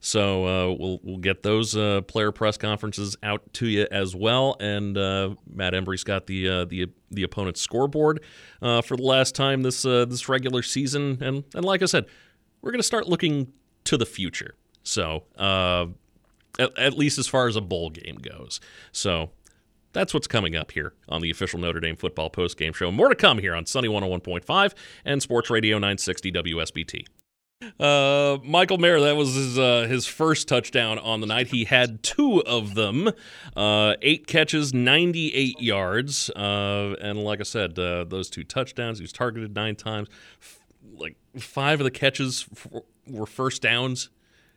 So 0.00 0.46
uh, 0.46 0.74
we'll 0.78 0.98
we'll 1.02 1.18
get 1.18 1.42
those 1.42 1.76
uh, 1.76 2.00
player 2.00 2.32
press 2.32 2.56
conferences 2.56 3.16
out 3.22 3.42
to 3.54 3.66
you 3.66 3.86
as 3.90 4.16
well. 4.16 4.56
And 4.58 4.96
uh, 4.96 5.34
Matt 5.46 5.74
Embry's 5.74 6.04
got 6.04 6.26
the 6.26 6.48
uh, 6.48 6.64
the 6.64 6.86
the 7.10 7.22
opponent's 7.22 7.60
scoreboard 7.60 8.22
uh, 8.62 8.80
for 8.80 8.96
the 8.96 9.02
last 9.02 9.34
time 9.34 9.62
this 9.62 9.84
uh, 9.84 10.06
this 10.06 10.28
regular 10.28 10.62
season. 10.62 11.18
And 11.20 11.44
and 11.54 11.64
like 11.64 11.82
I 11.82 11.86
said, 11.86 12.06
we're 12.62 12.70
going 12.72 12.80
to 12.80 12.86
start 12.86 13.08
looking 13.08 13.52
to 13.84 13.98
the 13.98 14.06
future. 14.06 14.54
So 14.82 15.24
at, 16.58 16.78
at 16.78 16.98
least 16.98 17.18
as 17.18 17.28
far 17.28 17.46
as 17.46 17.56
a 17.56 17.60
bowl 17.60 17.90
game 17.90 18.16
goes. 18.16 18.58
So 18.92 19.30
that's 19.92 20.14
what's 20.14 20.26
coming 20.26 20.56
up 20.56 20.72
here 20.72 20.94
on 21.08 21.20
the 21.20 21.30
official 21.30 21.60
Notre 21.60 21.80
Dame 21.80 21.96
football 21.96 22.30
postgame 22.30 22.74
show. 22.74 22.90
More 22.90 23.08
to 23.10 23.14
come 23.14 23.38
here 23.38 23.54
on 23.54 23.66
Sunny 23.66 23.88
101.5 23.88 24.74
and 25.04 25.22
Sports 25.22 25.50
Radio 25.50 25.76
960 25.76 26.32
WSBT. 26.32 27.04
Uh, 27.78 28.38
Michael 28.42 28.78
Mayer, 28.78 29.00
that 29.00 29.16
was 29.16 29.34
his 29.34 29.58
uh, 29.58 29.86
his 29.86 30.06
first 30.06 30.48
touchdown 30.48 30.98
on 30.98 31.20
the 31.20 31.26
night. 31.26 31.48
He 31.48 31.64
had 31.64 32.02
two 32.02 32.42
of 32.44 32.74
them, 32.74 33.10
uh, 33.54 33.96
eight 34.00 34.26
catches, 34.26 34.72
98 34.72 35.60
yards, 35.60 36.30
uh, 36.30 36.94
and 37.02 37.22
like 37.22 37.40
I 37.40 37.42
said, 37.42 37.78
uh, 37.78 38.04
those 38.04 38.30
two 38.30 38.44
touchdowns. 38.44 38.98
He 38.98 39.02
was 39.02 39.12
targeted 39.12 39.54
nine 39.54 39.76
times. 39.76 40.08
F- 40.40 40.60
like 40.94 41.16
five 41.38 41.80
of 41.80 41.84
the 41.84 41.90
catches 41.90 42.46
f- 42.50 42.66
were 43.06 43.26
first 43.26 43.60
downs. 43.60 44.08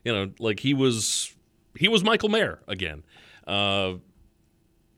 You 0.05 0.13
know, 0.13 0.31
like 0.39 0.61
he 0.61 0.73
was 0.73 1.35
he 1.77 1.89
was 1.89 2.05
Michael 2.05 2.29
Mayer 2.29 2.59
again. 2.69 3.03
Uh, 3.45 3.95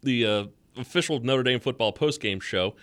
the 0.04 0.52
official 0.78 1.20
Notre 1.22 1.42
Dame 1.42 1.60
football 1.60 1.92
postgame 1.92 2.40
show 2.40 2.76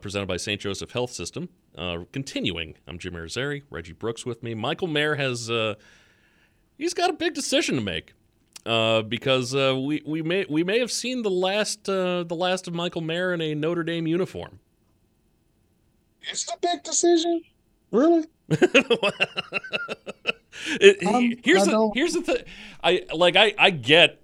presented 0.00 0.26
by 0.26 0.36
St. 0.36 0.60
Joseph 0.60 0.92
Health 0.92 1.10
System. 1.10 1.48
Uh, 1.76 2.04
continuing, 2.12 2.74
I'm 2.86 2.98
Jim 2.98 3.14
Irizarry, 3.14 3.62
Reggie 3.70 3.92
Brooks 3.92 4.26
with 4.26 4.42
me. 4.42 4.54
Michael 4.54 4.88
Mayer 4.88 5.14
has 5.14 5.50
uh, 5.50 5.74
he's 6.76 6.94
got 6.94 7.10
a 7.10 7.12
big 7.12 7.32
decision 7.34 7.76
to 7.76 7.80
make 7.80 8.12
uh, 8.66 9.02
because 9.02 9.54
uh, 9.54 9.78
we 9.80 10.02
we 10.04 10.20
may 10.22 10.44
we 10.50 10.64
may 10.64 10.78
have 10.80 10.90
seen 10.90 11.22
the 11.22 11.30
last 11.30 11.88
uh, 11.88 12.24
the 12.24 12.34
last 12.34 12.66
of 12.68 12.74
Michael 12.74 13.00
Mayer 13.02 13.32
in 13.32 13.40
a 13.40 13.54
Notre 13.54 13.84
Dame 13.84 14.06
uniform. 14.08 14.58
It's 16.30 16.46
a 16.52 16.56
big 16.60 16.82
decision, 16.82 17.42
really. 17.90 18.24
It- 20.80 21.06
Um, 21.06 21.34
here's 21.42 21.64
the 21.64 21.90
here's 21.94 22.12
the 22.12 22.22
thing. 22.22 22.44
I 22.82 23.06
like 23.14 23.36
I 23.36 23.54
I 23.56 23.70
get 23.70 24.20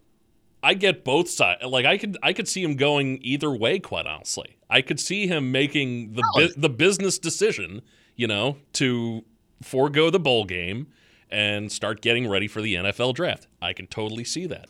I 0.67 0.75
get 0.75 1.05
both 1.05 1.31
sides. 1.31 1.65
Like 1.65 1.87
I 1.87 1.97
could 1.97 2.19
I 2.25 2.33
could 2.33 2.49
see 2.49 2.61
him 2.61 2.75
going 2.75 3.21
either 3.23 3.55
way. 3.55 3.79
Quite 3.79 4.05
honestly, 4.05 4.57
I 4.69 4.83
could 4.83 4.99
see 4.99 5.29
him 5.29 5.53
making 5.53 6.15
the 6.15 6.25
bu- 6.35 6.61
the 6.61 6.69
business 6.69 7.21
decision, 7.21 7.83
you 8.17 8.27
know, 8.27 8.57
to 8.73 9.25
forego 9.63 10.11
the 10.11 10.19
bowl 10.19 10.45
game 10.45 10.89
and 11.31 11.71
start 11.71 12.01
getting 12.03 12.29
ready 12.29 12.49
for 12.49 12.61
the 12.61 12.75
NFL 12.75 13.15
draft. 13.15 13.47
I 13.63 13.75
can 13.75 13.87
totally 13.87 14.25
see 14.25 14.45
that. 14.47 14.69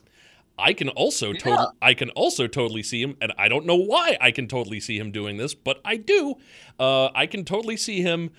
I 0.59 0.75
can 0.75 0.91
also 0.91 1.33
totally 1.33 1.69
I 1.81 1.95
can 1.95 2.11
also 2.11 2.47
totally 2.47 2.83
see 2.83 3.01
him, 3.01 3.17
and 3.23 3.33
I 3.39 3.49
don't 3.49 3.65
know 3.65 3.77
why 3.77 4.19
I 4.21 4.33
can 4.33 4.49
totally 4.49 4.81
see 4.81 4.99
him 4.99 5.13
doing 5.13 5.39
this, 5.39 5.55
but 5.55 5.81
I 5.83 5.97
do. 5.97 6.35
Uh, 6.79 7.09
I 7.15 7.25
can 7.25 7.43
totally 7.43 7.79
see 7.79 8.03
him 8.03 8.33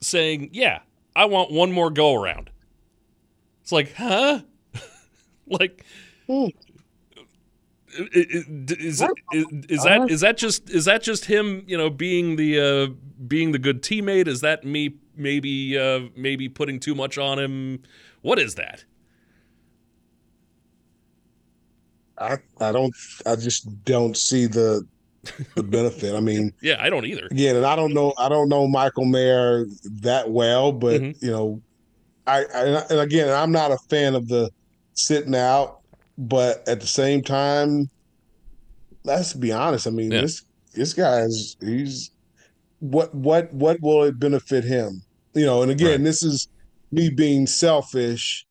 saying, 0.00 0.50
"Yeah, 0.52 0.80
I 1.14 1.26
want 1.26 1.52
one 1.52 1.70
more 1.70 1.90
go 1.90 2.12
around." 2.20 2.50
It's 3.62 3.70
like, 3.70 3.94
huh? 3.94 4.40
like, 5.46 5.84
Hmm. 6.26 6.46
i- 7.98 8.08
i- 8.14 8.26
is, 8.78 9.00
is, 9.02 9.46
is 9.68 9.82
that 9.84 10.06
is 10.10 10.20
that 10.20 10.36
just 10.36 10.70
is 10.70 10.84
that 10.86 11.02
just 11.02 11.26
him? 11.26 11.64
You 11.66 11.76
know, 11.78 11.90
being 11.90 12.36
the 12.36 12.60
uh, 12.60 12.86
being 13.26 13.52
the 13.52 13.58
good 13.58 13.82
teammate? 13.82 14.26
Is 14.26 14.40
that 14.40 14.64
me 14.64 14.96
maybe 15.16 15.78
uh, 15.78 16.00
maybe 16.16 16.48
putting 16.48 16.80
too 16.80 16.94
much 16.94 17.18
on 17.18 17.38
him? 17.38 17.82
What 18.22 18.38
is 18.38 18.54
that? 18.56 18.84
I 22.18 22.38
I 22.60 22.72
don't 22.72 22.94
I 23.26 23.36
just 23.36 23.84
don't 23.84 24.16
see 24.16 24.46
the 24.46 24.86
the 25.56 25.62
benefit. 25.64 26.14
I 26.14 26.20
mean, 26.20 26.52
Yeah, 26.62 26.76
I 26.80 26.90
don't 26.90 27.04
either. 27.06 27.26
again, 27.30 27.56
and 27.56 27.66
I 27.66 27.76
don't 27.76 27.92
know 27.92 28.14
I 28.18 28.28
don't 28.28 28.48
know 28.48 28.66
Michael 28.68 29.04
Mayer 29.04 29.66
that 30.02 30.30
well, 30.30 30.72
but 30.72 31.00
Mhm. 31.00 31.22
you 31.22 31.30
know, 31.30 31.62
I, 32.26 32.44
I 32.54 32.60
and 32.90 33.00
again, 33.00 33.28
I'm 33.28 33.52
not 33.52 33.72
a 33.72 33.78
fan 33.90 34.14
of 34.14 34.28
the 34.28 34.50
sitting 34.94 35.34
out, 35.34 35.80
but 36.18 36.66
at 36.68 36.80
the 36.80 36.86
same 36.86 37.22
time, 37.22 37.88
let's 39.04 39.32
be 39.34 39.52
honest. 39.52 39.86
I 39.86 39.90
mean, 39.90 40.10
Yeah. 40.12 40.22
this 40.22 40.42
this 40.74 40.94
guy's 40.94 41.56
he's 41.60 42.10
what 42.80 43.14
what 43.14 43.52
what 43.52 43.78
will 43.80 44.04
it 44.04 44.18
benefit 44.18 44.64
him? 44.64 45.02
You 45.34 45.46
know, 45.46 45.62
and 45.62 45.70
again, 45.70 45.90
Right. 45.90 46.04
this 46.04 46.22
is 46.22 46.48
me 46.92 47.10
being 47.10 47.46
selfish 47.46 48.46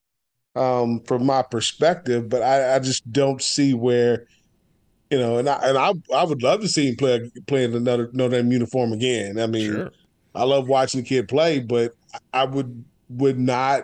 um 0.56 1.02
from 1.08 1.26
my 1.26 1.42
perspective, 1.42 2.30
but 2.30 2.42
I, 2.44 2.76
I 2.76 2.80
just 2.80 3.10
don't 3.12 3.42
see 3.42 3.74
where 3.74 4.26
you 5.10 5.20
know, 5.20 5.38
and 5.38 5.48
I 5.48 5.60
and 5.64 5.78
I 5.78 5.94
I 6.14 6.24
would 6.24 6.42
love 6.42 6.62
to 6.62 6.68
see 6.68 6.90
him 6.90 6.96
play 6.96 7.30
play 7.48 7.64
in 7.66 7.74
another 7.76 8.10
Notre 8.14 8.38
Dame 8.38 8.52
uniform 8.52 8.94
again. 8.94 9.40
I 9.40 9.48
mean, 9.48 9.72
Sure. 9.72 9.92
I 10.36 10.44
love 10.44 10.68
watching 10.68 11.02
the 11.02 11.08
kid 11.08 11.28
play, 11.28 11.60
but 11.60 11.92
I 12.34 12.46
would 12.46 12.84
would 13.10 13.40
not 13.40 13.84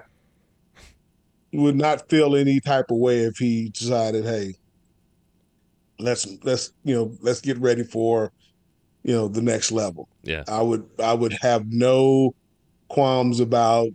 would 1.53 1.75
not 1.75 2.09
feel 2.09 2.35
any 2.35 2.59
type 2.59 2.91
of 2.91 2.97
way 2.97 3.19
if 3.21 3.37
he 3.37 3.69
decided, 3.69 4.23
hey, 4.23 4.55
let's 5.99 6.27
let's 6.43 6.71
you 6.83 6.95
know 6.95 7.15
let's 7.21 7.41
get 7.41 7.57
ready 7.59 7.83
for 7.83 8.31
you 9.03 9.13
know 9.13 9.27
the 9.27 9.41
next 9.41 9.71
level. 9.71 10.07
Yeah. 10.23 10.43
I 10.47 10.61
would 10.61 10.87
I 10.99 11.13
would 11.13 11.33
have 11.41 11.65
no 11.67 12.33
qualms 12.87 13.39
about 13.39 13.89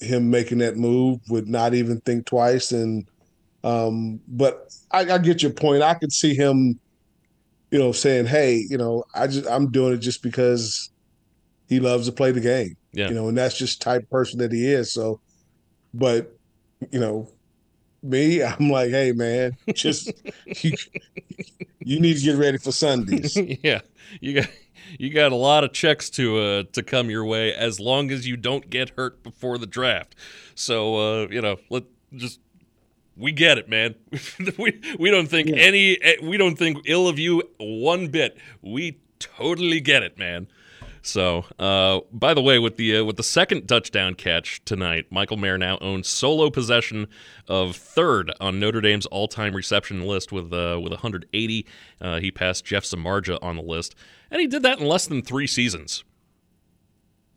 him 0.00 0.30
making 0.30 0.58
that 0.58 0.76
move. 0.76 1.20
Would 1.28 1.48
not 1.48 1.74
even 1.74 2.00
think 2.00 2.26
twice. 2.26 2.72
And 2.72 3.06
um, 3.64 4.20
but 4.28 4.72
I, 4.90 5.00
I 5.00 5.18
get 5.18 5.42
your 5.42 5.52
point. 5.52 5.82
I 5.82 5.94
could 5.94 6.12
see 6.12 6.34
him, 6.34 6.78
you 7.70 7.78
know, 7.78 7.92
saying, 7.92 8.26
"Hey, 8.26 8.64
you 8.68 8.78
know, 8.78 9.04
I 9.14 9.26
just 9.26 9.48
I'm 9.48 9.70
doing 9.70 9.94
it 9.94 9.98
just 9.98 10.22
because 10.22 10.90
he 11.68 11.80
loves 11.80 12.06
to 12.06 12.12
play 12.12 12.32
the 12.32 12.40
game." 12.40 12.76
Yeah. 12.92 13.08
You 13.08 13.14
know, 13.14 13.28
and 13.28 13.36
that's 13.36 13.58
just 13.58 13.82
type 13.82 14.02
of 14.02 14.10
person 14.10 14.38
that 14.38 14.52
he 14.52 14.66
is. 14.66 14.92
So, 14.92 15.20
but 15.92 16.37
you 16.90 17.00
know, 17.00 17.28
me, 18.02 18.42
I'm 18.44 18.70
like, 18.70 18.90
hey 18.90 19.12
man, 19.12 19.56
just 19.74 20.12
you, 20.62 20.72
you 21.80 22.00
need 22.00 22.16
to 22.18 22.22
get 22.22 22.36
ready 22.36 22.58
for 22.58 22.72
Sundays. 22.72 23.36
yeah, 23.62 23.80
you 24.20 24.40
got 24.40 24.50
you 24.98 25.12
got 25.12 25.32
a 25.32 25.36
lot 25.36 25.64
of 25.64 25.72
checks 25.72 26.10
to 26.10 26.38
uh, 26.38 26.62
to 26.72 26.82
come 26.82 27.10
your 27.10 27.24
way 27.24 27.54
as 27.54 27.80
long 27.80 28.10
as 28.10 28.26
you 28.26 28.36
don't 28.36 28.70
get 28.70 28.90
hurt 28.90 29.22
before 29.22 29.58
the 29.58 29.66
draft. 29.66 30.14
So 30.54 30.96
uh, 30.96 31.28
you 31.28 31.40
know, 31.40 31.56
let 31.70 31.84
just 32.14 32.40
we 33.16 33.32
get 33.32 33.58
it, 33.58 33.68
man. 33.68 33.94
we 34.58 34.80
we 34.98 35.10
don't 35.10 35.28
think 35.28 35.50
any 35.50 36.00
eh, 36.02 36.16
we 36.22 36.36
don't 36.36 36.56
think 36.56 36.78
ill 36.86 37.08
of 37.08 37.18
you 37.18 37.42
one 37.58 38.08
bit. 38.08 38.38
We 38.62 39.00
totally 39.18 39.80
get 39.80 40.02
it, 40.02 40.18
man. 40.18 40.48
So, 41.08 41.46
uh, 41.58 42.00
by 42.12 42.34
the 42.34 42.42
way, 42.42 42.58
with 42.58 42.76
the 42.76 42.98
uh, 42.98 43.04
with 43.04 43.16
the 43.16 43.22
second 43.22 43.66
touchdown 43.66 44.14
catch 44.14 44.62
tonight, 44.66 45.06
Michael 45.10 45.38
Mayer 45.38 45.56
now 45.56 45.78
owns 45.80 46.06
solo 46.06 46.50
possession 46.50 47.08
of 47.48 47.76
third 47.76 48.30
on 48.42 48.60
Notre 48.60 48.82
Dame's 48.82 49.06
all-time 49.06 49.56
reception 49.56 50.02
list 50.02 50.32
with 50.32 50.52
uh, 50.52 50.78
with 50.82 50.92
180. 50.92 51.66
Uh, 51.98 52.20
he 52.20 52.30
passed 52.30 52.66
Jeff 52.66 52.84
Samardzija 52.84 53.38
on 53.40 53.56
the 53.56 53.62
list, 53.62 53.94
and 54.30 54.38
he 54.42 54.46
did 54.46 54.62
that 54.64 54.80
in 54.80 54.86
less 54.86 55.06
than 55.06 55.22
three 55.22 55.46
seasons. 55.46 56.04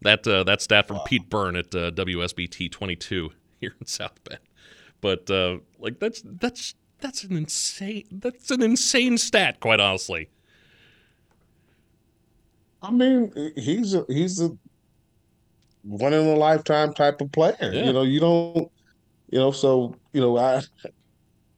That 0.02 0.28
uh, 0.28 0.44
that 0.44 0.62
stat 0.62 0.86
from 0.86 1.00
Pete 1.06 1.30
Byrne 1.30 1.56
at 1.56 1.74
uh, 1.74 1.92
WSBT 1.92 2.70
22 2.70 3.30
here 3.62 3.74
in 3.80 3.88
South 3.88 4.22
Bend. 4.26 4.42
But 5.00 5.30
like 5.80 5.98
that's 5.98 6.22
that's 6.26 6.76
that's 7.00 7.24
an 7.24 7.38
insane 7.38 8.04
that's 8.12 8.52
an 8.52 8.62
insane 8.62 9.18
stat, 9.18 9.62
quite 9.62 9.80
honestly. 9.80 10.28
I 12.82 12.92
mean, 12.92 13.32
he's 13.56 13.94
a 13.94 14.06
he's 14.08 14.42
a 14.42 14.50
one 15.84 16.14
in 16.14 16.28
a 16.28 16.36
lifetime 16.36 16.94
type 16.94 17.22
of 17.22 17.32
player. 17.32 17.56
Yeah. 17.62 17.86
You 17.86 17.94
know, 17.94 18.04
you 18.04 18.20
don't, 18.20 18.72
you 19.30 19.40
know, 19.40 19.52
so 19.52 19.96
you 20.14 20.22
know, 20.22 20.38
I, 20.38 20.62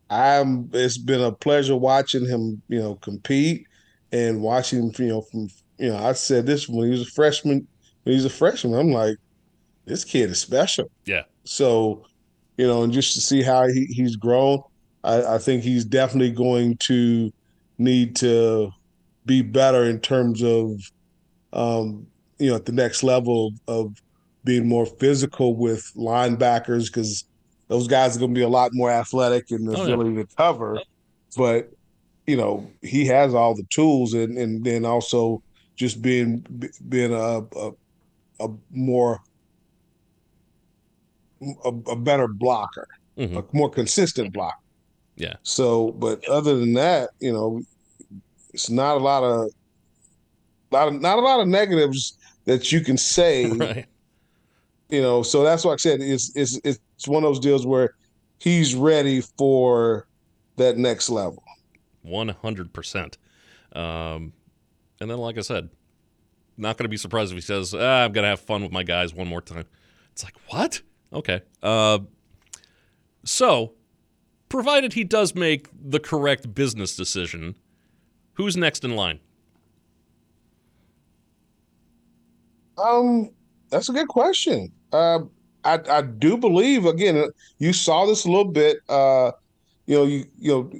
I'm. 0.10 0.70
It's 0.74 0.98
been 0.98 1.22
a 1.22 1.32
pleasure 1.32 1.76
watching 1.76 2.26
him, 2.26 2.62
you 2.68 2.80
know, 2.80 2.96
compete 2.96 3.66
and 4.12 4.42
watching, 4.42 4.94
you 4.98 5.08
know, 5.08 5.22
from 5.22 5.50
you 5.78 5.90
know, 5.90 5.98
I 5.98 6.14
said 6.14 6.46
this 6.46 6.68
when 6.70 6.86
he 6.86 6.92
was 6.92 7.08
a 7.08 7.12
freshman. 7.12 7.68
When 8.04 8.16
he's 8.16 8.26
a 8.26 8.30
freshman, 8.30 8.74
I'm 8.74 8.92
like, 8.92 9.18
this 9.86 10.04
kid 10.04 10.30
is 10.30 10.40
special. 10.40 10.92
Yeah. 11.06 11.24
So, 11.46 12.06
you 12.58 12.68
know, 12.68 12.84
and 12.84 12.92
just 12.94 13.16
to 13.16 13.22
see 13.22 13.42
how 13.42 13.68
he, 13.68 13.86
he's 13.86 14.16
grown, 14.16 14.62
I, 15.04 15.36
I 15.36 15.38
think 15.38 15.64
he's 15.64 15.86
definitely 15.86 16.32
going 16.32 16.78
to 16.78 17.32
need 17.78 18.16
to 18.18 18.72
be 19.26 19.42
better 19.42 19.86
in 19.86 20.00
terms 20.00 20.44
of 20.44 20.82
um, 21.54 22.08
you 22.39 22.49
know, 22.49 22.56
at 22.56 22.66
the 22.66 22.72
next 22.72 23.04
level 23.04 23.54
of 23.68 23.95
being 24.43 24.68
more 24.68 24.86
physical 24.86 25.56
with 25.56 25.89
linebackers 25.95 26.88
because 26.88 27.24
those 27.70 27.88
guys 27.88 28.16
are 28.16 28.20
going 28.20 28.34
to 28.34 28.38
be 28.38 28.43
a 28.43 28.49
lot 28.49 28.72
more 28.74 28.91
athletic 28.91 29.49
and 29.51 29.68
the 29.68 29.78
Oh, 29.78 29.86
yeah. 29.86 29.93
ability 29.93 30.16
to 30.16 30.28
cover. 30.36 30.82
But 31.38 31.70
you 32.28 32.36
know, 32.38 32.70
he 32.82 33.06
has 33.06 33.34
all 33.34 33.56
the 33.56 33.66
tools, 33.70 34.14
and 34.14 34.38
and 34.38 34.64
then 34.64 34.86
also 34.86 35.41
just 35.78 36.01
being 36.01 36.45
being 36.89 37.14
a 37.14 37.41
a, 37.56 37.72
a 38.39 38.47
more 38.72 39.20
a, 41.66 41.70
a 41.89 41.95
better 41.95 42.28
blocker, 42.28 42.88
Mhm. 43.18 43.38
a 43.38 43.56
more 43.58 43.70
consistent 43.70 44.34
blocker. 44.34 44.56
Yeah. 45.16 45.36
So, 45.43 45.91
but 45.91 46.28
other 46.30 46.58
than 46.58 46.74
that, 46.74 47.10
you 47.20 47.32
know, 47.34 47.62
it's 48.54 48.70
not 48.70 48.97
a 48.97 48.99
lot 48.99 49.24
of 49.24 49.51
lot 50.74 50.88
of 50.88 51.02
not 51.02 51.18
a 51.18 51.22
lot 51.22 51.40
of 51.40 51.48
negatives 51.48 52.18
that 52.46 52.72
you 52.72 52.82
can 52.82 52.98
say 52.98 53.46
Right. 53.52 53.86
you 54.90 55.02
know 55.02 55.24
so 55.24 55.44
that's 55.44 55.64
why 55.66 55.74
i 55.74 55.78
said 55.78 56.02
it's 56.02 56.36
it's 56.36 56.60
it's 56.64 57.08
one 57.08 57.24
of 57.24 57.30
those 57.30 57.40
deals 57.40 57.66
where 57.66 57.96
he's 58.40 58.76
ready 58.76 59.22
for 59.38 60.08
that 60.58 60.78
next 60.78 61.10
level 61.10 61.44
One 62.02 62.30
hundred 62.30 62.74
percent. 62.74 63.18
Um, 63.74 64.34
and 65.00 65.10
then, 65.10 65.18
like 65.18 65.38
I 65.38 65.42
said, 65.42 65.70
not 66.58 66.78
going 66.78 66.84
to 66.86 66.90
be 66.90 66.98
surprised 66.98 67.32
if 67.32 67.36
he 67.38 67.42
says, 67.42 67.74
ah, 67.74 68.04
"I'm 68.04 68.12
going 68.12 68.24
to 68.24 68.30
have 68.30 68.40
fun 68.42 68.62
with 68.62 68.72
my 68.72 68.84
guys 68.84 69.14
one 69.14 69.28
more 69.28 69.42
time." 69.42 69.66
It's 70.12 70.24
like, 70.24 70.36
what? 70.50 70.82
Okay. 71.12 71.42
Uh, 71.64 72.00
so, 73.26 73.74
provided 74.50 74.94
he 74.94 75.04
does 75.04 75.34
make 75.34 75.70
the 75.74 76.00
correct 76.00 76.54
business 76.54 76.96
decision, 76.96 77.56
who's 78.34 78.56
next 78.58 78.84
in 78.84 78.96
line? 78.96 79.20
Um 82.78 83.30
that's 83.70 83.90
a 83.90 83.94
good 83.94 84.08
question 84.08 84.72
uh, 84.92 85.20
i 85.64 85.80
i 85.90 86.02
do 86.02 86.38
believe 86.38 86.86
again 86.86 87.28
you 87.60 87.74
saw 87.74 88.06
this 88.06 88.26
a 88.26 88.30
little 88.30 88.52
bit 88.52 88.78
uh 88.90 89.32
you 89.88 89.96
know 89.96 90.04
you 90.04 90.26
you 90.38 90.52
know 90.52 90.72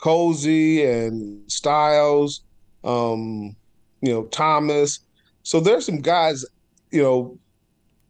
Colzie 0.00 0.84
and 0.86 1.50
styles 1.50 2.42
um 2.84 3.54
you 4.00 4.12
know 4.12 4.24
thomas 4.26 5.00
so 5.42 5.60
there's 5.60 5.86
some 5.86 6.00
guys 6.00 6.44
you 6.90 7.02
know 7.02 7.38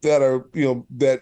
that 0.03 0.23
are 0.23 0.47
you 0.55 0.65
know 0.67 0.87
that 0.97 1.21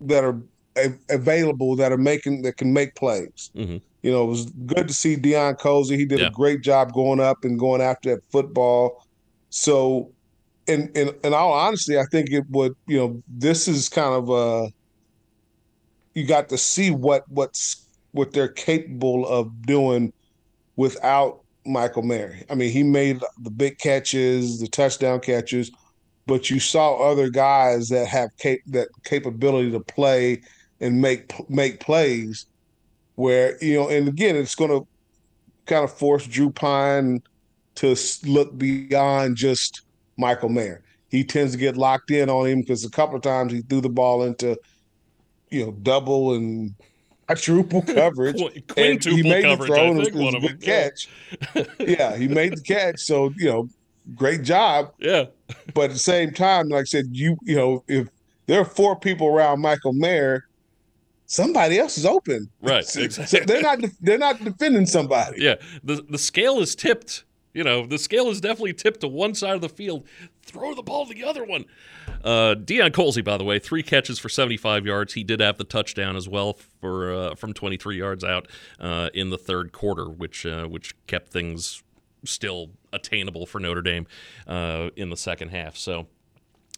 that 0.00 0.24
are 0.24 0.40
a- 0.76 0.98
available 1.10 1.76
that 1.76 1.92
are 1.92 1.96
making 1.98 2.42
that 2.42 2.56
can 2.56 2.72
make 2.72 2.94
plays. 2.96 3.50
Mhm. 3.56 3.80
You 4.02 4.12
know, 4.12 4.24
it 4.24 4.28
was 4.28 4.44
good 4.66 4.88
to 4.88 4.94
see 4.94 5.16
Deion 5.16 5.58
Colzie. 5.58 5.96
He 5.96 6.04
did 6.04 6.20
Yeah. 6.20 6.26
a 6.26 6.30
great 6.30 6.60
job 6.62 6.92
going 6.92 7.18
up 7.18 7.38
and 7.44 7.58
going 7.58 7.80
after 7.80 8.14
that 8.14 8.22
football. 8.30 9.02
So, 9.48 10.12
in 10.66 10.90
in 10.94 11.14
in 11.24 11.34
all 11.34 11.52
honesty, 11.52 11.98
I 11.98 12.04
think 12.10 12.30
it 12.30 12.44
would. 12.50 12.74
You 12.86 12.96
know, 12.98 13.22
this 13.28 13.68
is 13.68 13.88
kind 13.88 14.14
of 14.14 14.30
uh 14.30 14.68
you 16.14 16.26
got 16.26 16.48
to 16.48 16.58
see 16.58 16.90
what 16.90 17.24
what's 17.28 17.86
what 18.12 18.32
they're 18.32 18.48
capable 18.48 19.26
of 19.28 19.62
doing 19.62 20.12
without 20.76 21.40
Michael 21.66 22.02
Mayer. 22.02 22.38
I 22.48 22.54
mean, 22.54 22.70
he 22.70 22.82
made 22.82 23.20
the 23.42 23.50
big 23.50 23.78
catches, 23.78 24.60
the 24.60 24.68
touchdown 24.68 25.20
catches, 25.20 25.70
but 26.26 26.50
you 26.50 26.58
saw 26.60 26.96
other 26.96 27.28
guys 27.28 27.88
that 27.90 28.06
have 28.08 28.30
cap- 28.38 28.58
that 28.66 28.88
capability 29.04 29.70
to 29.72 29.80
play 29.80 30.42
and 30.80 31.00
make 31.00 31.32
make 31.48 31.80
plays 31.80 32.46
where 33.14 33.56
you 33.62 33.74
know 33.74 33.88
and 33.88 34.08
again 34.08 34.36
it's 34.36 34.54
going 34.54 34.70
to 34.70 34.86
kind 35.64 35.84
of 35.84 35.92
force 35.92 36.26
Drew 36.26 36.50
Pyne 36.50 37.22
to 37.76 37.96
look 38.24 38.56
beyond 38.56 39.36
just 39.36 39.82
Michael 40.16 40.48
Mayer. 40.48 40.82
He 41.08 41.22
tends 41.24 41.52
to 41.52 41.58
get 41.58 41.76
locked 41.76 42.10
in 42.10 42.28
on 42.28 42.46
him 42.46 42.60
because 42.60 42.84
a 42.84 42.90
couple 42.90 43.16
of 43.16 43.22
times 43.22 43.52
he 43.52 43.60
threw 43.62 43.80
the 43.80 43.88
ball 43.88 44.24
into 44.24 44.58
you 45.50 45.64
know, 45.64 45.72
double 45.72 46.34
and 46.34 46.74
quadruple 47.26 47.82
coverage. 47.86 48.36
Qu- 48.36 48.80
and 48.80 49.04
he 49.04 49.22
made 49.22 49.44
coverage, 49.44 49.70
the 49.70 49.74
throw, 49.76 49.90
and 49.90 50.06
it 50.06 50.14
was 50.14 50.34
a 50.34 50.40
good 50.40 50.60
catch. 50.60 51.08
yeah, 51.78 52.16
he 52.16 52.28
made 52.28 52.56
the 52.56 52.62
catch. 52.62 53.00
So 53.00 53.32
you 53.36 53.46
know, 53.46 53.68
great 54.14 54.42
job. 54.42 54.92
Yeah. 54.98 55.26
But 55.74 55.84
at 55.84 55.90
the 55.92 55.98
same 55.98 56.32
time, 56.32 56.68
like 56.68 56.82
I 56.82 56.84
said, 56.84 57.06
you 57.12 57.36
you 57.42 57.56
know, 57.56 57.84
if 57.86 58.08
there 58.46 58.60
are 58.60 58.64
four 58.64 58.98
people 58.98 59.28
around 59.28 59.60
Michael 59.60 59.92
Mayer, 59.92 60.44
somebody 61.26 61.78
else 61.78 61.96
is 61.98 62.04
open. 62.06 62.48
Right, 62.60 62.78
exactly. 62.96 63.26
so 63.26 63.44
they're 63.44 63.62
not 63.62 63.78
they're 64.00 64.18
not 64.18 64.42
defending 64.42 64.86
somebody. 64.86 65.42
Yeah. 65.42 65.54
The 65.84 66.04
the 66.08 66.18
scale 66.18 66.58
is 66.58 66.74
tipped. 66.74 67.24
You 67.56 67.64
know, 67.64 67.86
the 67.86 67.96
scale 67.96 68.28
is 68.28 68.38
definitely 68.42 68.74
tipped 68.74 69.00
to 69.00 69.08
one 69.08 69.34
side 69.34 69.54
of 69.54 69.62
the 69.62 69.70
field. 69.70 70.06
Throw 70.42 70.74
the 70.74 70.82
ball 70.82 71.06
to 71.06 71.14
the 71.14 71.24
other 71.24 71.42
one. 71.42 71.64
Uh, 72.22 72.54
Deion 72.54 72.90
Colzie, 72.90 73.24
by 73.24 73.38
the 73.38 73.44
way, 73.44 73.58
three 73.58 73.82
catches 73.82 74.18
for 74.18 74.28
75 74.28 74.84
yards. 74.84 75.14
He 75.14 75.24
did 75.24 75.40
have 75.40 75.56
the 75.56 75.64
touchdown 75.64 76.16
as 76.16 76.28
well 76.28 76.58
for 76.82 77.14
uh, 77.14 77.34
from 77.34 77.54
23 77.54 77.96
yards 77.96 78.22
out 78.22 78.46
uh, 78.78 79.08
in 79.14 79.30
the 79.30 79.38
third 79.38 79.72
quarter, 79.72 80.04
which 80.04 80.44
uh, 80.44 80.66
which 80.66 80.94
kept 81.06 81.32
things 81.32 81.82
still 82.26 82.72
attainable 82.92 83.46
for 83.46 83.58
Notre 83.58 83.80
Dame 83.80 84.06
uh, 84.46 84.90
in 84.94 85.08
the 85.08 85.16
second 85.16 85.48
half. 85.48 85.78
So 85.78 86.08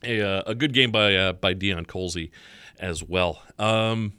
a, 0.04 0.22
uh, 0.22 0.42
a 0.46 0.54
good 0.54 0.72
game 0.72 0.92
by 0.92 1.32
by 1.32 1.54
Deion 1.54 1.88
Colzie 1.88 2.30
as 2.78 3.02
well. 3.02 3.42
Um, 3.58 4.12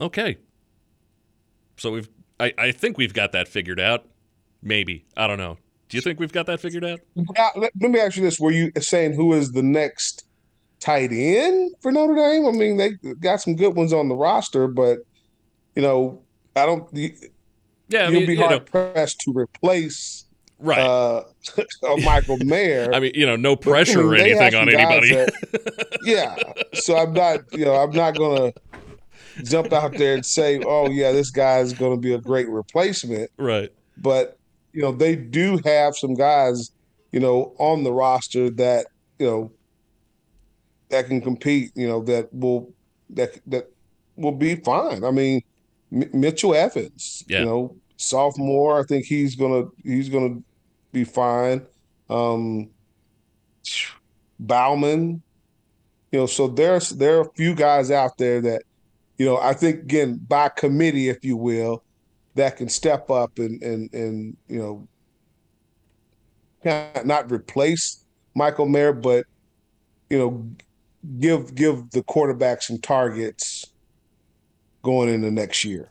okay, 0.00 0.38
so 1.76 1.92
we've 1.92 2.08
I, 2.40 2.54
I 2.56 2.72
think 2.72 2.96
we've 2.96 3.12
got 3.12 3.32
that 3.32 3.46
figured 3.46 3.78
out. 3.78 4.06
Maybe 4.62 5.04
I 5.16 5.26
don't 5.26 5.38
know. 5.38 5.58
Do 5.88 5.96
you 5.96 6.00
think 6.02 6.20
we've 6.20 6.32
got 6.32 6.46
that 6.46 6.60
figured 6.60 6.84
out? 6.84 7.00
Now, 7.16 7.50
let, 7.56 7.72
let 7.80 7.90
me 7.90 7.98
ask 7.98 8.16
you 8.16 8.22
this: 8.22 8.38
Were 8.38 8.50
you 8.52 8.70
saying 8.80 9.14
who 9.14 9.32
is 9.32 9.52
the 9.52 9.62
next 9.62 10.24
tight 10.78 11.10
end 11.12 11.72
for 11.80 11.90
Notre 11.90 12.14
Dame? 12.14 12.46
I 12.46 12.52
mean, 12.52 12.76
they 12.76 12.90
got 13.14 13.40
some 13.40 13.56
good 13.56 13.74
ones 13.74 13.92
on 13.92 14.08
the 14.08 14.14
roster, 14.14 14.68
but 14.68 14.98
you 15.74 15.82
know, 15.82 16.22
I 16.54 16.66
don't. 16.66 16.86
You, 16.96 17.12
Yeah, 17.88 18.06
I 18.06 18.08
you'll 18.10 18.26
be 18.26 18.34
you 18.34 18.40
know, 18.40 18.46
hard 18.48 18.66
pressed 18.66 19.20
to 19.22 19.32
replace 19.36 20.26
right. 20.60 20.78
uh, 20.78 21.24
Michael 22.04 22.36
Mayer. 22.44 22.90
I 22.94 23.00
mean, 23.00 23.12
you 23.14 23.26
know, 23.26 23.34
no 23.36 23.56
But, 23.56 23.68
I 23.68 23.70
pressure 23.72 24.00
or 24.00 24.12
mean, 24.12 24.28
have 24.28 24.40
anything 24.40 24.60
on 24.60 24.68
anybody. 24.68 25.14
that- 25.14 25.98
yeah, 26.04 26.36
so 26.74 26.96
I'm 26.98 27.12
not. 27.14 27.40
You 27.52 27.64
know, 27.64 27.74
I'm 27.74 27.90
not 27.90 28.16
gonna 28.16 28.52
jump 29.42 29.72
out 29.72 29.96
there 29.96 30.14
and 30.14 30.24
say, 30.24 30.60
"Oh, 30.64 30.88
yeah, 30.90 31.10
this 31.12 31.30
guy 31.30 31.58
is 31.58 31.72
going 31.72 31.96
to 31.96 32.00
be 32.00 32.14
a 32.14 32.18
great 32.18 32.48
replacement." 32.48 33.30
right. 33.38 33.70
but 33.96 34.36
you 34.72 34.82
know 34.82 34.92
they 34.92 35.16
do 35.16 35.58
have 35.64 35.96
some 35.96 36.14
guys 36.14 36.70
you 37.12 37.20
know 37.20 37.54
on 37.58 37.82
the 37.82 37.92
roster 37.92 38.50
that 38.50 38.86
you 39.18 39.26
know 39.26 39.52
that 40.90 41.06
can 41.06 41.20
compete 41.20 41.70
you 41.74 41.86
know 41.86 42.02
that 42.02 42.32
will 42.32 42.72
that 43.10 43.38
that 43.46 43.66
will 44.16 44.32
be 44.32 44.56
fine 44.56 45.04
i 45.04 45.10
mean 45.10 45.40
M- 45.92 46.10
mitchell 46.12 46.54
evans 46.54 47.24
Yeah. 47.28 47.40
you 47.40 47.44
know 47.46 47.76
sophomore 47.96 48.80
i 48.80 48.82
think 48.84 49.04
he's 49.06 49.34
gonna 49.36 49.64
he's 49.82 50.08
gonna 50.08 50.36
be 50.92 51.04
fine 51.04 51.66
um 52.08 52.70
bauman 54.38 55.22
you 56.12 56.18
know 56.18 56.26
so 56.26 56.48
there's 56.48 56.90
there 56.90 57.18
are 57.18 57.22
a 57.22 57.32
few 57.34 57.54
guys 57.54 57.90
out 57.90 58.16
there 58.18 58.40
that 58.40 58.62
you 59.18 59.26
know 59.26 59.36
i 59.38 59.52
think 59.52 59.80
again 59.80 60.18
by 60.26 60.48
committee 60.48 61.08
if 61.08 61.24
you 61.24 61.36
will 61.36 61.82
that 62.34 62.56
can 62.56 62.68
step 62.68 63.10
up 63.10 63.38
and 63.38 63.62
and 63.62 63.92
and 63.92 64.36
you 64.48 64.58
know 64.58 64.88
not 67.04 67.30
replace 67.30 68.04
Michael 68.34 68.66
Mayer, 68.66 68.92
but 68.92 69.26
you 70.08 70.18
know 70.18 70.46
give 71.18 71.54
give 71.54 71.90
the 71.90 72.02
quarterback 72.02 72.62
some 72.62 72.78
targets 72.78 73.66
going 74.82 75.08
into 75.08 75.30
next 75.30 75.64
year. 75.64 75.90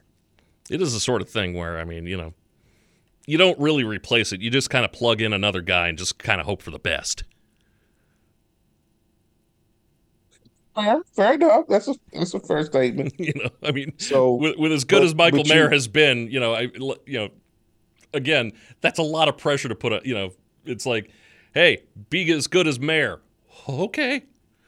It 0.69 0.81
is 0.81 0.93
the 0.93 0.99
sort 0.99 1.21
of 1.21 1.29
thing 1.29 1.53
where 1.53 1.79
I 1.79 1.83
mean, 1.83 2.05
you 2.05 2.17
know, 2.17 2.33
you 3.25 3.37
don't 3.37 3.59
really 3.59 3.83
replace 3.83 4.31
it. 4.31 4.41
You 4.41 4.49
just 4.49 4.69
kind 4.69 4.85
of 4.85 4.91
plug 4.91 5.21
in 5.21 5.33
another 5.33 5.61
guy 5.61 5.87
and 5.87 5.97
just 5.97 6.19
kind 6.19 6.39
of 6.39 6.45
hope 6.45 6.61
for 6.61 6.71
the 6.71 6.79
best. 6.79 7.23
Yeah, 10.79 10.99
fair 11.13 11.33
enough. 11.33 11.65
That's 11.67 11.87
a 11.87 11.95
that's 12.13 12.33
a 12.33 12.39
fair 12.39 12.63
statement. 12.63 13.13
You 13.19 13.33
know, 13.35 13.49
I 13.63 13.71
mean, 13.71 13.93
So, 13.97 14.31
with, 14.33 14.57
with 14.57 14.71
as 14.71 14.83
good 14.83 14.97
but- 14.99 15.05
as 15.05 15.15
Michael 15.15 15.39
but 15.39 15.47
you- 15.47 15.53
Mayer 15.55 15.69
has 15.69 15.87
been, 15.87 16.29
you 16.31 16.39
know, 16.39 16.53
I, 16.53 16.61
you 17.05 17.19
know, 17.19 17.29
again, 18.13 18.51
that's 18.81 18.99
a 18.99 19.03
lot 19.03 19.27
of 19.27 19.37
pressure 19.37 19.69
to 19.69 19.75
put. 19.75 19.93
A, 19.93 20.01
you 20.03 20.13
know, 20.13 20.31
it's 20.65 20.85
like, 20.85 21.11
hey, 21.53 21.83
be 22.09 22.31
as 22.31 22.47
good 22.47 22.67
as 22.67 22.79
Mayer. 22.79 23.19
Okay, 23.67 24.23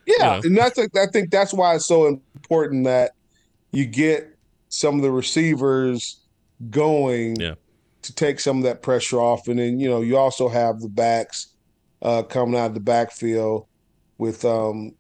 Yeah, 0.06 0.18
know? 0.18 0.42
and 0.44 0.58
that's 0.58 0.78
I 0.78 1.08
think 1.12 1.32
that's 1.32 1.54
why 1.54 1.76
it's 1.76 1.86
so 1.86 2.06
important 2.08 2.84
that 2.86 3.12
you 3.72 3.86
get 3.86 4.28
some 4.70 4.96
of 4.98 5.02
the 5.02 5.12
receivers 5.12 6.18
going 6.70 7.36
Yeah. 7.38 7.56
to 8.04 8.14
take 8.14 8.40
some 8.40 8.58
of 8.58 8.64
that 8.64 8.82
pressure 8.84 9.20
off, 9.20 9.48
and 9.48 9.58
then 9.60 9.80
you 9.80 9.90
know 9.90 10.02
you 10.02 10.18
also 10.18 10.50
have 10.50 10.82
the 10.82 10.90
backs 10.90 11.48
uh, 12.04 12.22
coming 12.24 12.60
out 12.60 12.68
of 12.68 12.74
the 12.74 12.80
backfield 12.80 13.66
with 14.18 14.44
um, 14.46 14.94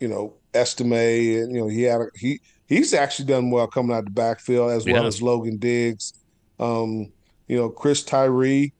you 0.00 0.08
know 0.08 0.34
Estimé, 0.52 1.42
and 1.42 1.54
you 1.54 1.60
know 1.60 1.68
he 1.68 1.82
had 1.82 2.00
a, 2.00 2.06
he 2.14 2.40
he's 2.66 2.94
actually 2.94 3.26
done 3.26 3.50
well 3.50 3.66
coming 3.66 3.96
out 3.96 4.04
the 4.04 4.10
backfield 4.10 4.70
as 4.70 4.84
well 4.86 5.02
Yeah. 5.02 5.06
as 5.08 5.22
Logan 5.22 5.58
Diggs. 5.58 6.12
Um, 6.58 7.12
you 7.48 7.56
know 7.56 7.68
Chris 7.68 8.02
Tyree, 8.02 8.72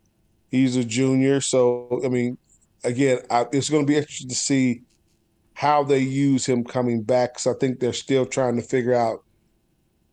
he's 0.50 0.76
a 0.76 0.84
junior, 0.84 1.40
so 1.40 2.00
I 2.04 2.08
mean, 2.08 2.38
again, 2.84 3.18
I, 3.30 3.46
it's 3.52 3.70
going 3.70 3.84
to 3.86 3.90
be 3.90 3.96
interesting 3.96 4.28
to 4.28 4.34
see 4.34 4.82
how 5.54 5.82
they 5.82 6.00
use 6.00 6.44
him 6.44 6.64
coming 6.64 7.02
back 7.02 7.32
because 7.34 7.46
I 7.46 7.58
think 7.58 7.80
they're 7.80 7.92
still 7.92 8.26
trying 8.26 8.56
to 8.56 8.62
figure 8.62 8.92
out 8.94 9.20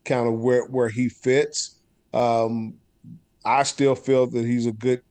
kind 0.05 0.27
of 0.27 0.39
where 0.39 0.65
where 0.67 0.89
he 0.89 1.09
fits. 1.09 1.79
Um, 2.13 2.75
I 3.45 3.63
still 3.63 3.95
feel 3.95 4.27
that 4.27 4.45
he's 4.45 4.67
a 4.67 4.71
good 4.71 5.01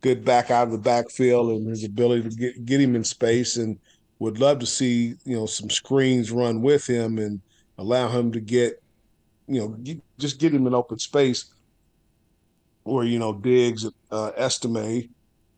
good 0.00 0.24
back 0.24 0.50
out 0.50 0.66
of 0.66 0.72
the 0.72 0.78
backfield 0.78 1.50
and 1.50 1.68
his 1.68 1.84
ability 1.84 2.28
to 2.28 2.36
get 2.36 2.64
get 2.64 2.80
him 2.80 2.94
in 2.94 3.04
space 3.04 3.56
and 3.56 3.78
would 4.24 4.40
love 4.40 4.58
to 4.58 4.66
see 4.66 5.14
you 5.24 5.36
know 5.36 5.46
some 5.46 5.70
screens 5.70 6.32
run 6.32 6.62
with 6.62 6.86
him 6.86 7.18
and 7.18 7.40
allow 7.78 8.08
him 8.08 8.32
to 8.32 8.40
get 8.40 8.82
you 9.46 9.60
know 9.60 9.68
get, 9.68 10.00
just 10.18 10.40
get 10.40 10.54
him 10.54 10.66
in 10.66 10.74
open 10.74 10.98
space 10.98 11.54
where 12.84 13.04
you 13.04 13.18
know 13.18 13.32
Diggs 13.32 13.86
uh, 14.10 14.30
Estimé 14.38 15.08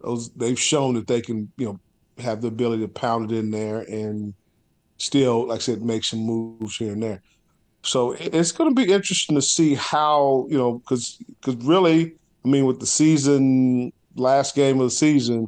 those 0.01 0.31
they've 0.31 0.59
shown 0.59 0.95
that 0.95 1.07
they 1.07 1.21
can 1.21 1.51
you 1.57 1.67
know 1.67 1.81
have 2.19 2.41
the 2.41 2.49
ability 2.49 2.83
to 2.83 2.89
pound 2.89 3.31
it 3.31 3.39
in 3.39 3.51
there 3.51 3.81
and 3.83 4.35
still 4.99 5.47
like 5.49 5.57
I 5.57 5.61
said 5.61 5.83
make 5.83 6.05
some 6.05 6.21
moves 6.21 6.77
here 6.77 6.93
and 6.93 7.03
there. 7.03 7.23
So 7.83 8.17
it's 8.19 8.51
going 8.51 8.75
to 8.75 8.75
be 8.75 8.93
interesting 8.93 9.37
to 9.37 9.43
see 9.43 9.75
how 9.75 10.47
you 10.51 10.59
know 10.59 10.79
because 10.79 11.19
because 11.41 11.57
really 11.65 12.15
I 12.45 12.49
mean 12.49 12.67
with 12.67 12.81
the 12.81 12.87
season 12.87 13.93
last 14.17 14.57
game 14.57 14.81
of 14.81 14.87
the 14.87 14.91
season 14.91 15.47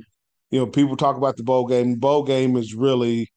you 0.51 0.59
know 0.59 0.67
people 0.67 0.97
talk 0.97 1.17
about 1.17 1.37
the 1.37 1.43
bowl 1.43 1.67
game. 1.67 1.95
Bowl 1.97 2.23
game 2.23 2.57
is 2.57 2.75
really 2.75 3.31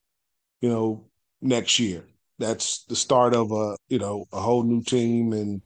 you 0.62 0.70
know 0.70 1.06
next 1.42 1.80
year. 1.80 2.06
That's 2.40 2.84
the 2.86 2.96
start 2.96 3.34
of 3.34 3.52
a 3.52 3.76
you 3.90 4.00
know 4.00 4.26
a 4.32 4.40
whole 4.40 4.64
new 4.64 4.82
team 4.82 5.34
and 5.34 5.62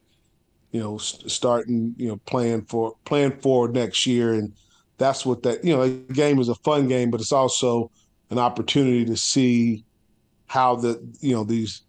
you 0.72 0.80
know 0.80 0.98
starting 0.98 1.96
you 1.98 2.08
know 2.08 2.18
playing 2.26 2.66
for 2.66 2.96
playing 3.06 3.39
for 3.39 3.68
next 3.68 4.06
year. 4.06 4.34
And 4.34 4.54
that's 4.98 5.26
what 5.26 5.43
that 5.43 5.64
you 5.64 5.76
know 5.76 5.84
the 5.88 6.14
game 6.14 6.39
is 6.39 6.50
a 6.50 6.56
fun 6.56 6.88
game 6.88 7.12
but 7.12 7.22
it's 7.22 7.32
also 7.32 7.91
an 8.30 8.39
opportunity 8.39 9.06
to 9.06 9.18
see 9.18 9.84
how 10.48 10.76
the 10.76 11.02
you 11.20 11.34
know 11.34 11.43
these 11.43 11.82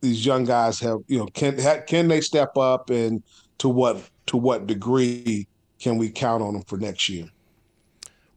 these 0.00 0.24
young 0.24 0.44
guys 0.44 0.80
have 0.80 0.98
you 1.06 1.18
know 1.18 1.26
can 1.26 1.56
can 1.86 2.08
they 2.08 2.20
step 2.20 2.56
up 2.56 2.90
and 2.90 3.22
to 3.58 3.68
what 3.68 4.10
to 4.26 4.36
what 4.36 4.66
degree 4.66 5.46
can 5.78 5.96
we 5.96 6.10
count 6.10 6.42
on 6.42 6.54
them 6.54 6.62
for 6.64 6.76
next 6.76 7.08
year 7.08 7.26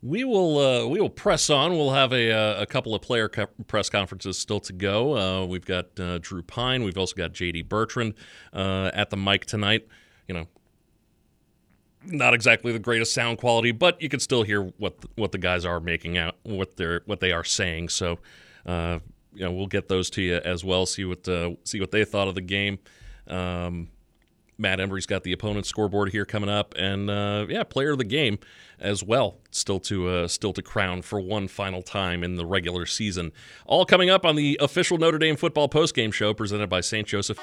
We 0.06 0.24
will 0.24 0.60
uh, 0.60 0.86
we 0.86 1.02
will 1.02 1.10
press 1.10 1.50
on. 1.50 1.72
We'll 1.72 1.90
have 1.90 2.14
a, 2.14 2.32
uh, 2.32 2.62
a 2.62 2.68
couple 2.68 2.94
of 2.94 3.02
player 3.02 3.28
co- 3.28 3.48
press 3.66 3.90
conferences 3.90 4.38
still 4.38 4.60
to 4.60 4.72
go. 4.72 5.18
Uh, 5.18 5.46
we've 5.48 5.66
got 5.66 6.00
uh, 6.00 6.20
Drew 6.20 6.44
Pyne. 6.44 6.84
We've 6.84 6.98
also 6.98 7.16
got 7.16 7.34
J.D. 7.34 7.64
Bertrand 7.64 8.14
uh, 8.54 8.92
at 8.94 9.10
the 9.10 9.18
mic 9.18 9.48
tonight. 9.48 9.88
You 10.28 10.36
know, 10.36 10.48
not 12.06 12.36
exactly 12.36 12.72
the 12.72 12.78
greatest 12.78 13.16
sound 13.16 13.40
quality, 13.40 13.72
but 13.72 14.00
you 14.00 14.08
can 14.08 14.20
still 14.20 14.44
hear 14.44 14.62
what 14.78 15.02
the, 15.02 15.08
what 15.16 15.32
the 15.32 15.40
guys 15.40 15.66
are 15.66 15.80
making 15.80 16.20
out, 16.20 16.36
what 16.44 16.78
they're 16.78 17.02
what 17.08 17.20
they 17.20 17.32
are 17.32 17.44
saying. 17.44 17.90
So, 17.90 18.20
uh, 18.68 19.00
you 19.34 19.44
know, 19.44 19.52
we'll 19.52 19.66
get 19.66 19.88
those 19.88 20.12
to 20.12 20.22
you 20.22 20.36
as 20.36 20.64
well. 20.64 20.86
See 20.86 21.04
what 21.04 21.26
see 21.64 21.80
what 21.80 21.90
they 21.90 22.06
thought 22.06 22.28
of 22.28 22.36
the 22.36 22.42
game. 22.42 22.78
Um, 23.28 23.90
Matt 24.58 24.80
Embry's 24.80 25.06
got 25.06 25.24
the 25.24 25.34
opponent 25.34 25.66
scoreboard 25.66 26.12
here 26.12 26.26
coming 26.26 26.50
up, 26.50 26.74
and 26.78 27.10
uh, 27.10 27.46
yeah, 27.50 27.64
player 27.64 27.92
of 27.92 27.98
the 27.98 28.06
game 28.06 28.40
as 28.80 29.04
well. 29.04 29.38
Still 29.52 29.80
to 29.82 30.08
uh, 30.08 30.28
still 30.28 30.54
to 30.54 30.62
crown 30.62 31.02
for 31.02 31.20
one 31.20 31.48
final 31.48 31.82
time 31.82 32.24
in 32.24 32.36
the 32.36 32.46
regular 32.46 32.86
season. 32.86 33.32
All 33.66 33.86
coming 33.86 34.10
up 34.10 34.26
on 34.26 34.36
the 34.36 34.58
official 34.62 34.98
Notre 34.98 35.18
Dame 35.18 35.36
football 35.36 35.68
postgame 35.68 36.14
show 36.14 36.34
presented 36.34 36.70
by 36.70 36.82
St. 36.82 37.08
Joseph. 37.08 37.40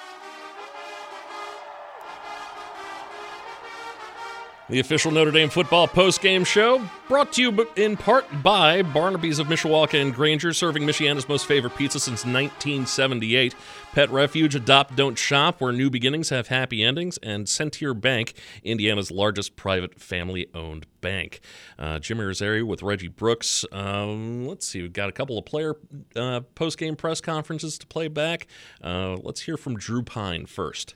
The 4.72 4.80
official 4.80 5.10
Notre 5.10 5.32
Dame 5.32 5.50
football 5.50 5.86
postgame 5.86 6.46
show 6.46 6.88
brought 7.06 7.34
to 7.34 7.42
you 7.42 7.68
in 7.76 7.94
part 7.94 8.24
by 8.42 8.80
Barnaby's 8.80 9.38
of 9.38 9.48
Mishawaka 9.48 10.00
and 10.00 10.14
Granger, 10.14 10.54
serving 10.54 10.84
Michiana's 10.84 11.28
most 11.28 11.44
favorite 11.44 11.76
pizza 11.76 12.00
since 12.00 12.24
1978. 12.24 13.54
Pet 13.92 14.10
Refuge, 14.10 14.54
Adopt 14.54 14.96
Don't 14.96 15.18
Shop, 15.18 15.60
where 15.60 15.70
new 15.70 15.90
beginnings 15.90 16.30
have 16.30 16.48
happy 16.48 16.82
endings, 16.82 17.18
and 17.18 17.46
Centier 17.46 17.92
Bank, 17.92 18.34
Indiana's 18.64 19.10
largest 19.10 19.54
private 19.54 20.00
family 20.00 20.46
owned 20.54 20.86
bank. 21.02 21.40
Uh, 21.78 21.98
Jim 21.98 22.18
Irizarry 22.18 22.66
with 22.66 22.82
Reggie 22.82 23.08
Brooks. 23.08 23.66
Um, 23.70 24.46
let's 24.46 24.66
see, 24.66 24.80
we've 24.80 24.92
got 24.92 25.10
a 25.10 25.12
couple 25.12 25.36
of 25.36 25.44
player 25.44 25.74
uh, 26.16 26.40
postgame 26.54 26.96
press 26.96 27.20
conferences 27.20 27.76
to 27.78 27.86
play 27.86 28.08
back. 28.08 28.46
Uh, 28.82 29.16
let's 29.16 29.42
hear 29.42 29.58
from 29.58 29.76
Drew 29.76 30.02
Pyne 30.02 30.46
first 30.46 30.94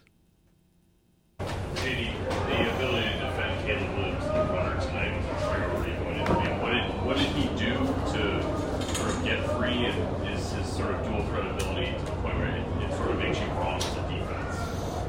the 2.57 2.75
ability 2.75 3.09
to 3.09 3.19
defend 3.19 3.67
Caleb 3.67 3.97
Williams 3.97 4.25
in 4.25 4.33
the 4.33 4.45
corner 4.47 4.81
tonight 4.81 5.17
was 5.17 5.27
a 5.27 5.47
priority 5.47 5.93
going 5.93 6.19
into 6.19 6.33
the 6.33 6.41
game. 6.41 6.61
What 6.63 6.73
did, 6.73 7.05
what 7.05 7.17
did 7.17 7.27
he 7.37 7.49
do 7.57 7.75
to 8.13 8.95
sort 8.95 9.11
of 9.11 9.25
get 9.25 9.51
free 9.51 9.85
and 9.85 10.29
is 10.29 10.53
his 10.53 10.67
sort 10.67 10.95
of 10.95 11.05
dual 11.05 11.23
threat 11.27 11.47
ability 11.47 11.93
to 11.93 12.05
the 12.05 12.13
point 12.23 12.37
where 12.39 12.57
it, 12.57 12.65
it 12.85 12.97
sort 12.97 13.11
of 13.11 13.19
makes 13.19 13.39
you 13.39 13.47
wrong 13.49 13.77
as 13.77 13.93
a 13.93 14.03
defense? 14.09 14.57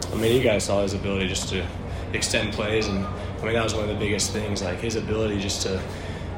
I 0.05 0.06
mean, 0.17 0.35
you 0.35 0.43
guys 0.43 0.63
saw 0.63 0.81
his 0.81 0.93
ability 0.93 1.27
just 1.27 1.49
to 1.49 1.65
extend 2.13 2.53
plays, 2.53 2.87
and 2.87 3.05
I 3.05 3.43
mean 3.43 3.53
that 3.53 3.63
was 3.63 3.73
one 3.73 3.83
of 3.83 3.89
the 3.89 3.95
biggest 3.95 4.31
things. 4.31 4.61
Like 4.61 4.79
his 4.79 4.95
ability 4.95 5.39
just 5.39 5.61
to 5.63 5.81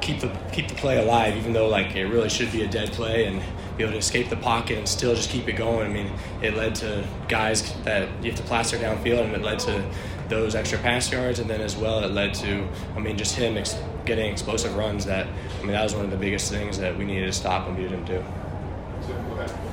keep 0.02 0.20
the 0.20 0.36
keep 0.52 0.68
the 0.68 0.76
play 0.76 0.98
alive, 1.04 1.36
even 1.36 1.54
though 1.54 1.68
like 1.68 1.96
it 1.96 2.06
really 2.06 2.30
should 2.30 2.52
be 2.52 2.64
a 2.64 2.68
dead 2.68 2.92
play, 2.92 3.26
and 3.26 3.42
be 3.78 3.84
able 3.84 3.94
to 3.94 4.00
escape 4.00 4.30
the 4.30 4.36
pocket 4.36 4.78
and 4.78 4.88
still 4.88 5.16
just 5.16 5.30
keep 5.30 5.48
it 5.48 5.54
going. 5.54 5.90
I 5.90 5.94
mean, 5.94 6.12
it 6.42 6.56
led 6.56 6.76
to 6.76 7.08
guys 7.28 7.74
that 7.84 8.10
you 8.22 8.32
have 8.32 8.40
to 8.40 8.46
plaster 8.46 8.78
downfield, 8.78 9.26
and 9.26 9.34
it 9.34 9.42
led 9.42 9.60
to 9.60 9.84
those 10.28 10.54
extra 10.54 10.78
pass 10.80 11.12
yards, 11.12 11.40
and 11.40 11.50
then 11.50 11.62
as 11.62 11.76
well 11.76 12.04
it 12.04 12.12
led 12.12 12.34
to, 12.36 12.68
I 12.96 13.00
mean, 13.00 13.18
just 13.18 13.36
him 13.36 13.58
ex- 13.58 13.78
getting 14.06 14.32
explosive 14.32 14.76
runs. 14.76 15.06
That 15.06 15.28
I 15.28 15.62
mean, 15.64 15.72
that 15.72 15.84
was 15.84 15.96
one 15.96 16.06
of 16.06 16.12
the 16.12 16.18
biggest 16.18 16.52
things 16.52 16.78
that 16.80 16.98
we 16.98 17.06
needed 17.06 17.28
to 17.28 17.34
stop 17.34 17.68
and 17.68 17.78
beat 17.78 17.92
him 17.92 18.06
to. 18.06 18.24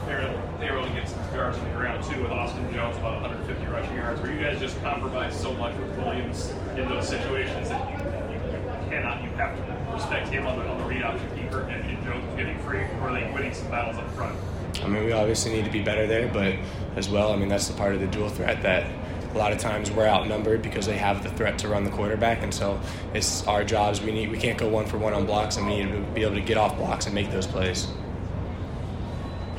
They 0.07 0.15
were, 0.15 0.43
they 0.61 0.71
were 0.71 0.79
able 0.79 0.87
to 0.87 0.95
get 0.95 1.06
yards 1.37 1.59
on 1.59 1.65
the 1.65 1.77
ground 1.77 2.03
too 2.03 2.21
with 2.23 2.33
Austin 2.33 2.73
Jones, 2.73 2.97
about 2.97 3.21
150 3.21 3.67
rushing 3.67 3.95
yards. 3.95 4.21
Were 4.23 4.33
you 4.33 4.41
guys 4.41 4.59
just 4.59 4.83
compromised 4.83 5.39
so 5.39 5.53
much 5.53 5.77
with 5.77 5.97
Williams 5.99 6.53
in 6.77 6.89
those 6.89 7.07
situations 7.07 7.69
that 7.69 7.91
you, 7.91 7.97
you, 8.35 8.57
you 8.57 8.91
cannot, 8.91 9.23
you 9.23 9.29
have 9.31 9.55
to 9.55 9.93
respect 9.93 10.29
him 10.29 10.47
on 10.47 10.59
the, 10.59 10.67
on 10.67 10.79
the 10.79 10.85
read 10.85 11.03
option 11.03 11.29
keeper 11.37 11.61
and, 11.63 11.89
and 11.91 12.03
Jones 12.05 12.25
getting 12.37 12.59
free, 12.61 12.81
or 12.81 13.11
are 13.11 13.13
they 13.13 13.31
winning 13.33 13.53
some 13.53 13.69
battles 13.71 13.97
up 13.97 14.11
front? 14.13 14.37
I 14.83 14.89
mean, 14.89 15.05
we 15.05 15.13
obviously 15.13 15.53
need 15.53 15.67
to 15.67 15.71
be 15.71 15.83
better 15.83 16.07
there, 16.07 16.29
but 16.29 16.55
as 16.97 17.09
well, 17.09 17.33
I 17.33 17.37
mean, 17.37 17.49
that's 17.49 17.69
the 17.69 17.75
part 17.75 17.95
of 17.95 18.01
the 18.01 18.07
dual 18.07 18.31
threat 18.31 18.63
that 18.63 18.87
a 19.35 19.39
lot 19.39 19.53
of 19.53 19.59
times 19.59 19.91
we're 19.91 20.07
outnumbered 20.07 20.63
because 20.63 20.87
they 20.87 20.97
have 20.97 21.23
the 21.23 21.31
threat 21.31 21.59
to 21.59 21.69
run 21.69 21.85
the 21.85 21.91
quarterback, 21.91 22.43
and 22.43 22.53
so 22.53 22.81
it's 23.13 23.47
our 23.47 23.63
jobs. 23.63 24.01
We 24.01 24.11
need 24.11 24.31
we 24.31 24.39
can't 24.39 24.57
go 24.57 24.69
one 24.69 24.87
for 24.87 24.97
one 24.97 25.13
on 25.13 25.27
blocks, 25.27 25.59
and 25.59 25.67
we 25.67 25.83
need 25.83 25.93
to 25.93 26.01
be 26.15 26.23
able 26.23 26.37
to 26.37 26.41
get 26.41 26.57
off 26.57 26.79
blocks 26.79 27.05
and 27.05 27.15
make 27.15 27.31
those 27.31 27.47
plays. 27.47 27.89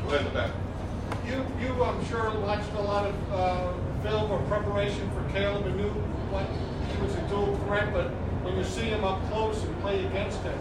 Go 0.01 0.15
ahead 0.15 0.21
in 0.21 0.25
the 0.25 0.31
back. 0.31 0.51
You, 1.27 1.45
you, 1.61 1.83
I'm 1.83 2.05
sure, 2.05 2.31
watched 2.39 2.71
a 2.73 2.81
lot 2.81 3.05
of 3.05 3.33
uh, 3.33 3.73
film 4.01 4.31
or 4.31 4.39
preparation 4.47 5.09
for 5.11 5.29
Caleb 5.33 5.65
and 5.65 5.75
knew 5.75 5.89
what 6.31 6.45
he 6.89 7.01
was 7.01 7.13
a 7.15 7.21
dual 7.27 7.57
threat, 7.65 7.91
but 7.91 8.07
when 8.43 8.55
you 8.55 8.63
see 8.63 8.83
him 8.83 9.03
up 9.03 9.21
close 9.29 9.61
and 9.61 9.81
play 9.81 10.05
against 10.05 10.41
him, 10.43 10.57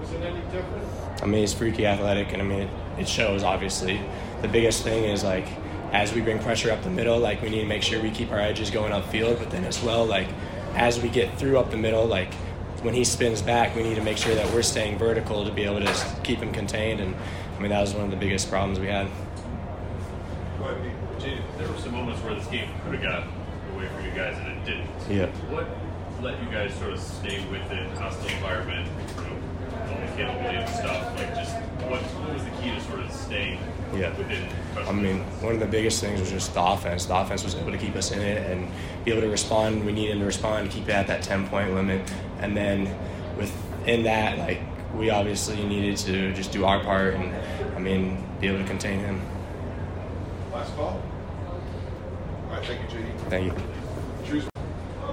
was 0.00 0.10
it 0.12 0.22
any 0.22 0.40
different? 0.50 1.22
I 1.22 1.26
mean, 1.26 1.42
he's 1.42 1.52
freaky 1.52 1.86
athletic, 1.86 2.32
and 2.32 2.40
I 2.40 2.46
mean, 2.46 2.62
it, 2.62 2.70
it 3.00 3.08
shows 3.08 3.42
obviously. 3.42 4.00
The 4.40 4.48
biggest 4.48 4.82
thing 4.82 5.04
is 5.04 5.22
like 5.22 5.46
as 5.92 6.14
we 6.14 6.22
bring 6.22 6.38
pressure 6.38 6.70
up 6.70 6.82
the 6.82 6.90
middle, 6.90 7.18
like 7.18 7.42
we 7.42 7.50
need 7.50 7.60
to 7.60 7.66
make 7.66 7.82
sure 7.82 8.00
we 8.00 8.10
keep 8.10 8.32
our 8.32 8.40
edges 8.40 8.70
going 8.70 8.92
upfield, 8.92 9.38
but 9.38 9.50
then 9.50 9.64
as 9.64 9.82
well, 9.82 10.06
like 10.06 10.28
as 10.74 10.98
we 10.98 11.10
get 11.10 11.38
through 11.38 11.58
up 11.58 11.70
the 11.70 11.76
middle, 11.76 12.06
like 12.06 12.32
when 12.82 12.94
he 12.94 13.04
spins 13.04 13.42
back, 13.42 13.76
we 13.76 13.82
need 13.82 13.96
to 13.96 14.02
make 14.02 14.16
sure 14.16 14.34
that 14.34 14.50
we're 14.54 14.62
staying 14.62 14.96
vertical 14.96 15.44
to 15.44 15.52
be 15.52 15.64
able 15.64 15.80
to 15.80 16.16
keep 16.24 16.38
him 16.38 16.52
contained. 16.52 17.00
And 17.00 17.14
I 17.56 17.60
mean, 17.60 17.70
that 17.70 17.82
was 17.82 17.92
one 17.92 18.04
of 18.04 18.10
the 18.10 18.16
biggest 18.16 18.48
problems 18.48 18.78
we 18.78 18.86
had. 18.86 19.08
Jay, 21.18 21.38
there 21.56 21.68
were 21.68 21.78
some 21.78 21.85
moments 21.96 22.22
where 22.22 22.34
this 22.34 22.46
game 22.48 22.68
could 22.84 22.94
have 22.94 23.02
got 23.02 23.22
away 23.74 23.88
from 23.88 24.04
you 24.04 24.10
guys 24.12 24.36
and 24.38 24.48
it 24.48 24.64
didn't. 24.64 24.88
Yeah. 25.08 25.26
What 25.50 25.66
let 26.22 26.42
you 26.42 26.48
guys 26.50 26.74
sort 26.74 26.92
of 26.92 27.00
stay 27.00 27.44
with 27.50 27.70
it, 27.70 27.90
hostile 27.98 28.28
environment, 28.28 28.88
you 29.16 29.22
know, 29.24 29.36
all 29.88 30.00
the 30.00 30.16
Caleb 30.16 30.42
Williams 30.42 30.70
stuff? 30.72 31.14
Like, 31.16 31.34
just 31.34 31.56
what, 31.88 32.00
what 32.02 32.34
was 32.34 32.44
the 32.44 32.50
key 32.62 32.70
to 32.70 32.80
sort 32.82 33.00
of 33.00 33.12
staying 33.12 33.58
Yeah. 33.94 34.16
within? 34.16 34.48
I 34.76 34.92
mean, 34.92 35.20
one 35.42 35.54
of 35.54 35.60
the 35.60 35.66
biggest 35.66 36.00
things 36.00 36.20
was 36.20 36.30
just 36.30 36.54
the 36.54 36.62
offense. 36.62 37.06
The 37.06 37.16
offense 37.16 37.44
was 37.44 37.54
able 37.54 37.72
to 37.72 37.78
keep 37.78 37.96
us 37.96 38.12
in 38.12 38.20
it 38.20 38.50
and 38.50 38.68
be 39.04 39.12
able 39.12 39.22
to 39.22 39.28
respond. 39.30 39.84
We 39.84 39.92
needed 39.92 40.18
to 40.18 40.24
respond, 40.24 40.70
to 40.70 40.76
keep 40.76 40.88
it 40.88 40.92
at 40.94 41.06
that 41.06 41.22
10 41.22 41.48
point 41.48 41.74
limit. 41.74 42.10
And 42.40 42.56
then 42.56 42.94
within 43.36 44.02
that, 44.04 44.38
like, 44.38 44.60
we 44.94 45.10
obviously 45.10 45.62
needed 45.66 45.96
to 45.98 46.32
just 46.32 46.52
do 46.52 46.64
our 46.64 46.80
part 46.82 47.14
and, 47.14 47.34
I 47.74 47.78
mean, 47.78 48.26
be 48.40 48.48
able 48.48 48.58
to 48.58 48.64
contain 48.64 49.00
him. 49.00 49.20
Last 50.52 50.74
call. 50.76 51.02
All 52.56 52.62
right, 52.62 52.70
thank 52.70 52.90
you, 52.90 52.98
JD. 52.98 53.20
Thank 53.28 53.52
you. 53.52 53.64
Choose. 54.26 54.44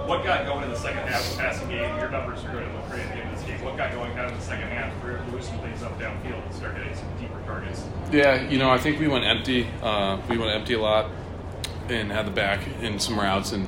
What 0.08 0.24
got 0.24 0.46
going 0.46 0.64
in 0.64 0.70
the 0.70 0.78
second 0.78 1.06
half 1.10 1.30
of 1.30 1.36
the 1.36 1.44
passing 1.44 1.68
game? 1.68 2.00
Your 2.00 2.10
numbers 2.10 2.42
are 2.46 2.54
going 2.54 2.66
to 2.66 2.74
look 2.74 2.90
great 2.90 3.02
at 3.02 3.10
the 3.10 3.22
end 3.22 3.34
of 3.34 3.38
this 3.38 3.46
game. 3.46 3.62
What 3.66 3.76
got 3.76 3.92
going 3.92 4.14
kind 4.14 4.28
of 4.28 4.32
in 4.32 4.38
the 4.38 4.46
second 4.46 4.70
half? 4.70 4.94
We 5.04 5.12
were 5.12 5.18
able 5.18 5.26
to 5.26 5.32
loosen 5.34 5.60
things 5.60 5.84
up 5.84 6.00
downfield 6.00 6.42
and 6.42 6.56
start 6.56 6.78
getting 6.78 6.96
some 6.96 7.06
deeper 7.20 7.42
targets. 7.46 7.84
Yeah, 8.14 8.50
you 8.50 8.58
know, 8.58 8.70
I 8.70 8.78
think 8.78 8.98
we 8.98 9.10
went 9.10 9.26
empty. 9.26 9.68
Uh, 9.82 10.22
we 10.30 10.38
went 10.38 10.52
empty 10.52 10.76
a 10.76 10.80
lot 10.80 11.12
and 11.90 12.10
had 12.10 12.28
the 12.28 12.32
back 12.32 12.66
in 12.82 12.98
some 12.98 13.20
routes, 13.20 13.52
and 13.52 13.68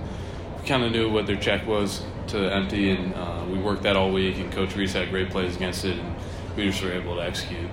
kind 0.65 0.81
of 0.81 0.93
knew 0.93 1.11
what 1.11 1.27
their 1.27 1.35
check 1.35 1.67
was 1.67 2.01
to 2.27 2.37
empty, 2.37 2.91
and 2.91 3.13
uh, 3.13 3.43
we 3.51 3.57
worked 3.57 3.83
that 3.83 3.97
all 3.97 4.09
week. 4.09 4.37
And 4.37 4.49
Coach 4.53 4.73
Rees 4.77 4.93
had 4.93 5.09
great 5.09 5.31
plays 5.31 5.57
against 5.57 5.83
it, 5.83 5.99
and 5.99 6.15
we 6.55 6.67
just 6.67 6.81
were 6.81 6.93
able 6.93 7.15
to 7.17 7.23
execute. 7.23 7.69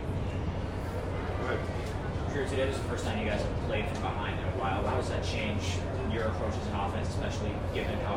Sure, 2.32 2.46
today 2.46 2.66
was 2.66 2.78
the 2.78 2.84
first 2.84 3.04
time 3.04 3.18
you 3.18 3.26
guys 3.26 3.42
have 3.42 3.56
played 3.66 3.86
from 3.88 4.00
behind 4.00 4.40
in 4.40 4.46
a 4.46 4.50
while. 4.52 4.82
How 4.86 4.96
does 4.96 5.10
that 5.10 5.22
change 5.22 5.60
your 6.12 6.24
approach 6.24 6.54
as 6.60 6.66
an 6.68 6.74
offense, 6.80 7.08
especially 7.08 7.50
given 7.74 7.98
how 8.00 8.16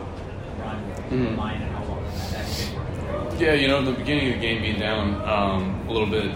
run 0.60 0.82
Mhm. 1.12 1.38
line 1.38 1.62
and 1.62 1.72
how 1.76 1.84
long 1.84 2.04
that's 2.32 2.70
been 2.70 2.76
working? 2.80 3.40
Yeah, 3.40 3.54
you 3.54 3.68
know, 3.68 3.82
the 3.82 3.92
beginning 3.92 4.30
of 4.30 4.36
the 4.36 4.42
game 4.42 4.62
being 4.62 4.80
down 4.80 5.22
um, 5.28 5.86
a 5.88 5.92
little 5.92 6.08
bit, 6.08 6.32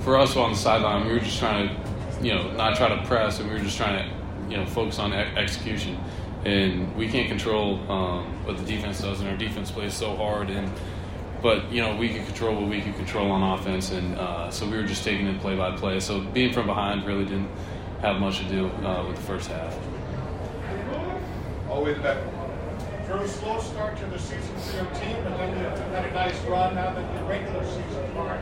for 0.00 0.16
us 0.18 0.36
on 0.36 0.50
the 0.52 0.56
sideline, 0.56 1.06
we 1.06 1.12
were 1.12 1.20
just 1.20 1.38
trying 1.38 1.68
to, 1.68 1.74
you 2.26 2.34
know, 2.34 2.50
not 2.52 2.76
try 2.76 2.88
to 2.88 3.02
press, 3.06 3.38
and 3.40 3.48
we 3.48 3.54
were 3.56 3.62
just 3.62 3.76
trying 3.76 3.98
to, 4.08 4.14
you 4.50 4.56
know, 4.56 4.66
focus 4.66 4.98
on 4.98 5.12
e- 5.12 5.16
execution. 5.36 5.96
And 6.44 6.94
we 6.96 7.08
can't 7.08 7.28
control 7.28 7.80
um, 7.90 8.24
what 8.44 8.56
the 8.56 8.64
defense 8.64 9.00
does, 9.00 9.20
and 9.20 9.28
our 9.28 9.36
defense 9.36 9.70
plays 9.70 9.94
so 9.94 10.14
hard. 10.16 10.50
And 10.50 10.70
but 11.42 11.70
you 11.70 11.82
know, 11.82 11.94
we 11.96 12.08
can 12.08 12.24
control 12.24 12.54
what 12.54 12.68
we 12.68 12.80
can 12.80 12.94
control 12.94 13.30
on 13.30 13.58
offense, 13.58 13.90
and 13.90 14.16
uh, 14.18 14.50
so 14.50 14.66
we 14.66 14.76
were 14.76 14.84
just 14.84 15.04
taking 15.04 15.26
it 15.26 15.40
play 15.40 15.56
by 15.56 15.70
play. 15.72 16.00
So 16.00 16.20
being 16.20 16.52
from 16.52 16.66
behind 16.66 17.04
really 17.04 17.24
didn't 17.24 17.50
have 18.00 18.20
much 18.20 18.38
to 18.38 18.44
do 18.44 18.66
uh, 18.84 19.04
with 19.06 19.16
the 19.16 19.22
first 19.22 19.50
half. 19.50 19.76
All 21.76 21.84
the 21.84 21.90
way 21.90 21.94
to 21.94 22.00
the 22.00 22.08
back. 22.08 23.06
Drew, 23.06 23.28
slow 23.28 23.60
start 23.60 23.98
to 23.98 24.06
the 24.06 24.18
season 24.18 24.56
for 24.56 24.76
your 24.76 24.86
team, 24.94 25.14
and 25.26 25.34
then 25.38 25.50
you 25.50 25.94
had 25.94 26.06
a 26.06 26.14
nice 26.14 26.40
run 26.44 26.74
now 26.74 26.94
that 26.94 27.18
the 27.18 27.24
regular 27.24 27.62
season 27.66 28.12
part 28.14 28.40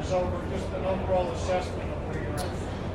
is 0.00 0.10
over. 0.10 0.42
Just 0.50 0.66
an 0.70 0.84
overall 0.86 1.30
assessment 1.30 1.88
of 1.92 2.08
where 2.08 2.20
you're 2.20 2.34
at. 2.34 2.46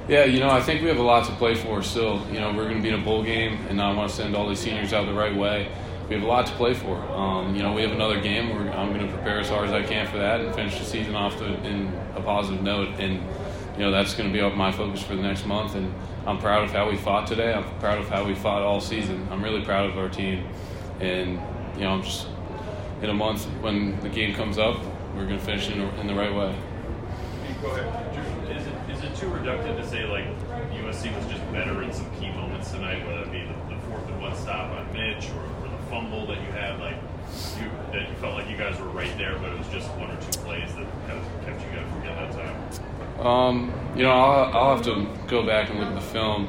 Yeah, 0.09 0.25
you 0.25 0.41
know, 0.41 0.49
I 0.49 0.59
think 0.59 0.81
we 0.81 0.89
have 0.89 0.97
a 0.97 1.01
lot 1.01 1.25
to 1.27 1.31
play 1.35 1.55
for 1.55 1.81
still. 1.83 2.21
You 2.33 2.41
know, 2.41 2.51
we're 2.51 2.65
going 2.65 2.75
to 2.75 2.81
be 2.81 2.89
in 2.89 2.99
a 2.99 3.03
bowl 3.05 3.23
game, 3.23 3.65
and 3.69 3.81
I 3.81 3.93
want 3.93 4.09
to 4.09 4.15
send 4.17 4.35
all 4.35 4.49
these 4.49 4.59
seniors 4.59 4.91
out 4.91 5.05
the 5.05 5.13
right 5.13 5.33
way. 5.33 5.71
We 6.09 6.15
have 6.15 6.23
a 6.23 6.27
lot 6.27 6.47
to 6.47 6.53
play 6.55 6.73
for. 6.73 6.97
Um, 7.13 7.55
you 7.55 7.63
know, 7.63 7.71
we 7.71 7.81
have 7.81 7.91
another 7.91 8.19
game. 8.19 8.49
Where 8.49 8.69
I'm 8.73 8.93
going 8.93 9.07
to 9.07 9.13
prepare 9.13 9.39
as 9.39 9.47
hard 9.47 9.69
as 9.69 9.73
I 9.73 9.83
can 9.83 10.05
for 10.07 10.17
that 10.17 10.41
and 10.41 10.53
finish 10.53 10.77
the 10.77 10.83
season 10.83 11.15
off 11.15 11.37
to, 11.37 11.45
in 11.65 11.97
a 12.13 12.21
positive 12.21 12.61
note. 12.61 12.89
And 12.99 13.23
you 13.77 13.83
know, 13.83 13.91
that's 13.91 14.15
going 14.15 14.31
to 14.31 14.33
be 14.33 14.55
my 14.55 14.71
focus 14.71 15.03
for 15.03 15.15
the 15.15 15.21
next 15.21 15.45
month. 15.45 15.75
And 15.75 15.93
I'm 16.25 16.39
proud 16.39 16.63
of 16.63 16.71
how 16.71 16.89
we 16.89 16.97
fought 16.97 17.27
today. 17.27 17.53
I'm 17.53 17.63
proud 17.79 17.99
of 17.99 18.09
how 18.09 18.25
we 18.25 18.33
fought 18.33 18.63
all 18.63 18.81
season. 18.81 19.27
I'm 19.29 19.43
really 19.43 19.63
proud 19.63 19.89
of 19.89 19.97
our 19.99 20.09
team. 20.09 20.47
And 20.99 21.39
you 21.75 21.81
know, 21.81 21.91
I'm 21.91 22.03
just 22.03 22.27
in 23.03 23.09
a 23.11 23.13
month 23.13 23.45
when 23.61 23.99
the 23.99 24.09
game 24.09 24.33
comes 24.33 24.57
up, 24.57 24.79
we're 25.15 25.27
going 25.27 25.37
to 25.37 25.45
finish 25.45 25.69
in, 25.69 25.79
in 25.81 26.07
the 26.07 26.15
right 26.15 26.33
way. 26.33 26.55
Go 27.61 27.69
ahead. 27.69 28.49
Is 28.49 28.65
it, 28.65 28.73
is 28.89 29.03
it 29.03 29.15
too 29.15 29.27
reductive 29.27 29.79
to 29.79 29.87
say 29.87 30.05
like 30.05 30.25
USC 30.71 31.15
was 31.15 31.25
just 31.27 31.51
better 31.51 31.83
in 31.83 31.93
some 31.93 32.09
key 32.19 32.31
moments 32.31 32.71
tonight, 32.71 33.05
whether 33.05 33.21
it 33.21 33.31
be 33.31 33.41
the, 33.41 33.75
the 33.75 33.81
fourth 33.87 34.07
and 34.07 34.21
one 34.21 34.35
stop 34.35 34.71
on 34.71 34.91
Mitch 34.93 35.29
or, 35.29 35.65
or 35.65 35.69
the 35.69 35.85
fumble 35.89 36.25
that 36.27 36.41
you 36.41 36.51
had, 36.51 36.79
like 36.79 36.97
you 37.59 37.69
that 37.91 38.09
you 38.09 38.15
felt 38.15 38.35
like 38.35 38.49
you 38.49 38.57
guys 38.57 38.79
were 38.79 38.87
right 38.89 39.15
there, 39.17 39.37
but 39.39 39.51
it 39.51 39.57
was 39.57 39.67
just 39.69 39.89
one 39.91 40.09
or 40.09 40.15
two 40.21 40.39
plays 40.39 40.73
that 40.75 40.87
kind 41.07 41.19
of 41.19 41.45
kept 41.45 41.61
you 41.61 41.69
guys 41.77 41.91
from 41.91 42.01
getting 42.01 42.15
that 42.15 42.31
time. 42.33 43.06
Um, 43.19 43.73
you 43.95 44.03
know, 44.03 44.11
I'll, 44.11 44.55
I'll 44.55 44.75
have 44.75 44.85
to 44.85 45.07
go 45.27 45.45
back 45.45 45.69
and 45.69 45.79
look 45.79 45.89
at 45.89 45.95
the 45.95 46.01
film, 46.01 46.47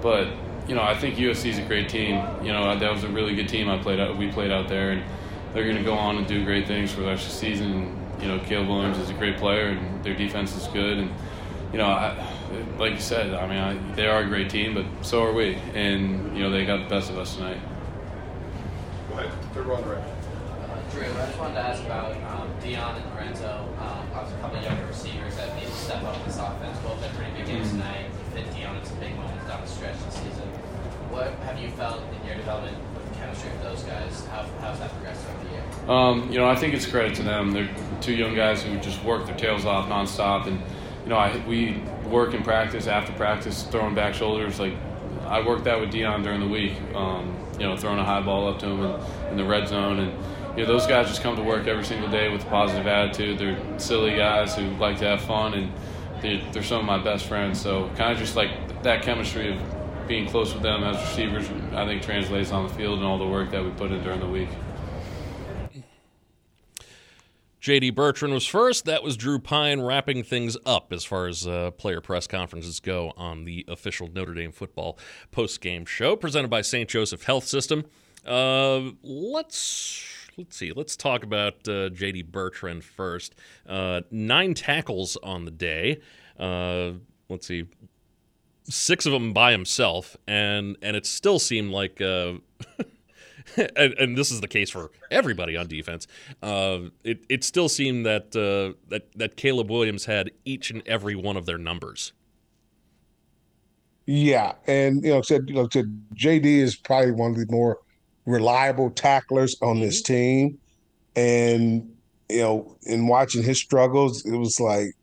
but 0.00 0.28
you 0.66 0.74
know, 0.74 0.82
I 0.82 0.94
think 0.94 1.16
USC 1.16 1.50
is 1.50 1.58
a 1.58 1.62
great 1.62 1.88
team. 1.88 2.22
You 2.42 2.52
know, 2.52 2.78
that 2.78 2.92
was 2.92 3.04
a 3.04 3.08
really 3.08 3.34
good 3.34 3.48
team 3.48 3.68
I 3.68 3.78
played 3.78 4.00
out. 4.00 4.16
We 4.16 4.30
played 4.30 4.50
out 4.50 4.68
there, 4.68 4.90
and 4.90 5.02
they're 5.52 5.64
going 5.64 5.76
to 5.76 5.82
go 5.82 5.94
on 5.94 6.18
and 6.18 6.26
do 6.26 6.44
great 6.44 6.66
things 6.66 6.92
for 6.92 7.00
the 7.00 7.06
rest 7.06 7.24
of 7.24 7.32
the 7.32 7.36
season. 7.36 7.96
You 8.20 8.28
know, 8.28 8.38
Caleb 8.40 8.68
Williams 8.68 8.98
is 8.98 9.10
a 9.10 9.14
great 9.14 9.38
player, 9.38 9.68
and 9.68 10.04
their 10.04 10.14
defense 10.14 10.54
is 10.56 10.66
good. 10.68 10.98
And 10.98 11.10
you 11.72 11.78
know, 11.78 11.86
I, 11.86 12.16
like 12.78 12.92
you 12.92 13.00
said, 13.00 13.34
I 13.34 13.46
mean, 13.46 13.58
I, 13.58 13.94
they 13.94 14.06
are 14.06 14.22
a 14.22 14.26
great 14.26 14.50
team, 14.50 14.74
but 14.74 14.86
so 15.04 15.22
are 15.24 15.32
we. 15.32 15.54
And 15.74 16.36
you 16.36 16.42
know, 16.42 16.50
they 16.50 16.64
got 16.66 16.84
the 16.84 16.94
best 16.94 17.10
of 17.10 17.18
us 17.18 17.36
tonight. 17.36 17.60
Go 19.10 19.18
ahead. 19.18 19.54
Third 19.54 19.66
right. 19.66 20.17
Drew, 20.98 21.06
I 21.22 21.26
just 21.26 21.38
wanted 21.38 21.54
to 21.54 21.60
ask 21.60 21.84
about 21.84 22.12
um, 22.34 22.50
Dion 22.62 22.96
and 23.00 23.14
Lorenzo. 23.14 23.64
Um, 23.78 24.08
obviously, 24.14 24.38
a 24.38 24.42
couple 24.42 24.58
of 24.58 24.64
younger 24.64 24.86
receivers 24.86 25.36
that 25.36 25.54
need 25.56 25.66
to 25.66 25.72
step 25.72 26.02
up 26.02 26.16
in 26.18 26.24
this 26.24 26.38
offense. 26.38 26.78
Both 26.80 27.00
had 27.02 27.14
pretty 27.14 27.32
big 27.38 27.46
games 27.46 27.68
Mm-hmm. 27.68 27.78
tonight. 27.78 28.06
You 28.34 28.42
fit 28.42 28.54
Dion 28.56 28.76
in 28.76 28.84
some 28.84 28.98
big 28.98 29.14
moments 29.16 29.46
down 29.46 29.60
the 29.60 29.66
stretch 29.66 29.94
this 30.04 30.14
season. 30.14 30.48
What 31.10 31.32
have 31.46 31.58
you 31.58 31.70
felt 31.70 32.02
in 32.20 32.26
your 32.26 32.36
development 32.36 32.76
with 32.94 33.08
the 33.12 33.14
chemistry 33.18 33.50
of 33.50 33.62
those 33.62 33.82
guys? 33.84 34.26
How, 34.26 34.44
how's 34.60 34.78
that 34.80 34.90
progressed 34.90 35.22
throughout 35.24 35.42
the 35.44 35.50
year? 35.50 35.64
Um, 35.88 36.32
you 36.32 36.38
know, 36.38 36.48
I 36.48 36.54
think 36.56 36.74
it's 36.74 36.86
credit 36.86 37.14
to 37.16 37.22
them. 37.22 37.52
They're 37.52 37.68
two 38.00 38.14
young 38.14 38.34
guys 38.34 38.62
who 38.62 38.76
just 38.78 39.02
work 39.04 39.24
their 39.26 39.36
tails 39.36 39.64
off 39.64 39.88
nonstop, 39.88 40.46
and 40.46 40.60
you 41.04 41.08
know, 41.10 41.16
I, 41.16 41.36
we 41.46 41.80
work 42.06 42.34
in 42.34 42.42
practice 42.42 42.86
after 42.86 43.12
practice, 43.12 43.62
throwing 43.64 43.94
back 43.94 44.14
shoulders. 44.14 44.58
Like 44.60 44.74
I 45.26 45.40
worked 45.46 45.64
that 45.64 45.80
with 45.80 45.90
Dion 45.90 46.22
during 46.22 46.40
the 46.40 46.48
week. 46.48 46.74
Um, 46.94 47.34
you 47.58 47.64
know, 47.66 47.76
throwing 47.76 47.98
a 47.98 48.04
high 48.04 48.20
ball 48.20 48.46
up 48.48 48.58
to 48.60 48.66
him 48.66 48.80
in, 48.84 49.30
in 49.32 49.36
the 49.38 49.44
red 49.44 49.66
zone, 49.66 49.98
and 49.98 50.12
you 50.58 50.66
know, 50.66 50.72
those 50.72 50.88
guys 50.88 51.06
just 51.06 51.22
come 51.22 51.36
to 51.36 51.42
work 51.42 51.68
every 51.68 51.84
single 51.84 52.10
day 52.10 52.28
with 52.28 52.42
a 52.42 52.46
positive 52.46 52.84
attitude. 52.84 53.38
They're 53.38 53.78
silly 53.78 54.16
guys 54.16 54.56
who 54.56 54.68
like 54.78 54.98
to 54.98 55.04
have 55.04 55.20
fun, 55.20 55.54
and 55.54 55.72
they're, 56.20 56.42
they're 56.50 56.64
some 56.64 56.80
of 56.80 56.84
my 56.84 56.98
best 56.98 57.26
friends. 57.26 57.60
So 57.60 57.88
kind 57.94 58.10
of 58.10 58.18
just 58.18 58.34
like 58.34 58.82
that 58.82 59.02
chemistry 59.02 59.54
of 59.54 60.08
being 60.08 60.28
close 60.28 60.52
with 60.52 60.64
them 60.64 60.82
as 60.82 60.96
receivers, 60.96 61.48
I 61.74 61.86
think 61.86 62.02
translates 62.02 62.50
on 62.50 62.66
the 62.66 62.74
field 62.74 62.98
and 62.98 63.06
all 63.06 63.18
the 63.18 63.26
work 63.28 63.52
that 63.52 63.62
we 63.62 63.70
put 63.70 63.92
in 63.92 64.02
during 64.02 64.18
the 64.18 64.26
week. 64.26 64.48
JD 67.62 67.94
Bertrand 67.94 68.34
was 68.34 68.46
first. 68.46 68.84
That 68.84 69.04
was 69.04 69.16
Drew 69.16 69.38
Pyne 69.38 69.80
wrapping 69.80 70.24
things 70.24 70.56
up 70.66 70.92
as 70.92 71.04
far 71.04 71.28
as 71.28 71.46
uh, 71.46 71.70
player 71.72 72.00
press 72.00 72.26
conferences 72.26 72.80
go 72.80 73.12
on 73.16 73.44
the 73.44 73.64
official 73.68 74.08
Notre 74.12 74.34
Dame 74.34 74.50
football 74.50 74.98
post-game 75.30 75.84
show 75.84 76.16
presented 76.16 76.48
by 76.48 76.62
St. 76.62 76.90
Joseph 76.90 77.22
Health 77.22 77.46
System. 77.46 77.84
Uh, 78.26 78.90
let's 79.04 80.17
let's 80.38 80.56
see. 80.56 80.72
Let's 80.72 80.96
talk 80.96 81.24
about 81.24 81.54
uh, 81.66 81.90
JD 81.90 82.30
Bertrand 82.30 82.84
first. 82.84 83.34
Uh, 83.68 84.02
nine 84.10 84.54
tackles 84.54 85.16
on 85.22 85.44
the 85.44 85.50
day. 85.50 86.00
Uh, 86.38 86.92
let's 87.28 87.46
see. 87.46 87.66
Six 88.64 89.04
of 89.06 89.12
them 89.12 89.32
by 89.32 89.52
himself, 89.52 90.16
and 90.26 90.76
and 90.82 90.94
it 90.94 91.06
still 91.06 91.38
seemed 91.38 91.70
like 91.72 92.00
uh, 92.00 92.34
and, 93.56 93.94
and, 93.94 94.16
this 94.16 94.30
is 94.30 94.42
the 94.42 94.48
case 94.48 94.68
for 94.68 94.90
everybody 95.10 95.56
on 95.56 95.66
defense. 95.66 96.06
Uh, 96.42 96.80
it 97.02 97.24
it 97.30 97.44
still 97.44 97.68
seemed 97.68 98.04
that 98.06 98.36
uh, 98.36 98.76
that 98.88 99.08
that 99.16 99.36
Caleb 99.36 99.70
Williams 99.70 100.04
had 100.04 100.30
each 100.44 100.70
and 100.70 100.82
every 100.86 101.14
one 101.14 101.36
of 101.36 101.46
their 101.46 101.58
numbers. 101.58 102.12
Yeah, 104.04 104.54
and 104.66 105.02
you 105.02 105.10
know, 105.10 105.22
said 105.22 105.48
you 105.48 105.54
know, 105.54 105.68
said 105.72 105.98
JD 106.14 106.44
is 106.44 106.76
probably 106.76 107.12
one 107.12 107.30
of 107.30 107.38
the 107.38 107.46
more 107.50 107.78
reliable 108.28 108.90
tacklers 108.90 109.56
on 109.62 109.80
this 109.80 110.02
mm-hmm. 110.02 110.14
team, 110.14 110.58
and 111.16 111.90
you 112.28 112.40
know, 112.40 112.76
in 112.82 113.08
watching 113.08 113.42
his 113.42 113.58
struggles, 113.58 114.24
it 114.24 114.36
was 114.36 114.60
like, 114.60 114.94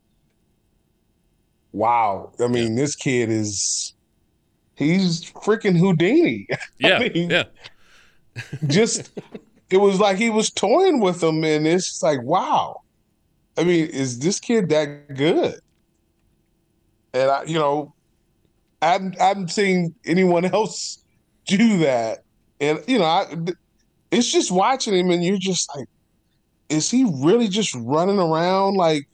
wow. 1.72 2.32
I 2.40 2.46
mean, 2.46 2.76
this 2.76 2.94
kid 2.94 3.30
is 3.30 3.94
he's 4.76 5.30
freaking 5.32 5.78
Houdini. 5.78 6.46
Yeah, 6.78 6.96
I 6.96 7.08
mean, 7.08 7.30
yeah. 7.30 7.44
just 8.66 9.10
it 9.70 9.78
was 9.78 9.98
like 9.98 10.18
he 10.18 10.30
was 10.30 10.50
toying 10.50 11.00
with 11.00 11.20
them, 11.20 11.42
and 11.42 11.66
it's 11.66 12.02
like, 12.02 12.22
wow. 12.22 12.82
I 13.58 13.64
mean, 13.64 13.86
is 13.86 14.18
this 14.18 14.38
kid 14.38 14.68
that 14.68 15.14
good? 15.14 15.58
And 17.14 17.30
I, 17.30 17.44
you 17.44 17.58
know, 17.58 17.94
I 18.82 18.92
haven't, 18.92 19.18
I 19.18 19.28
haven't 19.28 19.50
seen 19.50 19.94
anyone 20.04 20.44
else 20.54 21.02
do 21.46 21.78
that, 21.78 22.24
and 22.60 22.82
you 22.86 22.98
know, 22.98 23.04
I, 23.04 23.26
it's 24.10 24.30
just 24.30 24.50
watching 24.50 24.94
him, 24.94 25.10
and 25.10 25.22
you're 25.24 25.38
just 25.38 25.68
like, 25.76 25.88
is 26.68 26.90
he 26.90 27.04
really 27.22 27.48
just 27.48 27.74
running 27.74 28.18
around 28.18 28.76
like? 28.76 29.08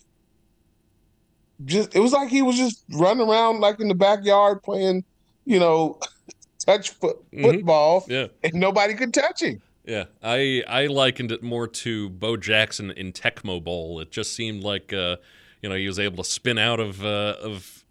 Just 1.65 1.95
it 1.95 2.01
was 2.01 2.13
like 2.13 2.29
he 2.29 2.43
was 2.43 2.57
just 2.57 2.85
running 2.93 3.27
around 3.29 3.61
like 3.61 3.79
in 3.79 3.87
the 3.89 3.95
backyard 3.95 4.63
playing, 4.63 5.05
you 5.45 5.61
know, 5.61 5.99
touch 6.59 6.91
foot, 6.91 7.19
football, 7.41 8.05
Yeah. 8.09 8.29
and 8.43 8.55
nobody 8.55 8.95
could 8.95 9.15
touch 9.15 9.43
him. 9.43 9.63
Yeah, 9.85 10.05
I 10.23 10.65
I 10.67 10.87
likened 10.87 11.31
it 11.31 11.43
more 11.43 11.69
to 11.69 12.09
Bo 12.11 12.37
Jackson 12.37 12.91
in 12.93 13.13
Tecmo 13.13 13.63
Bowl. 13.63 14.01
It 14.01 14.11
just 14.11 14.33
seemed 14.35 14.63
like 14.65 14.93
uh, 14.93 15.17
you 15.61 15.69
know 15.69 15.77
he 15.77 15.87
was 15.87 15.99
able 16.01 16.25
to 16.25 16.29
spin 16.29 16.59
out 16.59 16.81
of 16.81 17.05
uh, 17.05 17.37
of 17.41 17.82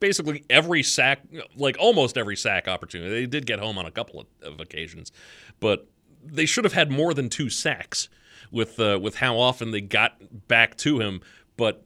basically 0.00 0.44
every 0.50 0.82
sack, 0.82 1.22
like 1.56 1.76
almost 1.78 2.18
every 2.18 2.36
sack 2.36 2.68
opportunity. 2.68 3.10
They 3.10 3.26
did 3.26 3.46
get 3.46 3.58
home 3.58 3.78
on 3.78 3.86
a 3.86 3.90
couple 3.90 4.20
of, 4.20 4.26
of 4.42 4.60
occasions, 4.60 5.12
but 5.60 5.86
they 6.24 6.46
should 6.46 6.64
have 6.64 6.72
had 6.72 6.90
more 6.90 7.14
than 7.14 7.28
two 7.28 7.50
sacks 7.50 8.08
with 8.50 8.78
uh, 8.80 8.98
with 9.00 9.16
how 9.16 9.38
often 9.38 9.70
they 9.70 9.80
got 9.80 10.16
back 10.48 10.76
to 10.78 11.00
him. 11.00 11.20
But 11.56 11.84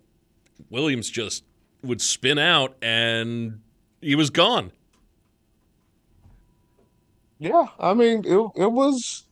Williams 0.71 1.11
just 1.11 1.45
would 1.83 2.01
spin 2.01 2.39
out 2.39 2.77
and 2.81 3.61
he 4.01 4.15
was 4.15 4.31
gone. 4.31 4.73
Yeah, 7.39 7.67
I 7.79 7.95
mean, 7.95 8.25
it 8.25 8.51
it 8.57 8.73
was 8.73 9.25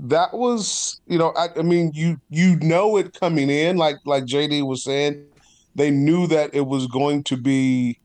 that 0.00 0.34
was 0.34 1.00
you 1.06 1.18
know 1.18 1.32
I, 1.36 1.48
I 1.56 1.62
mean 1.62 1.92
you 1.94 2.20
you 2.30 2.56
know 2.56 2.96
it 2.96 3.18
coming 3.18 3.50
in 3.50 3.76
like 3.76 3.96
like 4.04 4.24
JD 4.24 4.66
was 4.66 4.82
saying 4.82 5.26
they 5.74 5.90
knew 5.90 6.26
that 6.26 6.54
it 6.54 6.66
was 6.66 6.86
going 6.86 7.22
to 7.24 7.36
be 7.36 7.98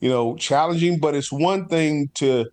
you 0.00 0.08
know 0.08 0.36
challenging 0.36 0.98
but 0.98 1.14
it's 1.14 1.32
one 1.32 1.66
thing 1.66 2.08
to 2.14 2.46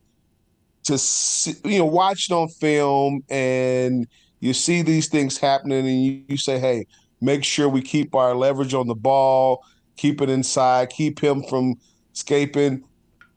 to 0.83 0.97
see, 0.97 1.55
you 1.65 1.79
know 1.79 1.85
watch 1.85 2.29
it 2.29 2.33
on 2.33 2.47
film 2.47 3.23
and 3.29 4.07
you 4.39 4.53
see 4.53 4.81
these 4.81 5.07
things 5.07 5.37
happening 5.37 5.87
and 5.87 6.03
you, 6.03 6.23
you 6.27 6.37
say 6.37 6.59
hey 6.59 6.85
make 7.21 7.43
sure 7.43 7.67
we 7.67 7.81
keep 7.81 8.13
our 8.15 8.35
leverage 8.35 8.73
on 8.73 8.87
the 8.87 8.95
ball 8.95 9.63
keep 9.95 10.21
it 10.21 10.29
inside 10.29 10.89
keep 10.89 11.19
him 11.19 11.43
from 11.43 11.75
escaping 12.13 12.83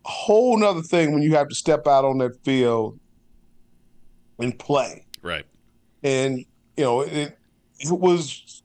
a 0.05 0.09
whole 0.09 0.57
nother 0.57 0.83
thing 0.83 1.13
when 1.13 1.23
you 1.23 1.35
have 1.35 1.49
to 1.49 1.55
step 1.55 1.87
out 1.87 2.05
on 2.05 2.19
that 2.19 2.43
field 2.45 2.99
and 4.41 4.59
play. 4.59 5.05
Right. 5.23 5.45
And 6.03 6.39
you 6.77 6.85
know, 6.85 7.03
it 7.03 7.39
it 7.79 7.91
was 7.91 8.63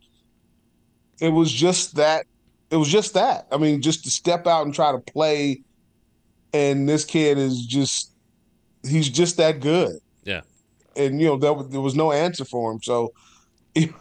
it 1.19 1.29
was 1.29 1.51
just 1.51 1.95
that 1.95 2.25
it 2.69 2.77
was 2.77 2.87
just 2.87 3.13
that. 3.13 3.47
I 3.51 3.57
mean, 3.57 3.81
just 3.81 4.03
to 4.03 4.11
step 4.11 4.47
out 4.47 4.65
and 4.65 4.73
try 4.73 4.91
to 4.91 4.99
play 4.99 5.61
and 6.55 6.87
this 6.87 7.03
kid 7.03 7.37
is 7.37 7.65
just 7.65 8.11
he's 8.87 9.09
just 9.09 9.37
that 9.37 9.59
good. 9.59 9.97
Yeah. 10.23 10.41
And 10.95 11.19
you 11.19 11.27
know, 11.27 11.37
there 11.37 11.53
was, 11.53 11.67
there 11.69 11.81
was 11.81 11.95
no 11.95 12.13
answer 12.13 12.45
for 12.45 12.71
him. 12.71 12.81
So 12.81 13.13
you 13.75 13.93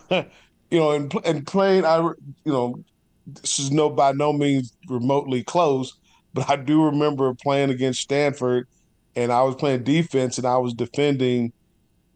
know, 0.71 0.93
and 0.93 1.13
and 1.25 1.47
playing 1.47 1.85
I 1.85 1.99
you 1.99 2.17
know, 2.53 2.85
this 3.27 3.59
is 3.59 3.73
no 3.73 3.91
by 3.91 4.13
no 4.13 4.33
means 4.33 4.73
remotely 4.89 5.43
close, 5.43 5.95
but 6.33 6.49
I 6.49 6.57
do 6.57 6.85
remember 6.85 7.35
playing 7.35 7.71
against 7.71 8.01
Stanford, 8.01 8.69
and 9.17 9.33
I 9.33 9.43
was 9.43 9.57
playing 9.57 9.83
defense, 9.83 10.39
and 10.39 10.47
I 10.47 10.59
was 10.59 10.75
defending 10.75 11.53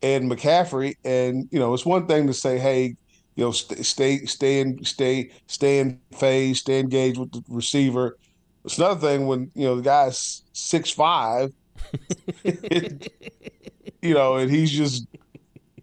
Ed 0.03 0.23
McCaffrey, 0.23 0.95
and 1.05 1.49
you 1.51 1.59
know 1.59 1.75
it's 1.75 1.85
one 1.87 2.07
thing 2.07 2.29
to 2.29 2.35
say, 2.35 2.59
hey, 2.59 2.95
you 3.39 3.45
know, 3.45 3.53
st- 3.53 3.87
stay, 3.87 4.27
stay 4.27 4.61
in, 4.61 4.85
stay, 4.85 5.31
stay 5.47 5.79
in 5.79 6.01
phase, 6.19 6.61
stay 6.61 6.81
engaged 6.81 7.19
with 7.19 7.31
the 7.33 7.43
receiver. 7.49 8.19
It's 8.65 8.79
another 8.79 9.01
thing 9.01 9.29
when 9.29 9.53
you 9.55 9.65
know 9.67 9.77
the 9.77 9.83
guy's 9.83 10.43
six 10.53 10.91
five, 10.91 11.51
you 14.03 14.15
know, 14.15 14.37
and 14.37 14.51
he's 14.51 14.73
just 14.73 15.07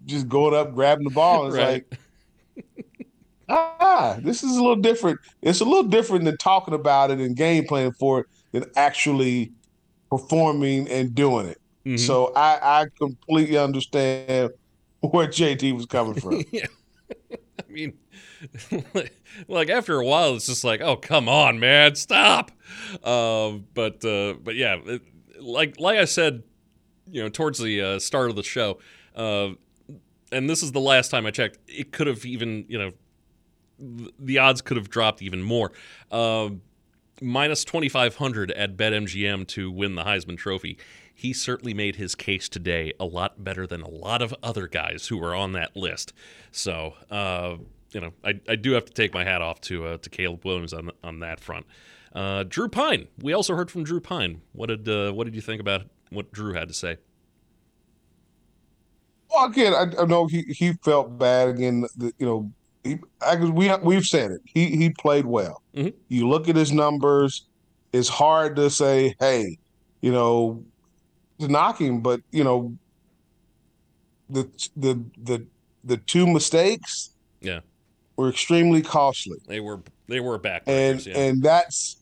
just 0.05 0.27
going 0.27 0.53
up 0.53 0.73
grabbing 0.73 1.05
the 1.05 1.11
ball. 1.11 1.47
It's 1.47 1.55
Right. 1.55 1.85
like 1.89 1.99
ah, 3.49 4.17
this 4.21 4.43
is 4.43 4.51
a 4.57 4.61
little 4.61 4.75
different. 4.75 5.19
It's 5.41 5.61
a 5.61 5.65
little 5.65 5.83
different 5.83 6.25
than 6.25 6.37
talking 6.37 6.73
about 6.73 7.11
it 7.11 7.19
and 7.19 7.35
game 7.35 7.65
planning 7.67 7.93
for 7.93 8.21
it 8.21 8.25
than 8.51 8.65
actually 8.75 9.53
performing 10.09 10.89
and 10.89 11.15
doing 11.15 11.47
it. 11.47 11.57
Mhm. 11.85 11.99
So 11.99 12.33
I, 12.35 12.81
I 12.81 12.85
completely 12.99 13.57
understand 13.57 14.51
where 15.01 15.27
JD 15.27 15.73
was 15.73 15.85
coming 15.85 16.15
from. 16.19 16.43
yeah. 16.51 16.65
Mean, 17.75 17.97
like 19.49 19.69
after 19.69 19.99
a 19.99 20.05
while, 20.05 20.33
it's 20.35 20.45
just 20.45 20.63
like, 20.63 20.79
oh, 20.79 20.95
come 20.95 21.27
on, 21.27 21.59
man, 21.59 21.95
stop. 21.95 22.51
Uh, 23.03 23.57
but 23.73 24.03
uh, 24.05 24.35
but 24.41 24.55
yeah, 24.55 24.77
it, 24.85 25.01
like 25.41 25.77
like 25.77 25.99
I 25.99 26.05
said, 26.05 26.43
you 27.11 27.21
know, 27.21 27.27
towards 27.27 27.59
the 27.59 27.81
uh, 27.81 27.99
start 27.99 28.29
of 28.29 28.37
the 28.37 28.43
show, 28.43 28.79
uh, 29.13 29.49
and 30.31 30.49
this 30.49 30.63
is 30.63 30.71
the 30.71 30.79
last 30.79 31.11
time 31.11 31.25
I 31.25 31.31
checked. 31.31 31.59
It 31.67 31.91
could 31.91 32.07
have 32.07 32.25
even, 32.25 32.63
you 32.69 32.77
know, 32.77 32.91
th- 33.97 34.13
the 34.19 34.37
odds 34.37 34.61
could 34.61 34.77
have 34.77 34.89
dropped 34.89 35.21
even 35.21 35.43
more. 35.43 35.73
Uh, 36.09 36.51
minus 37.21 37.65
twenty 37.65 37.89
five 37.89 38.15
hundred 38.15 38.51
at 38.51 38.77
BetMGM 38.77 39.47
to 39.49 39.69
win 39.69 39.95
the 39.95 40.05
Heisman 40.05 40.37
Trophy. 40.37 40.77
He 41.17 41.31
certainly 41.33 41.73
made 41.73 41.95
his 41.95 42.13
case 42.13 42.49
today 42.49 42.93
a 42.99 43.05
lot 43.05 43.43
better 43.43 43.65
than 43.65 43.81
a 43.81 43.89
lot 43.89 44.21
of 44.21 44.35
other 44.43 44.67
guys 44.67 45.07
who 45.07 45.17
were 45.17 45.33
on 45.33 45.53
that 45.53 45.75
list. 45.75 46.13
So, 46.51 46.93
uh, 47.09 47.55
you 47.91 48.01
know, 48.01 48.11
I, 48.23 48.39
I 48.49 48.55
do 48.55 48.73
have 48.73 48.85
to 48.85 48.93
take 48.93 49.13
my 49.13 49.23
hat 49.23 49.41
off 49.41 49.61
to 49.61 49.87
uh, 49.87 49.97
to 49.97 50.09
Caleb 50.09 50.43
Williams 50.45 50.73
on 50.73 50.91
on 51.03 51.21
that 51.21 51.39
front. 51.39 51.65
Uh, 52.13 52.43
Drew 52.43 52.67
Pyne. 52.67 53.07
We 53.21 53.33
also 53.33 53.55
heard 53.55 53.71
from 53.71 53.83
Drew 53.83 54.01
Pyne. 54.01 54.41
What 54.51 54.67
did 54.67 54.87
uh, 54.87 55.11
what 55.13 55.23
did 55.23 55.35
you 55.35 55.41
think 55.41 55.61
about 55.61 55.83
what 56.09 56.31
Drew 56.33 56.53
had 56.53 56.67
to 56.67 56.73
say? 56.73 56.97
Well, 59.31 59.45
again, 59.45 59.73
I, 59.73 60.01
I 60.01 60.05
know 60.05 60.27
he, 60.27 60.43
he 60.43 60.73
felt 60.83 61.17
bad 61.17 61.49
again. 61.49 61.85
The, 61.97 62.13
you 62.19 62.25
know, 62.25 62.51
he, 62.83 62.99
I, 63.21 63.35
we 63.37 63.73
we've 63.77 64.05
said 64.05 64.31
it. 64.31 64.41
He 64.45 64.75
he 64.75 64.89
played 64.91 65.25
well. 65.25 65.63
Mhm. 65.75 65.93
You 66.09 66.27
look 66.27 66.47
at 66.49 66.55
his 66.55 66.71
numbers. 66.71 67.45
It's 67.91 68.09
hard 68.09 68.57
to 68.57 68.69
say, 68.69 69.15
hey, 69.19 69.57
you 70.01 70.11
know, 70.11 70.63
to 71.39 71.47
knock 71.47 71.79
him, 71.79 72.01
but 72.01 72.21
you 72.31 72.43
know, 72.43 72.75
the 74.29 74.49
the 74.75 75.03
the 75.23 75.45
the 75.83 75.97
two 75.97 76.25
mistakes 76.27 77.11
Yeah, 77.41 77.59
were 78.17 78.29
extremely 78.29 78.81
costly. 78.81 79.37
they 79.47 79.59
were 79.59 79.81
they 80.07 80.19
were 80.19 80.39
backbreakers. 80.39 80.67
and 80.67 81.05
yeah. 81.05 81.17
and 81.17 81.43
that's 81.43 81.97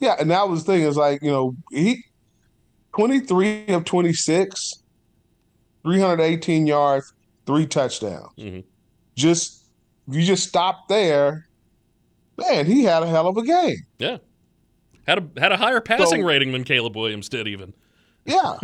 yeah, 0.00 0.16
and 0.18 0.30
that 0.30 0.48
was 0.48 0.64
the 0.64 0.72
thing 0.72 0.82
is 0.82 0.96
like 0.96 1.22
you 1.22 1.30
know 1.30 1.56
he 1.70 2.04
twenty 2.94 3.20
three 3.20 3.66
of 3.68 3.84
twenty 3.84 4.12
six, 4.12 4.82
three 5.82 6.00
hundred 6.00 6.22
eighteen 6.22 6.66
yards, 6.66 7.12
three 7.46 7.66
touchdowns. 7.66 8.32
Mhm. 8.38 8.64
Just 9.16 9.64
if 10.08 10.14
you 10.16 10.22
just 10.22 10.46
stop 10.46 10.88
there, 10.88 11.48
man. 12.36 12.66
He 12.66 12.82
had 12.84 13.02
a 13.02 13.06
hell 13.06 13.26
of 13.28 13.36
a 13.38 13.42
game. 13.44 13.76
yeah, 13.98 14.18
had 15.06 15.18
a 15.18 15.40
had 15.40 15.52
a 15.52 15.56
higher 15.56 15.80
passing 15.80 16.20
So- 16.20 16.26
rating 16.26 16.52
than 16.52 16.64
Caleb 16.64 16.94
Williams 16.96 17.28
did. 17.30 17.48
Even 17.48 17.72
Yeah, 18.24 18.56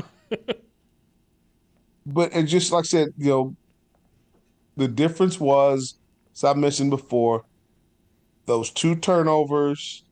but 2.07 2.33
and 2.33 2.49
just 2.49 2.73
like 2.73 2.85
I 2.85 2.87
said, 2.87 3.09
you 3.19 3.29
know, 3.29 3.57
the 4.77 4.89
difference 4.89 5.39
was, 5.39 5.97
as 6.35 6.45
I 6.45 6.55
mentioned 6.55 6.91
before, 6.91 7.45
those 8.47 8.71
two 8.71 8.97
turnovers 8.97 10.05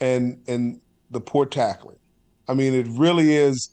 and 0.00 0.42
and 0.48 0.80
the 1.10 1.20
poor 1.20 1.46
tackling. 1.46 1.98
I 2.48 2.54
mean, 2.54 2.74
it 2.74 2.86
really 2.90 3.34
is. 3.34 3.70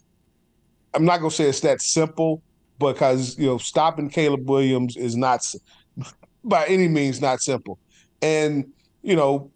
I'm 0.93 1.05
not 1.05 1.17
gonna 1.17 1.32
say 1.32 1.45
it's 1.45 1.61
that 1.61 1.82
simple 1.82 2.41
because 2.80 3.38
you 3.38 3.47
know 3.47 3.57
stopping 3.57 4.09
Caleb 4.09 4.49
Williams 4.49 4.95
is 4.95 5.15
not 5.15 5.41
by 6.43 6.65
any 6.65 6.88
means 6.88 7.21
not 7.21 7.41
simple, 7.41 7.80
and 8.21 8.65
you 9.01 9.15
know 9.15 9.51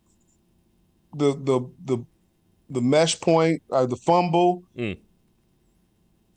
the 1.14 1.34
the 1.34 1.62
the 1.86 2.06
the 2.70 2.82
mesh 2.82 3.20
point 3.20 3.62
or 3.70 3.86
the 3.86 3.96
fumble. 3.96 4.64
Mm. 4.78 4.98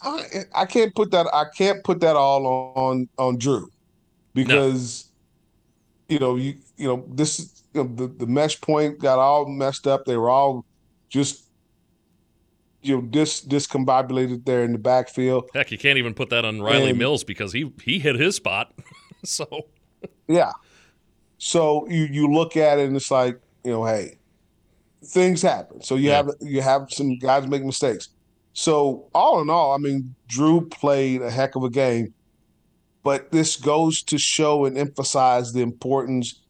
I, 0.03 0.45
I 0.55 0.67
can't 0.67 0.95
put 0.95 1.11
that 1.13 1.27
I 1.33 1.45
can't 1.57 1.83
put 1.85 2.01
that 2.01 2.17
all 2.17 2.47
on 2.77 3.09
on 3.19 3.39
Drew 3.39 3.71
because 4.35 5.07
you 6.09 6.19
know 6.19 6.37
you 6.37 6.57
you 6.77 6.87
know 6.89 7.05
this 7.09 7.63
you 7.75 7.85
know, 7.85 7.95
the 7.95 8.07
the 8.09 8.27
mesh 8.27 8.61
point 8.61 8.99
got 8.99 9.19
all 9.19 9.47
messed 9.47 9.87
up. 9.87 10.05
They 10.05 10.17
were 10.17 10.31
all 10.31 10.65
just 11.09 11.45
you 12.83 12.97
know 12.97 13.03
dis 13.03 13.45
discombobulated 13.45 14.45
there 14.45 14.65
in 14.65 14.73
the 14.73 14.79
backfield. 14.79 15.49
heck, 15.55 15.71
you 15.71 15.79
can't 15.79 15.99
even 15.99 16.15
put 16.15 16.31
that 16.31 16.45
on 16.45 16.61
Riley 16.61 16.91
And- 16.91 16.99
Mills 16.99 17.25
because 17.25 17.53
he 17.53 17.73
he 17.83 17.99
hit 17.99 18.17
his 18.17 18.37
spot. 18.37 18.73
so 19.25 19.47
Yeah. 20.29 20.53
So 21.39 21.87
you 21.89 22.05
you 22.05 22.29
look 22.33 22.57
at 22.57 22.79
it 22.79 22.87
and 22.89 22.97
it's 22.97 23.11
like 23.11 23.39
you 23.65 23.71
know, 23.73 23.85
hey, 23.85 24.19
things 25.05 25.43
happen. 25.43 25.81
So 25.83 25.95
you 25.95 26.11
Yeah. 26.11 26.17
have 26.17 26.31
you 26.41 26.61
have 26.63 26.89
some 26.91 27.17
guys 27.19 27.47
make 27.47 27.65
mistakes. 27.65 28.09
So 28.53 29.09
all 29.15 29.41
in 29.41 29.51
all, 29.51 29.75
I 29.75 29.79
mean, 29.79 30.15
Drew 30.29 30.69
played 30.69 31.23
a 31.23 31.31
heck 31.31 31.57
of 31.57 31.65
a 31.65 31.71
game, 31.71 32.13
but 33.03 33.33
this 33.33 33.57
goes 33.57 34.03
to 34.05 34.19
show 34.19 34.65
and 34.65 34.77
emphasize 34.77 35.53
the 35.53 35.63
importance 35.63 36.41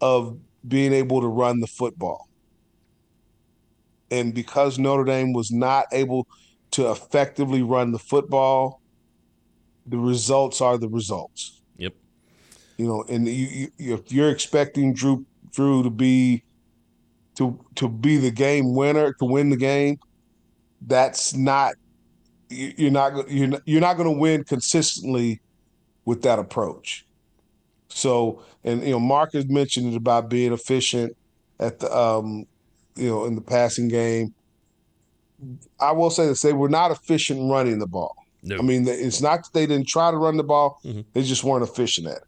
of 0.00 0.38
being 0.68 0.92
able 0.92 1.20
to 1.20 1.28
run 1.28 1.60
the 1.60 1.66
football. 1.66 2.28
And 4.10 4.34
because 4.34 4.78
Notre 4.78 5.04
Dame 5.04 5.32
was 5.32 5.50
not 5.50 5.86
able 5.92 6.28
to 6.72 6.90
effectively 6.90 7.62
run 7.62 7.92
the 7.92 7.98
football, 7.98 8.80
the 9.86 9.98
results 9.98 10.60
are 10.60 10.76
the 10.78 10.88
results. 10.88 11.62
Yep. 11.78 11.94
You 12.76 12.86
know, 12.86 13.04
and 13.08 13.26
you, 13.26 13.68
you 13.78 13.94
if 13.94 14.12
you're 14.12 14.30
expecting 14.30 14.92
Drew 14.92 15.24
Drew 15.52 15.82
to 15.82 15.90
be 15.90 16.44
to 17.36 17.58
to 17.76 17.88
be 17.88 18.18
the 18.18 18.30
game 18.30 18.74
winner 18.74 19.12
to 19.14 19.24
win 19.24 19.50
the 19.50 19.56
game, 19.56 19.98
that's 20.86 21.34
not 21.34 21.74
you- 22.48 22.72
you're 22.78 22.90
not 22.90 23.28
you're 23.30 23.48
not, 23.48 23.62
you're 23.66 23.80
not 23.80 23.96
going 23.96 24.12
to 24.12 24.18
win 24.18 24.44
consistently 24.44 25.40
with 26.04 26.22
that 26.22 26.38
approach. 26.38 27.04
So, 27.88 28.42
and 28.64 28.82
you 28.82 28.90
know, 28.90 29.00
Mark 29.00 29.32
has 29.32 29.48
mentioned 29.48 29.92
it 29.92 29.96
about 29.96 30.28
being 30.28 30.52
efficient 30.52 31.16
at 31.58 31.80
the 31.80 31.94
um, 31.96 32.44
you 32.94 33.08
know, 33.08 33.24
in 33.24 33.34
the 33.34 33.40
passing 33.40 33.88
game. 33.88 34.34
I 35.80 35.92
will 35.92 36.10
say 36.10 36.26
this: 36.26 36.42
they 36.42 36.52
were 36.52 36.68
not 36.68 36.90
efficient 36.90 37.50
running 37.50 37.78
the 37.78 37.86
ball. 37.86 38.14
No. 38.42 38.58
I 38.58 38.62
mean, 38.62 38.86
it's 38.86 39.20
not 39.20 39.42
that 39.42 39.52
they 39.52 39.66
didn't 39.66 39.88
try 39.88 40.10
to 40.10 40.16
run 40.16 40.36
the 40.36 40.44
ball; 40.44 40.78
Mhm. 40.84 41.04
they 41.14 41.22
just 41.22 41.42
weren't 41.42 41.64
efficient 41.64 42.06
at 42.06 42.18
it. 42.18 42.22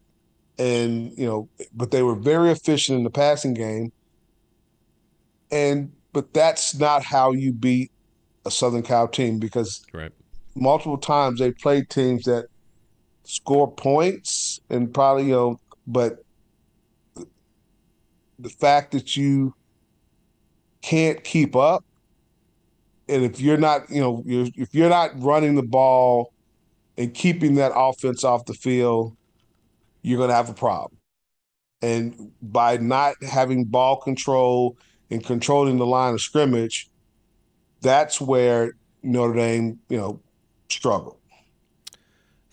And 0.61 1.17
you 1.17 1.25
know, 1.25 1.49
but 1.73 1.91
they 1.91 2.03
were 2.03 2.15
very 2.15 2.51
efficient 2.51 2.97
in 2.97 3.03
the 3.03 3.09
passing 3.09 3.53
game. 3.53 3.91
And 5.51 5.91
but 6.13 6.33
that's 6.33 6.75
not 6.77 7.03
how 7.03 7.31
you 7.31 7.53
beat 7.53 7.91
a 8.45 8.51
Southern 8.51 8.83
Cal 8.83 9.07
team 9.07 9.39
because 9.39 9.85
right. 9.93 10.11
multiple 10.55 10.97
times 10.97 11.39
they 11.39 11.51
played 11.51 11.89
teams 11.89 12.23
that 12.25 12.45
score 13.23 13.71
points 13.71 14.59
and 14.69 14.93
probably 14.93 15.25
you 15.25 15.31
know, 15.31 15.59
but 15.87 16.23
the 18.39 18.49
fact 18.49 18.91
that 18.91 19.17
you 19.17 19.53
can't 20.81 21.23
keep 21.23 21.55
up, 21.55 21.83
and 23.07 23.23
if 23.23 23.39
you're 23.39 23.57
not, 23.57 23.89
you 23.89 24.01
know, 24.01 24.23
you're, 24.25 24.47
if 24.55 24.73
you're 24.73 24.89
not 24.89 25.11
running 25.21 25.55
the 25.55 25.63
ball 25.63 26.33
and 26.97 27.13
keeping 27.13 27.55
that 27.55 27.71
offense 27.75 28.23
off 28.23 28.45
the 28.45 28.53
field, 28.53 29.15
you're 30.01 30.17
going 30.17 30.29
to 30.29 30.35
have 30.35 30.49
a 30.49 30.53
problem. 30.53 30.97
And 31.81 32.31
by 32.41 32.77
not 32.77 33.15
having 33.23 33.65
ball 33.65 33.97
control 33.97 34.77
and 35.09 35.23
controlling 35.23 35.77
the 35.77 35.85
line 35.85 36.13
of 36.13 36.21
scrimmage, 36.21 36.89
that's 37.81 38.19
where 38.19 38.73
Notre 39.03 39.33
Dame, 39.33 39.79
you 39.89 39.97
know, 39.97 40.19
struggled. 40.69 41.19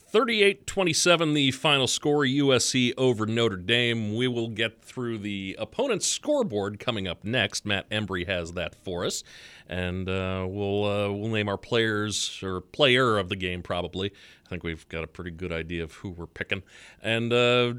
38 0.09 0.67
27, 0.67 1.35
the 1.35 1.51
final 1.51 1.87
score 1.87 2.25
USC 2.25 2.95
over 2.97 3.27
Notre 3.27 3.57
Dame. 3.57 4.15
We 4.15 4.29
will 4.29 4.49
get 4.49 4.83
through 4.83 5.19
the 5.19 5.57
opponent's 5.59 6.07
scoreboard 6.07 6.79
coming 6.79 7.07
up 7.07 7.25
next. 7.25 7.67
Matt 7.67 7.91
Embry 7.91 8.27
has 8.27 8.53
that 8.53 8.75
for 8.75 9.05
us. 9.05 9.25
And 9.69 10.09
uh, 10.09 10.47
we'll, 10.49 10.85
uh, 10.85 11.13
we'll 11.13 11.29
name 11.29 11.49
our 11.49 11.59
players 11.59 12.41
or 12.43 12.61
player 12.61 13.19
of 13.19 13.29
the 13.29 13.37
game, 13.37 13.63
probably. 13.63 14.13
I 14.47 14.49
think 14.49 14.63
we've 14.63 14.89
got 14.89 15.05
a 15.05 15.09
pretty 15.09 15.33
good 15.33 15.53
idea 15.53 15.83
of 15.83 15.93
who 15.93 16.11
we're 16.11 16.27
picking. 16.27 16.63
And, 17.03 17.33
uh, 17.33 17.75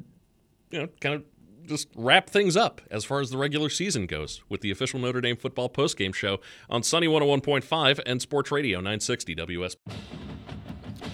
you 0.70 0.80
know, 0.80 0.90
kind 1.00 1.16
of 1.16 1.24
just 1.68 1.90
wrap 1.96 2.30
things 2.30 2.56
up 2.58 2.82
as 2.90 3.04
far 3.04 3.20
as 3.20 3.30
the 3.30 3.38
regular 3.38 3.70
season 3.70 4.08
goes 4.08 4.42
with 4.50 4.62
the 4.62 4.72
official 4.72 5.00
Notre 5.00 5.22
Dame 5.22 5.36
football 5.36 5.70
postgame 5.70 6.14
show 6.14 6.40
on 6.70 6.84
Sunny 6.84 7.08
101.5 7.08 8.00
and 8.06 8.22
Sports 8.22 8.52
Radio 8.52 8.80
960 8.80 9.36
WS. 9.36 9.76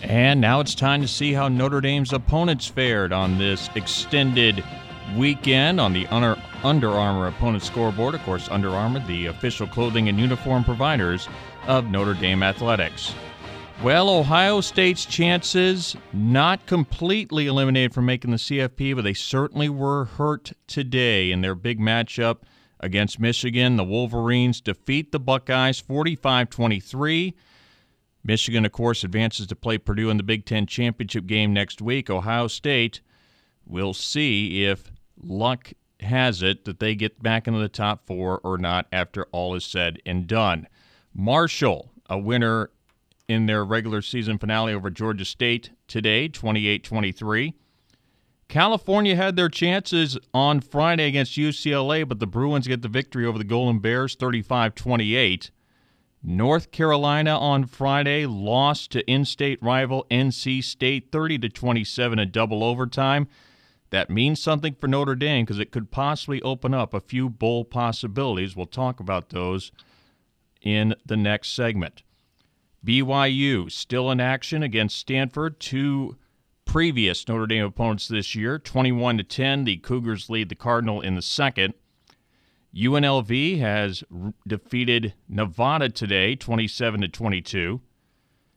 And 0.02 0.40
now 0.40 0.60
it's 0.60 0.76
time 0.76 1.02
to 1.02 1.08
see 1.08 1.34
how 1.34 1.48
Notre 1.48 1.82
Dame's 1.82 2.14
opponents 2.14 2.68
fared 2.68 3.12
on 3.12 3.38
this 3.38 3.70
extended 3.76 4.64
weekend 5.18 5.80
on 5.80 5.94
the 5.94 6.08
Under, 6.08 6.42
Under 6.64 6.90
Armour 6.90 7.28
opponent 7.28 7.64
scoreboard. 7.64 8.16
Of 8.16 8.24
course, 8.24 8.48
Under 8.50 8.70
Armour, 8.70 9.06
the 9.08 9.28
official 9.28 9.68
clothing 9.68 10.10
and 10.10 10.20
uniform 10.20 10.64
providers 10.64 11.28
of 11.68 11.90
Notre 11.90 12.14
Dame 12.14 12.44
athletics. 12.44 13.14
Well, 13.82 14.10
Ohio 14.10 14.62
State's 14.62 15.06
chances 15.06 15.98
not 16.14 16.66
completely 16.68 17.48
eliminated 17.48 17.94
from 17.94 18.06
making 18.06 18.32
the 18.32 18.38
CFP, 18.38 18.96
but 18.96 19.02
they 19.02 19.14
certainly 19.14 19.68
were 19.68 20.06
hurt 20.06 20.54
today 20.68 21.32
in 21.32 21.42
their 21.42 21.56
big 21.56 21.80
matchup 21.80 22.44
against 22.80 23.20
Michigan. 23.20 23.76
The 23.76 23.84
Wolverines 23.84 24.62
defeat 24.62 25.12
the 25.12 25.20
Buckeyes 25.20 25.80
45 25.80 26.50
23. 26.50 27.36
Michigan, 28.24 28.66
of 28.66 28.72
course, 28.72 29.04
advances 29.04 29.48
to 29.48 29.56
play 29.56 29.78
Purdue 29.78 30.10
in 30.10 30.16
the 30.16 30.24
Big 30.24 30.46
Ten 30.46 30.66
championship 30.66 31.26
game 31.26 31.52
next 31.52 31.82
week. 31.82 32.10
Ohio 32.10 32.48
State, 32.48 33.02
we'll 33.66 33.94
see 33.94 34.64
if 34.64 34.92
luck 35.22 35.74
has 36.00 36.42
it 36.42 36.64
that 36.66 36.80
they 36.80 36.96
get 36.96 37.22
back 37.22 37.48
into 37.48 37.60
the 37.60 37.68
top 37.68 38.06
four 38.06 38.40
or 38.44 38.58
not 38.58 38.88
after 38.94 39.26
all 39.32 39.56
is 39.56 39.66
said 39.66 40.00
and 40.06 40.28
done. 40.28 40.68
Marshall, 41.14 41.92
a 42.10 42.18
winner 42.18 42.70
in 43.34 43.48
their 43.48 43.66
regular 43.66 44.02
season 44.02 44.38
finale 44.38 44.74
over 44.74 44.90
Georgia 44.90 45.26
State 45.26 45.72
today, 45.88 46.28
28 46.28 46.84
23. 46.84 47.54
California 48.48 49.16
had 49.16 49.36
their 49.36 49.50
chances 49.50 50.18
on 50.34 50.60
Friday 50.60 51.08
against 51.08 51.38
UCLA, 51.38 52.08
but 52.08 52.20
the 52.20 52.28
Bruins 52.28 52.68
get 52.68 52.82
the 52.82 52.88
victory 52.88 53.26
over 53.26 53.38
the 53.38 53.44
Golden 53.44 53.80
Bears 53.80 54.16
35 54.16 54.76
28. 54.76 55.52
North 56.26 56.72
Carolina 56.72 57.38
on 57.38 57.66
Friday 57.66 58.26
lost 58.26 58.92
to 58.92 59.06
in-state 59.12 59.62
rival 59.62 60.06
NC 60.10 60.64
State 60.64 61.12
30 61.12 61.40
to 61.40 61.50
27 61.50 62.20
in 62.20 62.32
double 62.32 62.64
overtime. 62.64 63.28
That 63.90 64.10
means 64.10 64.42
something 64.42 64.76
for 64.80 64.88
Notre 64.88 65.16
Dame 65.16 65.46
because 65.46 65.60
it 65.60 65.72
could 65.72 65.92
possibly 65.92 66.42
open 66.42 66.74
up 66.74 66.94
a 66.94 67.02
few 67.02 67.30
bowl 67.30 67.66
possibilities. 67.66 68.56
We'll 68.56 68.66
talk 68.66 69.00
about 69.00 69.30
those 69.30 69.72
in 70.62 70.96
the 71.06 71.18
next 71.18 71.50
segment. 71.50 72.04
BYU 72.86 73.72
still 73.72 74.12
in 74.12 74.20
action 74.20 74.64
against 74.64 74.98
Stanford. 74.98 75.60
Two 75.60 76.18
previous 76.66 77.28
Notre 77.28 77.48
Dame 77.48 77.66
opponents 77.66 78.08
this 78.08 78.36
year. 78.36 78.60
21 78.60 79.18
to 79.18 79.24
10, 79.24 79.64
the 79.64 79.78
Cougars 79.78 80.30
lead 80.30 80.50
the 80.50 80.56
Cardinal 80.56 81.02
in 81.02 81.16
the 81.16 81.22
second. 81.22 81.74
UNLV 82.76 83.60
has 83.60 84.04
defeated 84.48 85.14
Nevada 85.30 85.90
today, 85.90 86.36
27 86.36 87.02
to 87.02 87.08
22. 87.08 87.82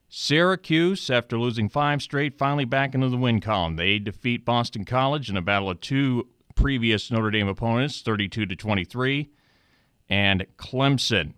Syracuse, 0.09 1.11
after 1.11 1.39
losing 1.39 1.68
five 1.68 2.01
straight, 2.01 2.39
finally 2.39 2.64
back 2.64 2.95
into 2.95 3.09
the 3.09 3.16
win 3.16 3.41
column. 3.41 3.77
They 3.77 3.99
defeat 3.99 4.45
Boston 4.45 4.85
College 4.85 5.29
in 5.29 5.37
a 5.37 5.43
battle 5.43 5.68
of 5.68 5.81
two 5.81 6.29
previous 6.55 7.11
Notre 7.11 7.31
Dame 7.31 7.49
opponents, 7.49 8.01
32 8.03 8.47
to 8.47 8.57
23. 8.57 9.31
And 10.09 10.47
Clemson 10.57 11.35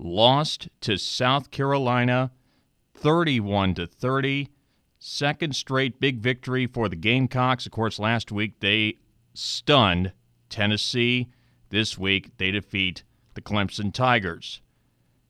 lost 0.00 0.68
to 0.80 0.96
South 0.96 1.50
Carolina, 1.50 2.30
31 2.94 3.74
to 3.74 3.86
30. 3.86 4.48
Second 4.98 5.54
straight 5.54 6.00
big 6.00 6.20
victory 6.20 6.66
for 6.66 6.88
the 6.88 6.96
Gamecocks. 6.96 7.66
Of 7.66 7.72
course, 7.72 7.98
last 7.98 8.30
week 8.30 8.60
they 8.60 8.98
stunned 9.34 10.12
Tennessee. 10.48 11.28
This 11.70 11.96
week 11.96 12.36
they 12.38 12.50
defeat 12.50 13.04
the 13.34 13.40
Clemson 13.40 13.92
Tigers. 13.92 14.60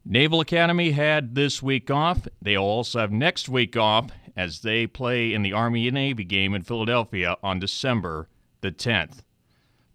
Naval 0.05 0.41
Academy 0.41 0.93
had 0.93 1.35
this 1.35 1.63
week 1.63 1.91
off. 1.91 2.27
They'll 2.41 2.63
also 2.63 3.01
have 3.01 3.13
next 3.13 3.49
week 3.49 3.77
off 3.77 4.11
as 4.37 4.61
they 4.61 4.87
play 4.87 5.35
in 5.35 5.43
the 5.43 5.53
Army 5.53 5.87
and 5.87 5.95
Navy 5.95 6.25
game 6.25 6.55
in 6.55 6.63
Philadelphia 6.63 7.37
on 7.43 7.61
December 7.61 8.29
the 8.63 8.73
10th. 8.73 9.21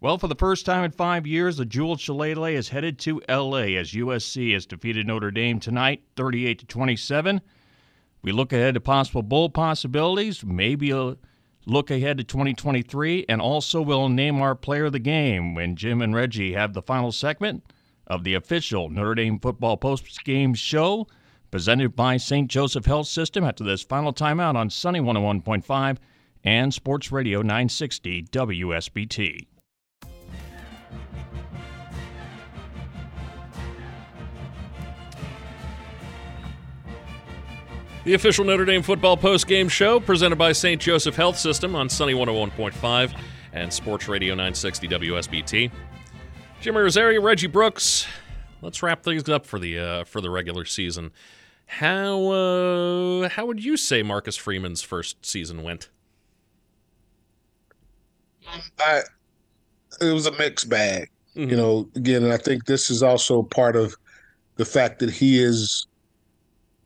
Well, 0.06 0.20
for 0.20 0.28
the 0.28 0.36
first 0.36 0.68
time 0.68 0.84
in 0.84 0.92
five 0.92 1.26
years, 1.26 1.58
the 1.58 1.66
Jewel 1.66 1.98
Shillelagh 1.98 2.52
is 2.52 2.70
headed 2.70 3.00
to 3.00 3.24
LA 3.28 3.74
as 3.74 3.94
USC 3.94 4.54
has 4.54 4.68
defeated 4.68 5.08
Notre 5.08 5.32
Dame 5.32 5.60
tonight, 5.60 6.04
38 6.16 6.60
to 6.60 6.66
27. 6.68 7.42
We 8.22 8.32
look 8.32 8.54
ahead 8.54 8.76
to 8.76 8.80
possible 8.80 9.24
bowl 9.24 9.50
possibilities, 9.50 10.46
maybe 10.46 10.92
a 10.92 11.18
look 11.66 11.90
ahead 11.90 12.20
to 12.20 12.24
2023, 12.24 13.26
and 13.28 13.42
also 13.42 13.82
we'll 13.82 14.08
name 14.08 14.40
our 14.44 14.54
player 14.54 14.86
of 14.86 14.92
the 14.92 15.00
game 15.00 15.56
when 15.56 15.76
Jim 15.76 16.04
and 16.04 16.14
Reggie 16.14 16.54
have 16.54 16.74
the 16.74 16.84
final 16.84 17.12
segment 17.12 17.64
of 18.06 18.24
the 18.24 18.36
official 18.36 18.92
Notre 18.92 19.16
Dame 19.16 19.40
football 19.40 19.76
post-game 19.76 20.54
show 20.54 21.08
presented 21.50 21.96
by 21.96 22.18
St. 22.18 22.48
Joseph 22.48 22.86
Health 22.86 23.08
System 23.08 23.44
after 23.44 23.64
this 23.64 23.82
final 23.82 24.14
timeout 24.14 24.54
on 24.54 24.70
Sunny 24.70 25.00
101.5 25.00 25.98
and 26.44 26.72
Sports 26.72 27.12
Radio 27.12 27.42
960 27.42 28.22
WSBT. 28.22 29.48
The 38.06 38.14
official 38.14 38.46
Notre 38.46 38.66
Dame 38.66 38.84
football 38.84 39.18
post-game 39.18 39.68
show 39.68 40.00
presented 40.00 40.36
by 40.36 40.52
St. 40.52 40.80
Joseph 40.80 41.16
Health 41.16 41.40
System 41.40 41.76
on 41.76 41.90
Sunny 41.90 42.14
101.5 42.14 43.20
and 43.52 43.74
Sports 43.74 44.08
Radio 44.08 44.36
960 44.36 44.88
WSBT. 44.88 45.72
Jim 46.62 46.76
Irizarry, 46.76 47.20
Reggie 47.20 47.48
Brooks. 47.48 48.06
Let's 48.62 48.84
wrap 48.84 49.02
things 49.02 49.28
up 49.28 49.48
for 49.48 49.58
the 49.58 49.80
uh, 49.80 50.04
for 50.04 50.22
the 50.22 50.30
regular 50.30 50.66
season. 50.66 51.14
How 51.66 52.32
uh, 52.32 53.30
how 53.30 53.48
would 53.48 53.64
you 53.64 53.76
say 53.76 54.04
Marcus 54.04 54.38
Freeman's 54.38 54.84
first 54.84 55.26
season 55.26 55.64
went? 55.64 55.90
I 58.80 59.02
it 60.00 60.14
was 60.14 60.28
a 60.28 60.32
mixed 60.34 60.70
bag. 60.70 61.10
Mm-hmm. 61.36 61.50
You 61.50 61.58
know, 61.58 61.90
again, 61.96 62.24
and 62.24 62.32
I 62.34 62.38
think 62.38 62.66
this 62.66 62.92
is 62.92 63.02
also 63.02 63.42
part 63.42 63.76
of 63.76 63.96
the 64.58 64.66
fact 64.66 65.00
that 65.00 65.10
he 65.10 65.40
is, 65.42 65.88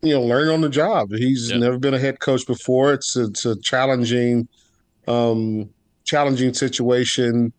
you 0.01 0.13
know, 0.13 0.21
learn 0.21 0.49
on 0.49 0.61
the 0.61 0.69
job. 0.69 1.11
He's 1.11 1.49
yep. 1.49 1.59
never 1.59 1.77
been 1.77 1.93
a 1.93 1.99
head 1.99 2.19
coach 2.19 2.45
before. 2.47 2.93
It's 2.93 3.15
it's 3.15 3.45
a 3.45 3.59
challenging, 3.59 4.47
um, 5.07 5.69
challenging 6.05 6.53
situation. 6.53 7.53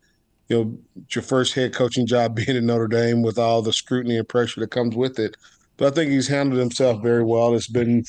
You 0.48 0.56
know, 0.56 0.78
it's 1.02 1.14
your 1.14 1.22
first 1.22 1.54
head 1.54 1.74
coaching 1.74 2.06
job 2.06 2.34
being 2.46 2.56
in 2.56 2.66
Notre 2.66 2.88
Dame 2.88 3.22
with 3.22 3.38
all 3.38 3.62
the 3.62 3.72
scrutiny 3.72 4.16
and 4.16 4.28
pressure 4.28 4.60
that 4.60 4.70
comes 4.70 4.96
with 4.96 5.18
it. 5.18 5.36
But 5.76 5.92
I 5.92 5.94
think 5.94 6.10
he's 6.10 6.28
handled 6.28 6.60
himself 6.60 7.02
very 7.02 7.24
well. 7.24 7.54
It's 7.54 7.66
been 7.66 8.04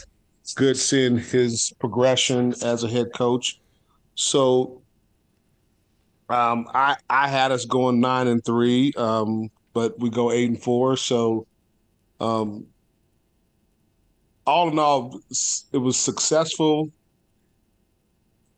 good 0.55 0.77
seeing 0.77 1.17
his 1.17 1.71
progression 1.79 2.53
as 2.63 2.83
a 2.83 2.89
head 2.89 3.13
coach. 3.13 3.59
So 4.15 4.81
um, 6.29 6.67
I 6.73 6.95
I 7.09 7.27
had 7.27 7.51
us 7.51 7.65
going 7.65 7.99
nine 7.99 8.27
and 8.27 8.43
three, 8.43 8.93
um, 8.97 9.51
but 9.73 9.99
we 9.99 10.09
go 10.09 10.31
eight 10.31 10.49
and 10.49 10.61
four. 10.61 10.95
So, 10.95 11.45
um, 12.19 12.67
all 14.45 14.69
in 14.69 14.79
all, 14.79 15.19
it 15.71 15.77
was 15.77 15.97
successful, 15.97 16.91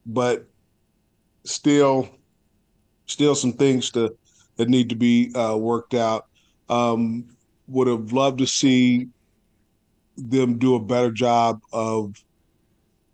but 0.06 0.46
still, 1.44 2.10
still 3.06 3.36
some 3.36 3.54
things 3.54 3.92
to 3.92 4.16
that 4.56 4.70
need 4.70 4.90
to 4.90 4.96
be 4.96 5.34
uh, 5.36 5.56
worked 5.58 5.94
out. 5.94 6.28
Um, 6.70 7.26
would 7.68 7.88
have 7.88 8.12
loved 8.12 8.40
to 8.40 8.48
see 8.48 9.08
them 10.18 10.58
do 10.58 10.76
a 10.76 10.80
better 10.80 11.12
job 11.12 11.62
of 11.72 12.24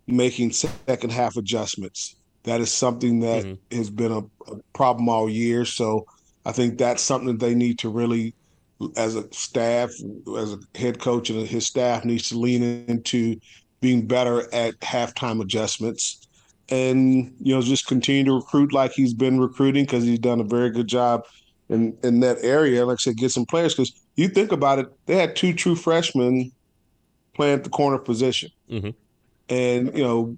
making 0.06 0.52
second 0.52 1.10
half 1.10 1.36
adjustments. 1.36 2.16
That 2.44 2.60
is 2.60 2.72
something 2.72 3.20
that 3.20 3.44
mm-hmm. 3.44 3.76
has 3.76 3.90
been 3.90 4.12
a, 4.12 4.18
a, 4.50 4.56
problem 4.72 5.08
all 5.08 5.28
year. 5.28 5.64
So 5.64 6.06
I 6.44 6.52
think 6.52 6.78
that's 6.78 7.02
something 7.02 7.28
that 7.28 7.40
they 7.40 7.54
need 7.54 7.78
to 7.80 7.90
really, 7.90 8.34
as 8.96 9.14
a 9.14 9.30
staff, 9.32 9.90
as 10.38 10.52
a 10.54 10.78
head 10.78 10.98
coach 10.98 11.30
and 11.30 11.46
his 11.46 11.66
staff 11.66 12.04
needs 12.04 12.28
to 12.28 12.38
lean 12.38 12.62
into 12.88 13.38
being 13.80 14.06
better 14.06 14.52
at 14.54 14.78
halftime 14.80 15.40
adjustments 15.40 16.26
and 16.70 17.34
you 17.40 17.54
know 17.54 17.60
just 17.60 17.86
continue 17.86 18.24
to 18.24 18.32
recruit 18.32 18.72
like 18.72 18.92
he's 18.92 19.12
been 19.12 19.40
recruiting 19.40 19.84
because 19.84 20.04
he's 20.04 20.18
done 20.18 20.40
a 20.40 20.44
very 20.44 20.70
good 20.70 20.86
job 20.86 21.24
in 21.68 21.96
in 22.02 22.20
that 22.20 22.38
area. 22.42 22.86
Like 22.86 22.94
I 22.94 23.00
said, 23.00 23.16
get 23.16 23.30
some 23.30 23.46
players 23.46 23.74
because 23.74 23.92
you 24.16 24.28
think 24.28 24.52
about 24.52 24.78
it, 24.78 24.86
they 25.06 25.16
had 25.16 25.36
two 25.36 25.52
true 25.52 25.74
freshmen 25.74 26.52
playing 27.34 27.54
at 27.54 27.64
the 27.64 27.70
corner 27.70 27.98
position, 27.98 28.50
mm-hmm. 28.70 28.90
and 29.48 29.96
you 29.96 30.04
know 30.04 30.36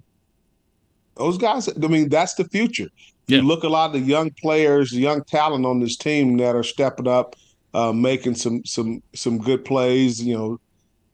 those 1.15 1.37
guys, 1.37 1.69
I 1.69 1.87
mean, 1.87 2.09
that's 2.09 2.33
the 2.33 2.45
future. 2.45 2.89
You 3.27 3.37
yeah. 3.37 3.43
look 3.43 3.63
a 3.63 3.69
lot 3.69 3.87
of 3.87 3.93
the 3.93 3.99
young 3.99 4.31
players, 4.31 4.91
the 4.91 4.99
young 4.99 5.23
talent 5.23 5.65
on 5.65 5.79
this 5.79 5.95
team 5.95 6.37
that 6.37 6.55
are 6.55 6.63
stepping 6.63 7.07
up, 7.07 7.35
uh, 7.73 7.91
making 7.93 8.35
some 8.35 8.63
some 8.65 9.01
some 9.13 9.37
good 9.37 9.65
plays. 9.65 10.23
You 10.23 10.37
know, 10.37 10.59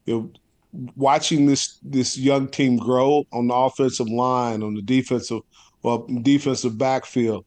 you 0.06 0.14
know, 0.14 0.32
watching 0.96 1.46
this 1.46 1.80
this 1.84 2.18
young 2.18 2.48
team 2.48 2.78
grow 2.78 3.26
on 3.32 3.48
the 3.48 3.54
offensive 3.54 4.10
line, 4.10 4.64
on 4.64 4.74
the 4.74 4.82
defensive 4.82 5.42
well 5.84 6.08
defensive 6.22 6.78
backfield. 6.78 7.46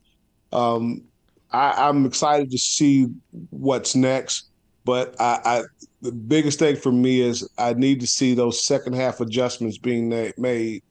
Um, 0.53 1.05
I, 1.51 1.89
am 1.89 2.07
excited 2.07 2.51
to 2.51 2.59
see 2.59 3.07
what's 3.51 3.95
next. 3.95 4.49
But 4.85 5.15
I, 5.21 5.41
I, 5.45 5.63
the 6.01 6.11
biggest 6.11 6.59
thing 6.59 6.75
for 6.75 6.91
me 6.91 7.21
is 7.21 7.49
I 7.57 7.75
need 7.75 8.01
to 8.01 8.07
see 8.07 8.35
those 8.35 8.67
second 8.67 8.95
half 8.95 9.21
adjustments 9.21 9.79
being 9.79 10.09
made. 10.37 10.83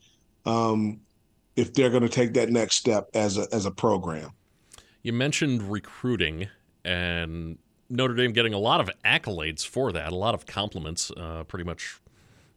Um, 0.45 1.01
if 1.55 1.73
they're 1.73 1.89
going 1.89 2.03
to 2.03 2.09
take 2.09 2.33
that 2.33 2.49
next 2.49 2.75
step 2.75 3.09
as 3.13 3.37
a 3.37 3.47
as 3.51 3.65
a 3.65 3.71
program. 3.71 4.31
You 5.03 5.13
mentioned 5.13 5.63
recruiting 5.63 6.47
and 6.85 7.57
Notre 7.91 8.15
Dame 8.15 8.31
getting 8.31 8.53
a 8.53 8.59
lot 8.59 8.79
of 8.79 8.89
accolades 9.03 9.65
for 9.65 9.91
that, 9.91 10.11
a 10.11 10.15
lot 10.15 10.33
of 10.33 10.45
compliments, 10.45 11.11
uh, 11.17 11.43
pretty 11.43 11.65
much 11.65 11.99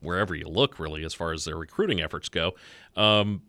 wherever 0.01 0.35
you 0.35 0.47
look, 0.47 0.79
really, 0.79 1.05
as 1.05 1.13
far 1.13 1.33
as 1.33 1.45
their 1.45 1.57
recruiting 1.57 2.01
efforts 2.01 2.29
go. 2.29 2.53
Um, 2.97 3.43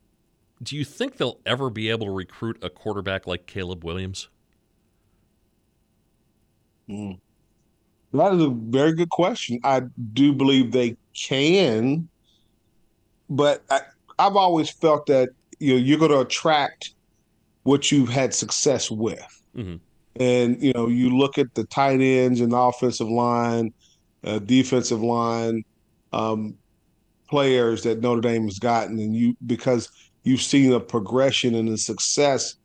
do 0.63 0.75
you 0.75 0.83
think 0.83 1.17
they'll 1.17 1.39
ever 1.45 1.69
be 1.69 1.89
able 1.89 2.07
to 2.07 2.11
recruit 2.11 2.57
a 2.63 2.69
quarterback 2.69 3.27
like 3.27 3.45
Caleb 3.45 3.83
Williams? 3.83 4.29
Mm. 6.89 7.19
That 8.13 8.33
is 8.33 8.41
a 8.43 8.49
very 8.49 8.93
good 8.93 9.09
question. 9.09 9.59
I 9.63 9.81
do 10.13 10.33
believe 10.33 10.71
they 10.71 10.95
can, 11.13 12.07
but 13.29 13.63
I, 13.69 13.81
I've 14.17 14.35
always 14.35 14.69
felt 14.69 15.05
that 15.07 15.29
you 15.59 15.73
know 15.73 15.79
you're 15.79 15.99
going 15.99 16.11
to 16.11 16.21
attract 16.21 16.93
what 17.63 17.91
you've 17.91 18.09
had 18.09 18.33
success 18.33 18.89
with, 18.89 19.43
mm-hmm. 19.55 19.75
And 20.19 20.61
you 20.61 20.73
know 20.73 20.87
you 20.87 21.15
look 21.15 21.37
at 21.37 21.53
the 21.55 21.65
tight 21.65 22.01
ends 22.01 22.41
and 22.41 22.51
the 22.51 22.57
offensive 22.57 23.09
line, 23.09 23.73
uh, 24.23 24.39
defensive 24.39 25.01
line, 25.01 25.63
um, 26.13 26.55
players 27.29 27.83
that 27.83 28.01
Notre 28.01 28.21
Dame 28.21 28.45
has 28.45 28.59
gotten, 28.59 28.99
and 28.99 29.15
you 29.15 29.35
because 29.45 29.89
you've 30.23 30.41
seen 30.41 30.73
a 30.73 30.79
progression 30.79 31.55
and 31.55 31.69
a 31.69 31.77
success 31.77 32.55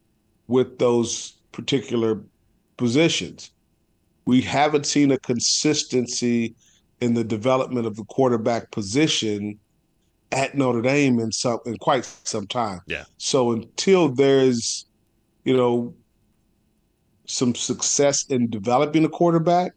with 0.49 0.79
those 0.79 1.35
particular 1.53 2.21
positions. 2.77 3.51
We 4.25 4.41
haven't 4.41 4.87
seen 4.87 5.11
a 5.11 5.19
consistency 5.19 6.55
in 7.01 7.15
the 7.15 7.25
development 7.25 7.87
of 7.87 7.97
the 7.97 8.05
quarterback 8.05 8.71
position 8.71 9.59
at 10.33 10.55
Notre 10.55 10.83
Dame 10.83 11.19
in 11.19 11.33
some 11.33 11.59
in 11.67 11.77
quite 11.79 12.05
some 12.05 12.47
time. 12.47 12.81
Yeah. 12.87 13.05
So 13.19 13.53
until 13.53 14.09
there's, 14.09 14.87
you 15.45 15.57
know, 15.57 15.95
some 17.31 17.55
success 17.55 18.27
in 18.27 18.51
developing 18.51 19.05
a 19.05 19.09
quarterback, 19.09 19.75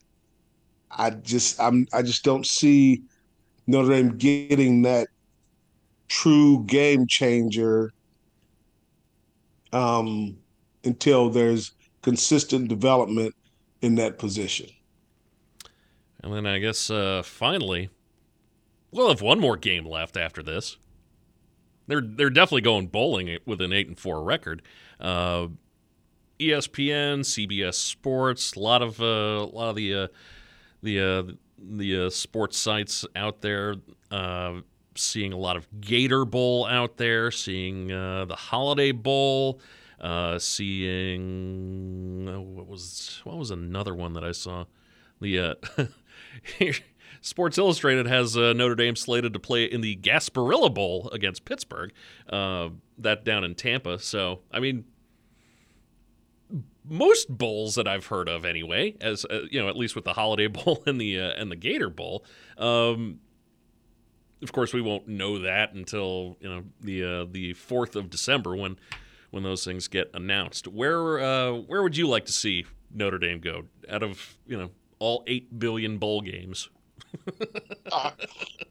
I 0.91 1.12
just 1.12 1.60
I'm 1.60 1.88
I 1.93 2.01
just 2.01 2.24
don't 2.24 2.45
see 2.45 3.04
Notre 3.68 3.89
Dame 3.89 4.18
getting 4.18 4.82
that 4.84 5.08
true 6.08 6.64
game 6.66 7.08
changer 7.08 7.93
um, 9.72 10.38
until 10.84 11.30
there's 11.30 11.72
consistent 12.01 12.68
development 12.68 13.34
in 13.82 13.95
that 13.95 14.18
position. 14.18 14.70
And 16.22 16.34
then 16.34 16.45
I 16.45 16.60
guess 16.60 16.89
uh, 16.89 17.22
finally, 17.24 17.89
we'll 18.91 19.10
have 19.10 19.22
one 19.22 19.39
more 19.39 19.58
game 19.58 19.86
left 19.86 20.18
after 20.18 20.41
this. 20.41 20.78
They're 21.88 22.01
they're 22.01 22.30
definitely 22.30 22.62
going 22.62 22.88
bowling 22.88 23.38
with 23.45 23.62
an 23.62 23.74
eight 23.74 23.88
and 23.88 23.99
four 23.99 24.24
record. 24.24 24.62
Uh, 24.99 25.47
ESPN, 26.50 27.20
CBS 27.20 27.76
Sports, 27.76 28.56
a 28.56 28.60
lot 28.60 28.82
of 28.82 29.02
uh, 29.02 29.06
a 29.06 29.46
lot 29.46 29.70
of 29.70 29.76
the 29.76 29.94
uh, 29.94 30.08
the 30.82 31.00
uh, 31.00 31.24
the 31.58 32.06
uh, 32.06 32.10
sports 32.10 32.58
sites 32.58 33.06
out 33.16 33.41
there. 33.41 33.76
Uh, 34.12 34.62
seeing 34.96 35.34
a 35.34 35.38
lot 35.38 35.58
of 35.58 35.68
Gator 35.82 36.24
Bowl 36.24 36.68
out 36.68 36.98
there, 36.98 37.32
seeing 37.32 37.91
uh, 37.91 38.26
the 38.26 38.36
Holiday 38.36 38.91
Bowl, 38.91 39.60
seeing 40.38 42.26
what 42.56 42.68
was 42.68 43.22
what 43.24 43.38
was 43.38 43.50
another 43.50 43.96
one 43.96 44.14
that 44.14 44.24
I 44.24 44.34
saw. 44.34 44.66
The 45.20 45.58
Sports 47.22 47.58
Illustrated 47.58 48.06
has 48.06 48.36
Notre 48.36 48.76
Dame 48.76 48.96
slated 48.96 49.34
to 49.34 49.39
play 49.39 49.64
in 49.64 49.82
the 49.82 49.96
Gasparilla 49.96 50.72
Bowl 50.72 51.10
against 51.12 51.46
Pittsburgh. 51.46 51.91
That 52.30 53.24
down 53.24 53.44
in 53.44 53.56
Tampa. 53.56 53.98
So 53.98 54.41
I 54.52 54.60
mean, 54.60 54.86
most 56.86 57.29
bowls 57.29 57.75
that 57.75 57.88
I've 57.88 58.07
heard 58.07 58.27
of 58.29 58.45
anyway, 58.45 58.95
as 59.01 59.25
uh, 59.25 59.41
you 59.49 59.61
know, 59.61 59.69
at 59.69 59.77
least 59.77 59.95
with 59.95 60.05
the 60.05 60.13
Holiday 60.13 60.47
Bowl 60.47 60.84
and 60.86 60.99
the 60.99 61.19
uh, 61.19 61.31
and 61.31 61.51
the 61.51 61.55
Gator 61.55 61.89
Bowl. 61.89 62.25
Um, 62.57 63.19
of 64.41 64.51
course, 64.51 64.73
we 64.73 64.81
won't 64.81 65.07
know 65.07 65.39
that 65.39 65.73
until 65.73 66.38
you 66.39 66.49
know 66.49 66.63
the 66.81 67.03
uh, 67.03 67.25
the 67.29 67.53
fourth 67.53 67.95
of 67.95 68.09
December 68.09 68.55
when 68.55 68.77
when 69.31 69.43
those 69.43 69.65
things 69.65 69.88
get 69.88 70.11
announced. 70.13 70.67
Where 70.67 71.19
uh, 71.19 71.51
where 71.53 71.81
would 71.81 71.97
you 71.97 72.07
like 72.07 72.25
to 72.25 72.34
see 72.34 72.65
Notre 72.93 73.17
Dame 73.17 73.39
go 73.39 73.63
out 73.89 74.03
of 74.03 74.38
you 74.45 74.57
know 74.57 74.69
all 74.99 75.23
eight 75.27 75.57
billion 75.57 75.97
bowl 75.97 76.21
games? 76.21 76.69
uh, 77.91 78.11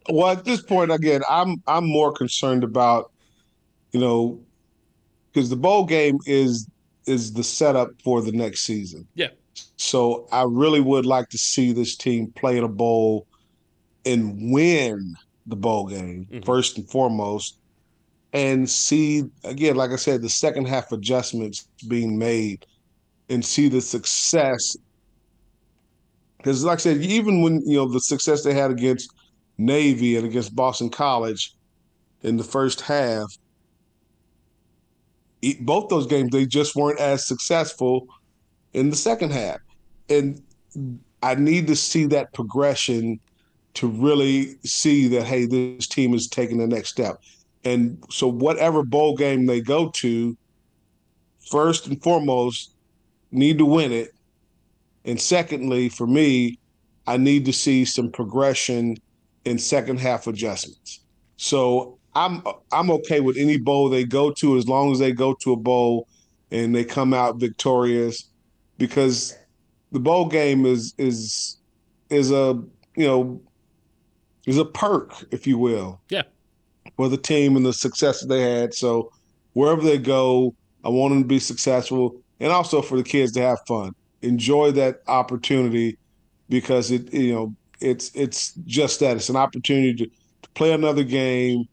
well, 0.08 0.32
at 0.32 0.44
this 0.44 0.62
point, 0.62 0.92
again, 0.92 1.22
I'm 1.28 1.62
I'm 1.66 1.86
more 1.86 2.12
concerned 2.12 2.64
about 2.64 3.10
you 3.92 4.00
know 4.00 4.40
because 5.32 5.48
the 5.48 5.56
bowl 5.56 5.84
game 5.84 6.18
is 6.26 6.68
is 7.06 7.32
the 7.32 7.44
setup 7.44 7.90
for 8.02 8.22
the 8.22 8.32
next 8.32 8.60
season. 8.60 9.06
Yeah. 9.14 9.28
So 9.76 10.28
I 10.32 10.44
really 10.48 10.80
would 10.80 11.06
like 11.06 11.28
to 11.30 11.38
see 11.38 11.72
this 11.72 11.96
team 11.96 12.32
play 12.36 12.58
in 12.58 12.64
a 12.64 12.68
bowl 12.68 13.26
and 14.04 14.52
win 14.52 15.16
the 15.46 15.56
bowl 15.56 15.86
game 15.86 16.26
mm-hmm. 16.30 16.42
first 16.44 16.78
and 16.78 16.88
foremost, 16.88 17.58
and 18.32 18.68
see 18.68 19.24
again, 19.44 19.76
like 19.76 19.90
I 19.90 19.96
said, 19.96 20.22
the 20.22 20.28
second 20.28 20.68
half 20.68 20.92
adjustments 20.92 21.68
being 21.88 22.18
made, 22.18 22.66
and 23.28 23.44
see 23.44 23.68
the 23.68 23.80
success. 23.80 24.76
Because, 26.38 26.64
like 26.64 26.78
I 26.78 26.80
said, 26.80 26.98
even 26.98 27.42
when 27.42 27.60
you 27.66 27.76
know 27.76 27.88
the 27.88 28.00
success 28.00 28.42
they 28.42 28.54
had 28.54 28.70
against 28.70 29.12
Navy 29.58 30.16
and 30.16 30.26
against 30.26 30.56
Boston 30.56 30.90
College 30.90 31.54
in 32.22 32.36
the 32.36 32.44
first 32.44 32.80
half, 32.80 33.32
both 35.60 35.88
those 35.88 36.06
games 36.06 36.30
they 36.30 36.46
just 36.46 36.76
weren't 36.76 37.00
as 37.00 37.26
successful 37.26 38.06
in 38.72 38.90
the 38.90 38.96
second 38.96 39.32
half, 39.32 39.58
and 40.08 40.42
I 41.22 41.34
need 41.34 41.66
to 41.68 41.76
see 41.76 42.06
that 42.06 42.32
progression 42.32 43.20
to 43.74 43.88
really 43.88 44.56
see 44.64 45.08
that 45.08 45.24
hey, 45.24 45.46
this 45.46 45.86
team 45.86 46.14
is 46.14 46.28
taking 46.28 46.58
the 46.58 46.66
next 46.66 46.90
step. 46.90 47.20
And 47.64 48.02
so 48.10 48.26
whatever 48.26 48.82
bowl 48.82 49.16
game 49.16 49.46
they 49.46 49.60
go 49.60 49.90
to, 49.90 50.36
first 51.50 51.86
and 51.86 52.02
foremost, 52.02 52.74
need 53.30 53.58
to 53.58 53.64
win 53.64 53.92
it. 53.92 54.10
And 55.04 55.20
secondly, 55.20 55.88
for 55.88 56.06
me, 56.06 56.58
I 57.06 57.16
need 57.16 57.44
to 57.46 57.52
see 57.52 57.84
some 57.84 58.10
progression 58.10 58.96
in 59.44 59.58
second 59.58 59.98
half 59.98 60.26
adjustments. 60.26 61.00
So 61.36 61.98
I'm 62.14 62.42
I'm 62.70 62.90
okay 62.90 63.20
with 63.20 63.36
any 63.36 63.56
bowl 63.56 63.88
they 63.88 64.04
go 64.04 64.30
to 64.32 64.56
as 64.56 64.68
long 64.68 64.92
as 64.92 64.98
they 64.98 65.12
go 65.12 65.34
to 65.34 65.52
a 65.52 65.56
bowl 65.56 66.08
and 66.50 66.74
they 66.74 66.84
come 66.84 67.14
out 67.14 67.36
victorious 67.36 68.28
because 68.78 69.36
the 69.92 70.00
bowl 70.00 70.26
game 70.26 70.66
is 70.66 70.94
is 70.98 71.56
is 72.10 72.30
a 72.30 72.60
you 72.96 73.06
know 73.06 73.40
is 74.46 74.58
a 74.58 74.64
perk, 74.64 75.24
if 75.30 75.46
you 75.46 75.56
will. 75.58 76.00
Yeah. 76.08 76.22
For 76.96 77.08
the 77.08 77.16
team 77.16 77.56
and 77.56 77.64
the 77.64 77.72
success 77.72 78.20
that 78.20 78.26
they 78.26 78.42
had. 78.42 78.74
So 78.74 79.12
wherever 79.52 79.82
they 79.82 79.98
go, 79.98 80.54
I 80.84 80.88
want 80.88 81.12
them 81.12 81.22
to 81.22 81.28
be 81.28 81.38
successful 81.38 82.20
and 82.40 82.52
also 82.52 82.82
for 82.82 82.96
the 82.96 83.04
kids 83.04 83.32
to 83.32 83.40
have 83.40 83.60
fun. 83.66 83.94
Enjoy 84.22 84.72
that 84.72 85.02
opportunity 85.06 85.96
because 86.48 86.90
it 86.90 87.12
you 87.12 87.32
know 87.32 87.54
it's 87.80 88.10
it's 88.14 88.52
just 88.66 89.00
that 89.00 89.16
it's 89.16 89.28
an 89.28 89.36
opportunity 89.36 89.94
to, 89.94 90.06
to 90.06 90.50
play 90.54 90.72
another 90.72 91.02
game, 91.02 91.68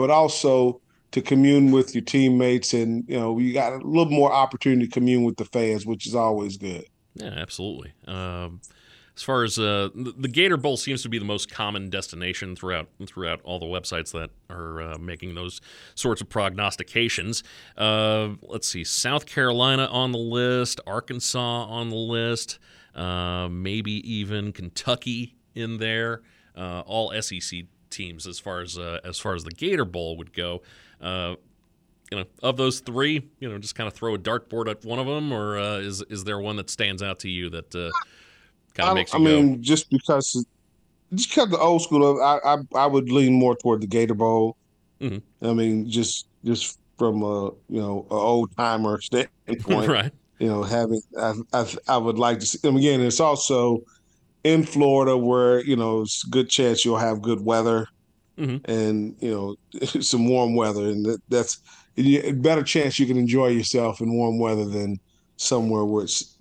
but 0.00 0.08
also 0.08 0.80
to 1.10 1.20
commune 1.20 1.72
with 1.72 1.94
your 1.94 2.02
teammates 2.02 2.72
and 2.72 3.04
you 3.06 3.18
know 3.18 3.38
you 3.38 3.52
got 3.52 3.74
a 3.74 3.76
little 3.76 4.10
more 4.10 4.32
opportunity 4.32 4.86
to 4.86 4.90
commune 4.90 5.24
with 5.24 5.36
the 5.36 5.44
fans, 5.44 5.84
which 5.84 6.06
is 6.06 6.14
always 6.14 6.56
good. 6.56 6.86
Yeah, 7.14 7.34
absolutely. 7.36 7.92
Um, 8.06 8.62
as 9.14 9.22
far 9.22 9.44
as 9.44 9.58
uh, 9.58 9.90
the 9.94 10.28
Gator 10.28 10.56
Bowl 10.56 10.78
seems 10.78 11.02
to 11.02 11.10
be 11.10 11.18
the 11.18 11.26
most 11.26 11.50
common 11.50 11.90
destination 11.90 12.56
throughout 12.56 12.88
throughout 13.06 13.42
all 13.44 13.58
the 13.58 13.66
websites 13.66 14.12
that 14.12 14.30
are 14.48 14.80
uh, 14.80 14.98
making 14.98 15.34
those 15.34 15.60
sorts 15.94 16.22
of 16.22 16.30
prognostications. 16.30 17.42
Uh, 17.76 18.30
let's 18.40 18.66
see, 18.66 18.84
South 18.84 19.26
Carolina 19.26 19.84
on 19.84 20.12
the 20.12 20.18
list, 20.18 20.80
Arkansas 20.86 21.66
on 21.66 21.90
the 21.90 21.96
list, 21.96 22.58
uh, 22.94 23.48
maybe 23.50 23.92
even 24.10 24.52
Kentucky 24.52 25.36
in 25.54 25.76
there. 25.76 26.22
Uh, 26.56 26.80
all 26.86 27.12
SEC 27.22 27.64
teams 27.90 28.26
as 28.26 28.38
far 28.38 28.60
as 28.60 28.78
uh, 28.78 29.00
as 29.04 29.18
far 29.18 29.34
as 29.34 29.44
the 29.44 29.50
Gator 29.50 29.84
Bowl 29.84 30.16
would 30.16 30.32
go. 30.32 30.62
you 31.02 32.18
know, 32.18 32.24
of 32.42 32.56
those 32.56 32.80
three, 32.80 33.28
you 33.38 33.48
know, 33.48 33.56
just 33.58 33.76
kind 33.76 33.86
of 33.86 33.94
throw 33.94 34.14
a 34.14 34.18
dartboard 34.18 34.68
at 34.68 34.84
one 34.84 34.98
of 34.98 35.06
them, 35.06 35.32
or 35.32 35.58
is 35.78 36.02
is 36.10 36.24
there 36.24 36.40
one 36.40 36.56
that 36.56 36.70
stands 36.70 37.02
out 37.02 37.20
to 37.20 37.28
you 37.28 37.50
that 37.50 37.74
kind 38.74 38.88
of 38.88 38.94
makes 38.94 39.12
you 39.12 39.20
I 39.20 39.22
mean, 39.22 39.56
go. 39.56 39.62
just 39.62 39.90
because, 39.90 40.44
just 41.14 41.30
because 41.30 41.50
the 41.50 41.58
old 41.58 41.82
school, 41.82 42.20
I, 42.22 42.38
I 42.44 42.56
I 42.74 42.86
would 42.86 43.10
lean 43.10 43.32
more 43.34 43.56
toward 43.56 43.80
the 43.80 43.86
Gator 43.86 44.14
Bowl. 44.14 44.56
Mm-hmm. 45.00 45.46
I 45.46 45.52
mean, 45.52 45.88
just 45.90 46.26
just 46.44 46.78
from 46.98 47.22
a 47.22 47.46
you 47.68 47.80
know 47.80 48.06
a 48.10 48.14
old 48.14 48.54
timer 48.56 49.00
standpoint, 49.00 49.88
right? 49.88 50.12
You 50.38 50.48
know, 50.48 50.62
having 50.62 51.02
I, 51.18 51.34
I 51.52 51.66
I 51.88 51.96
would 51.96 52.18
like 52.18 52.40
to 52.40 52.46
see 52.46 52.58
them 52.58 52.76
again. 52.76 53.00
It's 53.00 53.20
also 53.20 53.82
in 54.44 54.64
Florida 54.64 55.16
where 55.16 55.62
you 55.64 55.76
know 55.76 56.02
it's 56.02 56.24
a 56.24 56.30
good 56.30 56.48
chance 56.48 56.84
you'll 56.84 56.98
have 56.98 57.22
good 57.22 57.44
weather. 57.44 57.88
Mm-hmm. 58.38 58.70
And 58.70 59.16
you 59.20 59.30
know 59.30 59.80
some 60.00 60.28
warm 60.28 60.54
weather, 60.54 60.84
and 60.84 61.04
that, 61.04 61.20
that's 61.28 61.58
a 61.98 62.32
better 62.32 62.62
chance 62.62 62.98
you 62.98 63.06
can 63.06 63.18
enjoy 63.18 63.48
yourself 63.48 64.00
in 64.00 64.12
warm 64.12 64.38
weather 64.38 64.64
than 64.64 64.98
somewhere 65.36 65.84
where 65.84 66.04
it's 66.04 66.36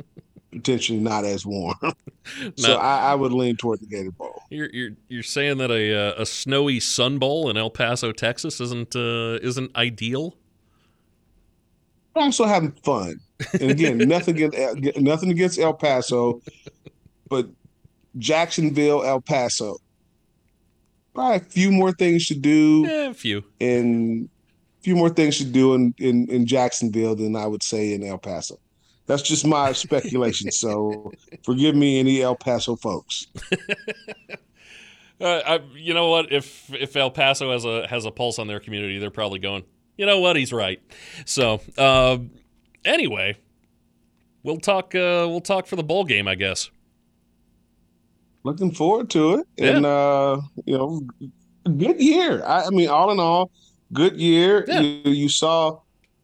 potentially 0.51 0.99
not 0.99 1.25
as 1.25 1.45
warm. 1.45 1.75
so 2.55 2.75
I, 2.75 3.11
I, 3.11 3.15
would 3.15 3.31
lean 3.31 3.55
toward 3.55 3.79
the 3.79 3.85
Gator 3.85 4.11
Bowl. 4.11 4.43
You're 4.49 4.69
you're 4.71 4.91
you're 5.07 5.23
saying 5.23 5.57
that 5.57 5.71
a 5.71 5.93
uh, 5.93 6.21
a 6.21 6.25
snowy 6.25 6.79
Sun 6.79 7.19
Bowl 7.19 7.49
in 7.49 7.57
El 7.57 7.69
Paso, 7.69 8.11
Texas, 8.11 8.59
isn't 8.61 8.95
uh, 8.95 9.39
isn't 9.41 9.75
ideal. 9.75 10.35
I'm 12.15 12.23
also 12.23 12.45
having 12.45 12.71
fun, 12.83 13.19
and 13.53 13.71
again, 13.71 13.97
nothing 14.07 14.41
against 14.41 14.97
nothing 14.97 15.31
against 15.31 15.59
El 15.59 15.73
Paso, 15.73 16.41
but 17.29 17.47
Jacksonville, 18.17 19.03
El 19.03 19.21
Paso, 19.21 19.77
probably 21.13 21.37
a 21.37 21.39
few 21.39 21.71
more 21.71 21.91
things 21.91 22.27
to 22.27 22.35
do. 22.35 22.85
Yeah, 22.87 23.09
a 23.09 23.13
few, 23.13 23.43
and 23.59 24.29
a 24.79 24.83
few 24.83 24.95
more 24.95 25.09
things 25.09 25.37
to 25.37 25.45
do 25.45 25.73
in, 25.73 25.93
in 25.97 26.27
in 26.29 26.45
Jacksonville 26.45 27.15
than 27.15 27.35
I 27.35 27.45
would 27.47 27.63
say 27.63 27.93
in 27.93 28.03
El 28.03 28.17
Paso. 28.17 28.59
That's 29.09 29.23
just 29.23 29.45
my 29.45 29.73
speculation. 29.73 30.51
So 30.51 31.11
forgive 31.43 31.75
me, 31.75 31.99
any 31.99 32.21
El 32.21 32.35
Paso 32.35 32.75
folks. 32.75 33.27
uh, 35.21 35.41
I, 35.45 35.61
you 35.75 35.93
know 35.93 36.09
what? 36.09 36.31
If 36.31 36.71
if 36.73 36.95
El 36.95 37.11
Paso 37.11 37.51
has 37.51 37.65
a 37.65 37.87
has 37.87 38.05
a 38.05 38.11
pulse 38.11 38.39
on 38.39 38.47
their 38.47 38.59
community, 38.59 38.99
they're 38.99 39.11
probably 39.11 39.39
going. 39.39 39.63
You 39.97 40.05
know 40.05 40.19
what? 40.19 40.37
He's 40.37 40.53
right. 40.53 40.81
So 41.25 41.59
uh, 41.77 42.19
anyway, 42.85 43.37
we'll 44.43 44.59
talk. 44.59 44.95
Uh, 44.95 45.25
we'll 45.27 45.41
talk 45.41 45.67
for 45.67 45.75
the 45.75 45.83
bowl 45.83 46.05
game, 46.05 46.27
I 46.27 46.35
guess. 46.35 46.69
Looking 48.43 48.71
forward 48.71 49.09
to 49.11 49.35
it, 49.35 49.47
yeah. 49.57 49.69
and 49.69 49.85
uh, 49.85 50.41
you 50.65 50.77
know, 50.77 51.01
good 51.77 52.01
year. 52.01 52.43
I, 52.45 52.65
I, 52.65 52.69
mean, 52.69 52.87
all 52.87 53.11
in 53.11 53.19
all, 53.19 53.51
good 53.91 54.19
year. 54.19 54.65
Yeah. 54.67 54.79
You, 54.79 55.11
you 55.11 55.29
saw 55.29 55.79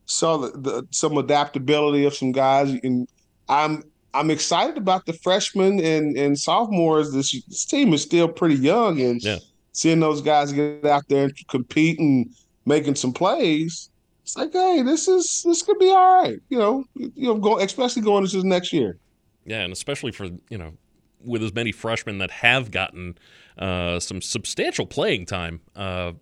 saw 0.05 0.37
the, 0.37 0.51
the, 0.51 0.87
some 0.91 1.17
adaptability 1.17 2.05
of 2.05 2.15
some 2.15 2.31
guys, 2.31 2.71
and 2.83 3.07
I'm 3.49 3.83
I'm 4.13 4.31
excited 4.31 4.77
about 4.77 5.05
the 5.05 5.13
freshmen 5.13 5.79
and, 5.79 6.17
and 6.17 6.39
sophomores. 6.39 7.11
This 7.11 7.31
this 7.47 7.65
team 7.65 7.93
is 7.93 8.01
still 8.01 8.29
pretty 8.29 8.55
young, 8.55 9.01
and 9.01 9.21
yeah. 9.21 9.39
seeing 9.73 9.99
those 9.99 10.21
guys 10.21 10.53
get 10.53 10.85
out 10.85 11.03
there 11.09 11.25
and 11.25 11.47
compete 11.49 11.99
and 11.99 12.29
making 12.65 12.95
some 12.95 13.13
plays, 13.13 13.89
it's 14.23 14.35
like, 14.37 14.53
hey, 14.53 14.81
this 14.81 15.07
is 15.07 15.43
this 15.45 15.61
could 15.61 15.79
be 15.79 15.89
all 15.89 16.23
right. 16.23 16.39
You 16.49 16.57
know, 16.57 16.85
you 16.95 17.27
know, 17.27 17.35
go, 17.35 17.59
especially 17.59 18.01
going 18.01 18.23
into 18.23 18.41
next 18.47 18.73
year. 18.73 18.97
Yeah, 19.45 19.59
and 19.59 19.71
especially 19.71 20.11
for 20.11 20.25
you 20.49 20.57
know, 20.57 20.73
with 21.26 21.43
as 21.43 21.53
many 21.53 21.72
freshmen 21.72 22.18
that 22.19 22.31
have 22.31 22.72
gotten 22.72 23.18
uh, 23.57 23.99
some 23.99 24.22
substantial 24.22 24.85
playing 24.85 25.26
time, 25.26 25.61
uh, 25.76 26.14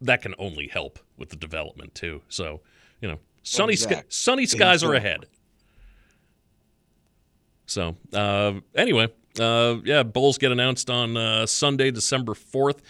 that 0.00 0.22
can 0.22 0.34
only 0.38 0.68
help 0.68 0.98
with 1.16 1.30
the 1.30 1.36
development 1.36 1.94
too. 1.94 2.22
So, 2.28 2.60
you 3.00 3.08
know, 3.08 3.18
sunny 3.42 3.72
Exactly. 3.72 4.04
sunny 4.08 4.46
skies 4.46 4.82
are 4.82 4.94
ahead. 4.94 5.26
So, 7.66 7.96
uh, 8.14 8.54
anyway, 8.74 9.08
uh, 9.38 9.76
yeah, 9.84 10.02
bowls 10.02 10.38
get 10.38 10.52
announced 10.52 10.88
on 10.88 11.16
uh, 11.16 11.44
Sunday, 11.46 11.90
December 11.90 12.34
fourth, 12.34 12.80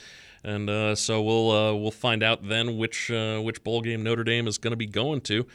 and 0.44 0.70
uh, 0.70 0.94
so 0.94 1.20
we'll 1.20 1.50
uh, 1.50 1.74
we'll 1.74 1.90
find 1.90 2.22
out 2.22 2.46
then 2.46 2.76
which 2.76 3.10
uh, 3.10 3.40
which 3.40 3.64
bowl 3.64 3.80
game 3.80 4.02
Notre 4.04 4.22
Dame 4.24 4.46
is 4.46 4.58
going 4.58 4.72
to 4.72 4.76
be 4.76 4.86
going 4.86 5.20
to. 5.22 5.46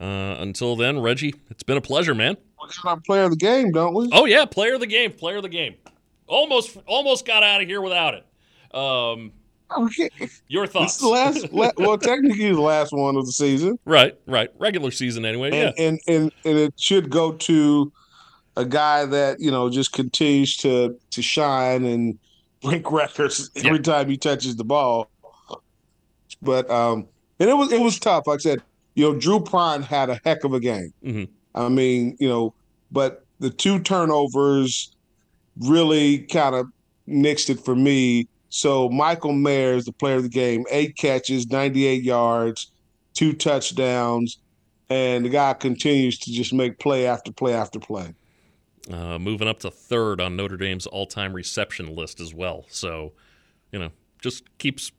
Uh, 0.00 0.36
until 0.38 0.76
then, 0.76 1.00
Reggie, 1.00 1.34
it's 1.50 1.64
been 1.64 1.76
a 1.76 1.80
pleasure, 1.80 2.14
man. 2.14 2.36
We 2.62 2.68
got 2.68 2.84
our 2.90 3.00
player 3.00 3.22
of 3.24 3.30
the 3.30 3.36
game, 3.36 3.70
don't 3.72 3.94
we? 3.94 4.08
Oh 4.12 4.24
yeah, 4.24 4.44
player 4.44 4.74
of 4.74 4.80
the 4.80 4.86
game, 4.86 5.12
player 5.12 5.36
of 5.36 5.42
the 5.42 5.48
game. 5.48 5.74
Almost 6.26 6.76
almost 6.86 7.26
got 7.26 7.42
out 7.42 7.60
of 7.62 7.68
here 7.68 7.80
without 7.80 8.14
it. 8.14 8.24
Um, 8.76 9.32
your 10.48 10.66
This 10.66 10.72
thoughts? 10.72 10.94
is 10.96 11.00
the 11.00 11.08
last, 11.08 11.52
la- 11.52 11.70
well, 11.78 11.98
technically 11.98 12.52
the 12.52 12.60
last 12.60 12.92
one 12.92 13.16
of 13.16 13.26
the 13.26 13.32
season. 13.32 13.78
right, 13.84 14.18
right. 14.26 14.48
Regular 14.58 14.90
season 14.90 15.24
anyway. 15.24 15.50
and, 15.50 15.74
yeah. 15.76 15.84
and 15.86 16.00
and 16.08 16.32
and 16.44 16.58
it 16.58 16.74
should 16.78 17.10
go 17.10 17.32
to 17.32 17.92
a 18.56 18.64
guy 18.64 19.04
that 19.06 19.40
you 19.40 19.50
know 19.50 19.70
just 19.70 19.92
continues 19.92 20.56
to 20.58 20.98
to 21.10 21.22
shine 21.22 21.84
and 21.84 22.18
break 22.62 22.90
records 22.90 23.50
every 23.56 23.78
time 23.80 24.08
he 24.08 24.16
touches 24.16 24.56
the 24.56 24.64
ball. 24.64 25.08
But 26.42 26.70
um, 26.70 27.06
and 27.40 27.48
it 27.50 27.54
was 27.56 27.72
it 27.72 27.80
was 27.80 27.98
tough. 27.98 28.26
Like 28.26 28.36
I 28.40 28.42
said, 28.42 28.62
you 28.94 29.04
know, 29.12 29.18
Drew 29.18 29.40
Pyne 29.40 29.82
had 29.82 30.10
a 30.10 30.20
heck 30.24 30.44
of 30.44 30.52
a 30.54 30.60
game. 30.60 30.92
Mhm. 31.04 31.28
I 31.54 31.68
mean, 31.68 32.16
you 32.18 32.28
know, 32.28 32.54
but 32.90 33.24
the 33.40 33.50
two 33.50 33.78
turnovers 33.80 34.94
really 35.60 36.18
kind 36.18 36.54
of 36.54 36.66
nixed 37.08 37.50
it 37.50 37.60
for 37.60 37.74
me. 37.74 38.28
So 38.50 38.88
Michael 38.88 39.32
Mayer 39.32 39.74
is 39.74 39.84
the 39.84 39.92
player 39.92 40.16
of 40.16 40.22
the 40.22 40.28
game. 40.28 40.64
Eight 40.70 40.96
catches, 40.96 41.50
98 41.50 42.02
yards, 42.02 42.70
two 43.14 43.32
touchdowns, 43.32 44.38
and 44.88 45.24
the 45.24 45.28
guy 45.28 45.52
continues 45.54 46.18
to 46.20 46.32
just 46.32 46.52
make 46.52 46.78
play 46.78 47.06
after 47.06 47.32
play 47.32 47.52
after 47.54 47.78
play. 47.78 48.14
Uh, 48.90 49.18
moving 49.18 49.48
up 49.48 49.60
to 49.60 49.70
third 49.70 50.20
on 50.20 50.34
Notre 50.36 50.56
Dame's 50.56 50.86
all-time 50.86 51.34
reception 51.34 51.94
list 51.94 52.20
as 52.20 52.32
well. 52.32 52.64
So, 52.70 53.12
you 53.70 53.78
know, 53.78 53.90
just 54.22 54.44
keeps, 54.58 54.92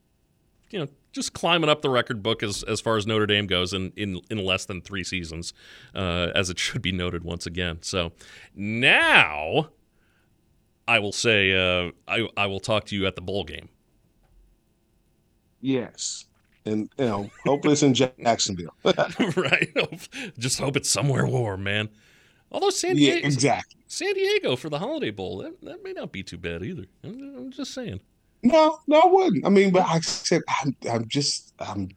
you 0.69 0.79
know, 0.79 0.87
just 1.11 1.33
climbing 1.33 1.69
up 1.69 1.81
the 1.81 1.89
record 1.89 2.21
book 2.21 2.43
as 2.43 2.63
as 2.63 2.81
far 2.81 2.97
as 2.97 3.07
Notre 3.07 3.25
Dame 3.25 3.47
goes 3.47 3.73
in 3.73 3.91
in, 3.95 4.21
in 4.29 4.37
less 4.43 4.65
than 4.65 4.81
three 4.81 5.03
seasons, 5.03 5.53
uh, 5.95 6.27
as 6.35 6.49
it 6.49 6.59
should 6.59 6.81
be 6.81 6.91
noted 6.91 7.23
once 7.23 7.45
again. 7.45 7.79
So 7.81 8.11
now, 8.55 9.69
I 10.87 10.99
will 10.99 11.11
say 11.11 11.53
uh, 11.53 11.91
I 12.07 12.27
I 12.37 12.47
will 12.47 12.59
talk 12.59 12.85
to 12.85 12.95
you 12.95 13.05
at 13.07 13.15
the 13.15 13.21
bowl 13.21 13.43
game. 13.43 13.69
Yes. 15.61 16.25
And 16.65 16.89
you 16.97 17.05
know, 17.05 17.29
hopefully 17.45 17.73
it's 17.73 17.83
in 17.83 17.93
Jacksonville. 17.93 18.75
right? 18.83 19.73
Just 20.37 20.59
hope 20.59 20.75
it's 20.75 20.89
somewhere 20.89 21.25
warm, 21.25 21.63
man. 21.63 21.89
Although 22.51 22.69
San 22.69 22.95
Diego, 22.95 23.17
Yeah, 23.17 23.25
exactly. 23.25 23.81
San 23.87 24.13
Diego 24.13 24.55
for 24.55 24.69
the 24.69 24.79
Holiday 24.79 25.11
Bowl, 25.11 25.37
that, 25.39 25.61
that 25.61 25.83
may 25.83 25.93
not 25.93 26.11
be 26.11 26.23
too 26.23 26.37
bad 26.37 26.63
either. 26.63 26.85
I'm, 27.03 27.35
I'm 27.37 27.51
just 27.51 27.73
saying. 27.73 28.01
No, 28.43 28.79
no, 28.87 28.99
I 29.01 29.05
wouldn't. 29.07 29.45
I 29.45 29.49
mean, 29.49 29.71
but 29.71 29.85
I 29.85 29.99
said 29.99 30.41
I'm 30.63 30.75
I'm 30.89 31.07
just 31.07 31.53
I'm 31.59 31.89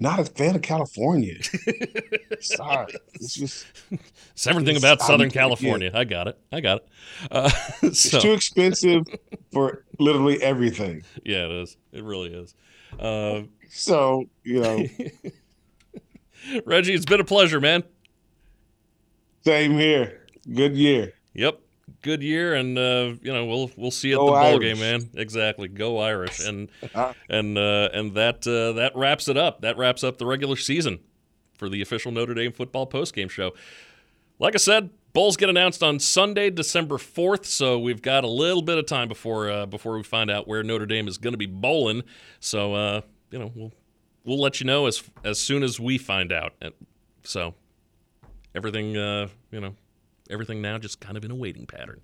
not 0.00 0.20
a 0.20 0.24
fan 0.24 0.54
of 0.54 0.62
California. 0.62 1.36
Sorry. 2.40 2.92
It's 3.14 3.34
just 3.34 3.66
It's 4.32 4.46
everything 4.46 4.76
It's- 4.76 4.82
about 4.82 5.00
I'm- 5.00 5.06
Southern 5.06 5.28
yeah. 5.30 5.32
California. 5.40 5.90
I 5.94 6.04
got 6.04 6.28
it. 6.28 6.38
I 6.52 6.60
got 6.60 6.78
it. 6.78 6.88
Uh, 7.30 7.50
it's 7.82 8.08
too 8.10 8.32
expensive 8.32 9.04
for 9.52 9.84
literally 9.98 10.40
everything. 10.42 11.02
yeah, 11.24 11.46
it 11.46 11.50
is. 11.52 11.76
It 11.92 12.04
really 12.04 12.32
is. 12.34 12.54
Uh, 13.00 13.42
So, 13.70 14.24
you 14.44 14.60
know, 14.60 14.84
Reggie, 16.64 16.94
it's 16.94 17.04
been 17.04 17.20
a 17.20 17.24
pleasure, 17.24 17.60
man. 17.60 17.82
same 19.44 19.72
here. 19.72 20.26
Good 20.54 20.76
year. 20.76 21.12
Yep. 21.34 21.60
Good 22.02 22.22
year, 22.22 22.54
and 22.54 22.78
uh, 22.78 23.14
you 23.22 23.32
know 23.32 23.44
we'll 23.44 23.70
we'll 23.76 23.90
see 23.90 24.08
you 24.10 24.14
at 24.14 24.18
Go 24.18 24.26
the 24.26 24.32
bowl 24.32 24.40
Irish. 24.42 24.60
game, 24.62 24.78
man. 24.78 25.10
Exactly, 25.14 25.66
go 25.68 25.98
Irish, 25.98 26.46
and 26.46 26.68
Uh, 26.94 27.12
and 27.28 27.58
uh, 27.58 27.88
and 27.92 28.14
that 28.14 28.46
uh, 28.46 28.72
that 28.74 28.92
wraps 28.94 29.26
it 29.28 29.36
up. 29.36 29.62
That 29.62 29.76
wraps 29.76 30.04
up 30.04 30.18
the 30.18 30.26
regular 30.26 30.56
season 30.56 31.00
for 31.56 31.68
the 31.68 31.82
official 31.82 32.12
Notre 32.12 32.34
Dame 32.34 32.52
football 32.52 32.86
postgame 32.88 33.28
show. 33.28 33.52
Like 34.38 34.54
I 34.54 34.58
said, 34.58 34.90
bowls 35.12 35.36
get 35.36 35.48
announced 35.50 35.82
on 35.82 35.98
Sunday, 35.98 36.50
December 36.50 36.98
fourth, 36.98 37.44
so 37.46 37.78
we've 37.80 38.00
got 38.00 38.22
a 38.22 38.28
little 38.28 38.62
bit 38.62 38.78
of 38.78 38.86
time 38.86 39.08
before 39.08 39.50
uh, 39.50 39.66
before 39.66 39.96
we 39.96 40.04
find 40.04 40.30
out 40.30 40.46
where 40.46 40.62
Notre 40.62 40.86
Dame 40.86 41.08
is 41.08 41.18
going 41.18 41.34
to 41.34 41.38
be 41.38 41.46
bowling. 41.46 42.04
So 42.38 42.74
uh, 42.74 43.00
you 43.32 43.40
know 43.40 43.50
we'll 43.56 43.72
we'll 44.24 44.40
let 44.40 44.60
you 44.60 44.66
know 44.66 44.86
as 44.86 45.02
as 45.24 45.40
soon 45.40 45.64
as 45.64 45.80
we 45.80 45.98
find 45.98 46.30
out. 46.32 46.52
So 47.24 47.54
everything 48.54 48.96
uh, 48.96 49.26
you 49.50 49.60
know 49.60 49.74
everything 50.30 50.62
now 50.62 50.78
just 50.78 51.00
kind 51.00 51.16
of 51.16 51.24
in 51.24 51.30
a 51.30 51.34
waiting 51.34 51.66
pattern. 51.66 52.00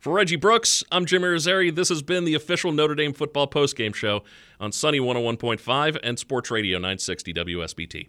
For 0.00 0.12
Reggie 0.12 0.36
Brooks, 0.36 0.84
I'm 0.92 1.06
Jim 1.06 1.22
Irizarry. 1.22 1.74
This 1.74 1.88
has 1.88 2.02
been 2.02 2.24
the 2.24 2.34
official 2.34 2.70
Notre 2.72 2.94
Dame 2.94 3.12
football 3.12 3.48
postgame 3.48 3.94
show 3.94 4.22
on 4.60 4.70
Sunny 4.70 5.00
101.5 5.00 5.98
and 6.02 6.18
Sports 6.18 6.50
Radio 6.50 6.78
960 6.78 7.34
WSBT. 7.34 8.08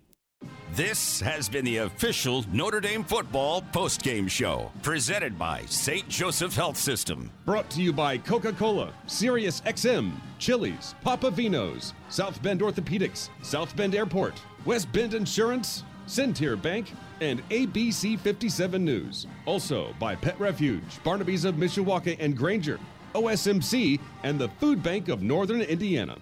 This 0.74 1.20
has 1.20 1.50
been 1.50 1.66
the 1.66 1.78
official 1.78 2.46
Notre 2.54 2.80
Dame 2.80 3.04
football 3.04 3.64
postgame 3.74 4.30
show, 4.30 4.72
presented 4.84 5.38
by 5.38 5.64
St. 5.66 6.08
Joseph 6.08 6.54
Health 6.54 6.78
System. 6.78 7.32
Brought 7.44 7.70
to 7.72 7.82
you 7.82 7.92
by 7.92 8.20
Coca 8.20 8.54
Cola, 8.54 8.94
Sirius 9.08 9.62
XM, 9.62 10.12
Chili's, 10.38 10.94
Papa 11.02 11.32
Vino's, 11.32 11.94
South 12.10 12.42
Bend 12.44 12.62
Orthopedics, 12.62 13.30
South 13.42 13.76
Bend 13.76 13.96
Airport, 13.96 14.40
West 14.64 14.92
Bend 14.92 15.16
Insurance, 15.16 15.84
Centier 16.06 16.56
Bank, 16.56 16.94
and 17.22 17.48
ABC 17.50 18.20
57 18.20 18.84
News. 18.84 19.28
Also 19.46 19.94
by 20.00 20.16
Pet 20.16 20.40
Refuge, 20.40 21.04
Barnaby's 21.04 21.46
of 21.46 21.56
Mishawaka 21.56 22.16
and 22.20 22.38
Granger, 22.38 22.80
OSMC, 23.16 24.00
and 24.24 24.40
the 24.40 24.50
Food 24.60 24.84
Bank 24.84 25.10
of 25.10 25.22
Northern 25.22 25.62
Indiana. 25.62 26.20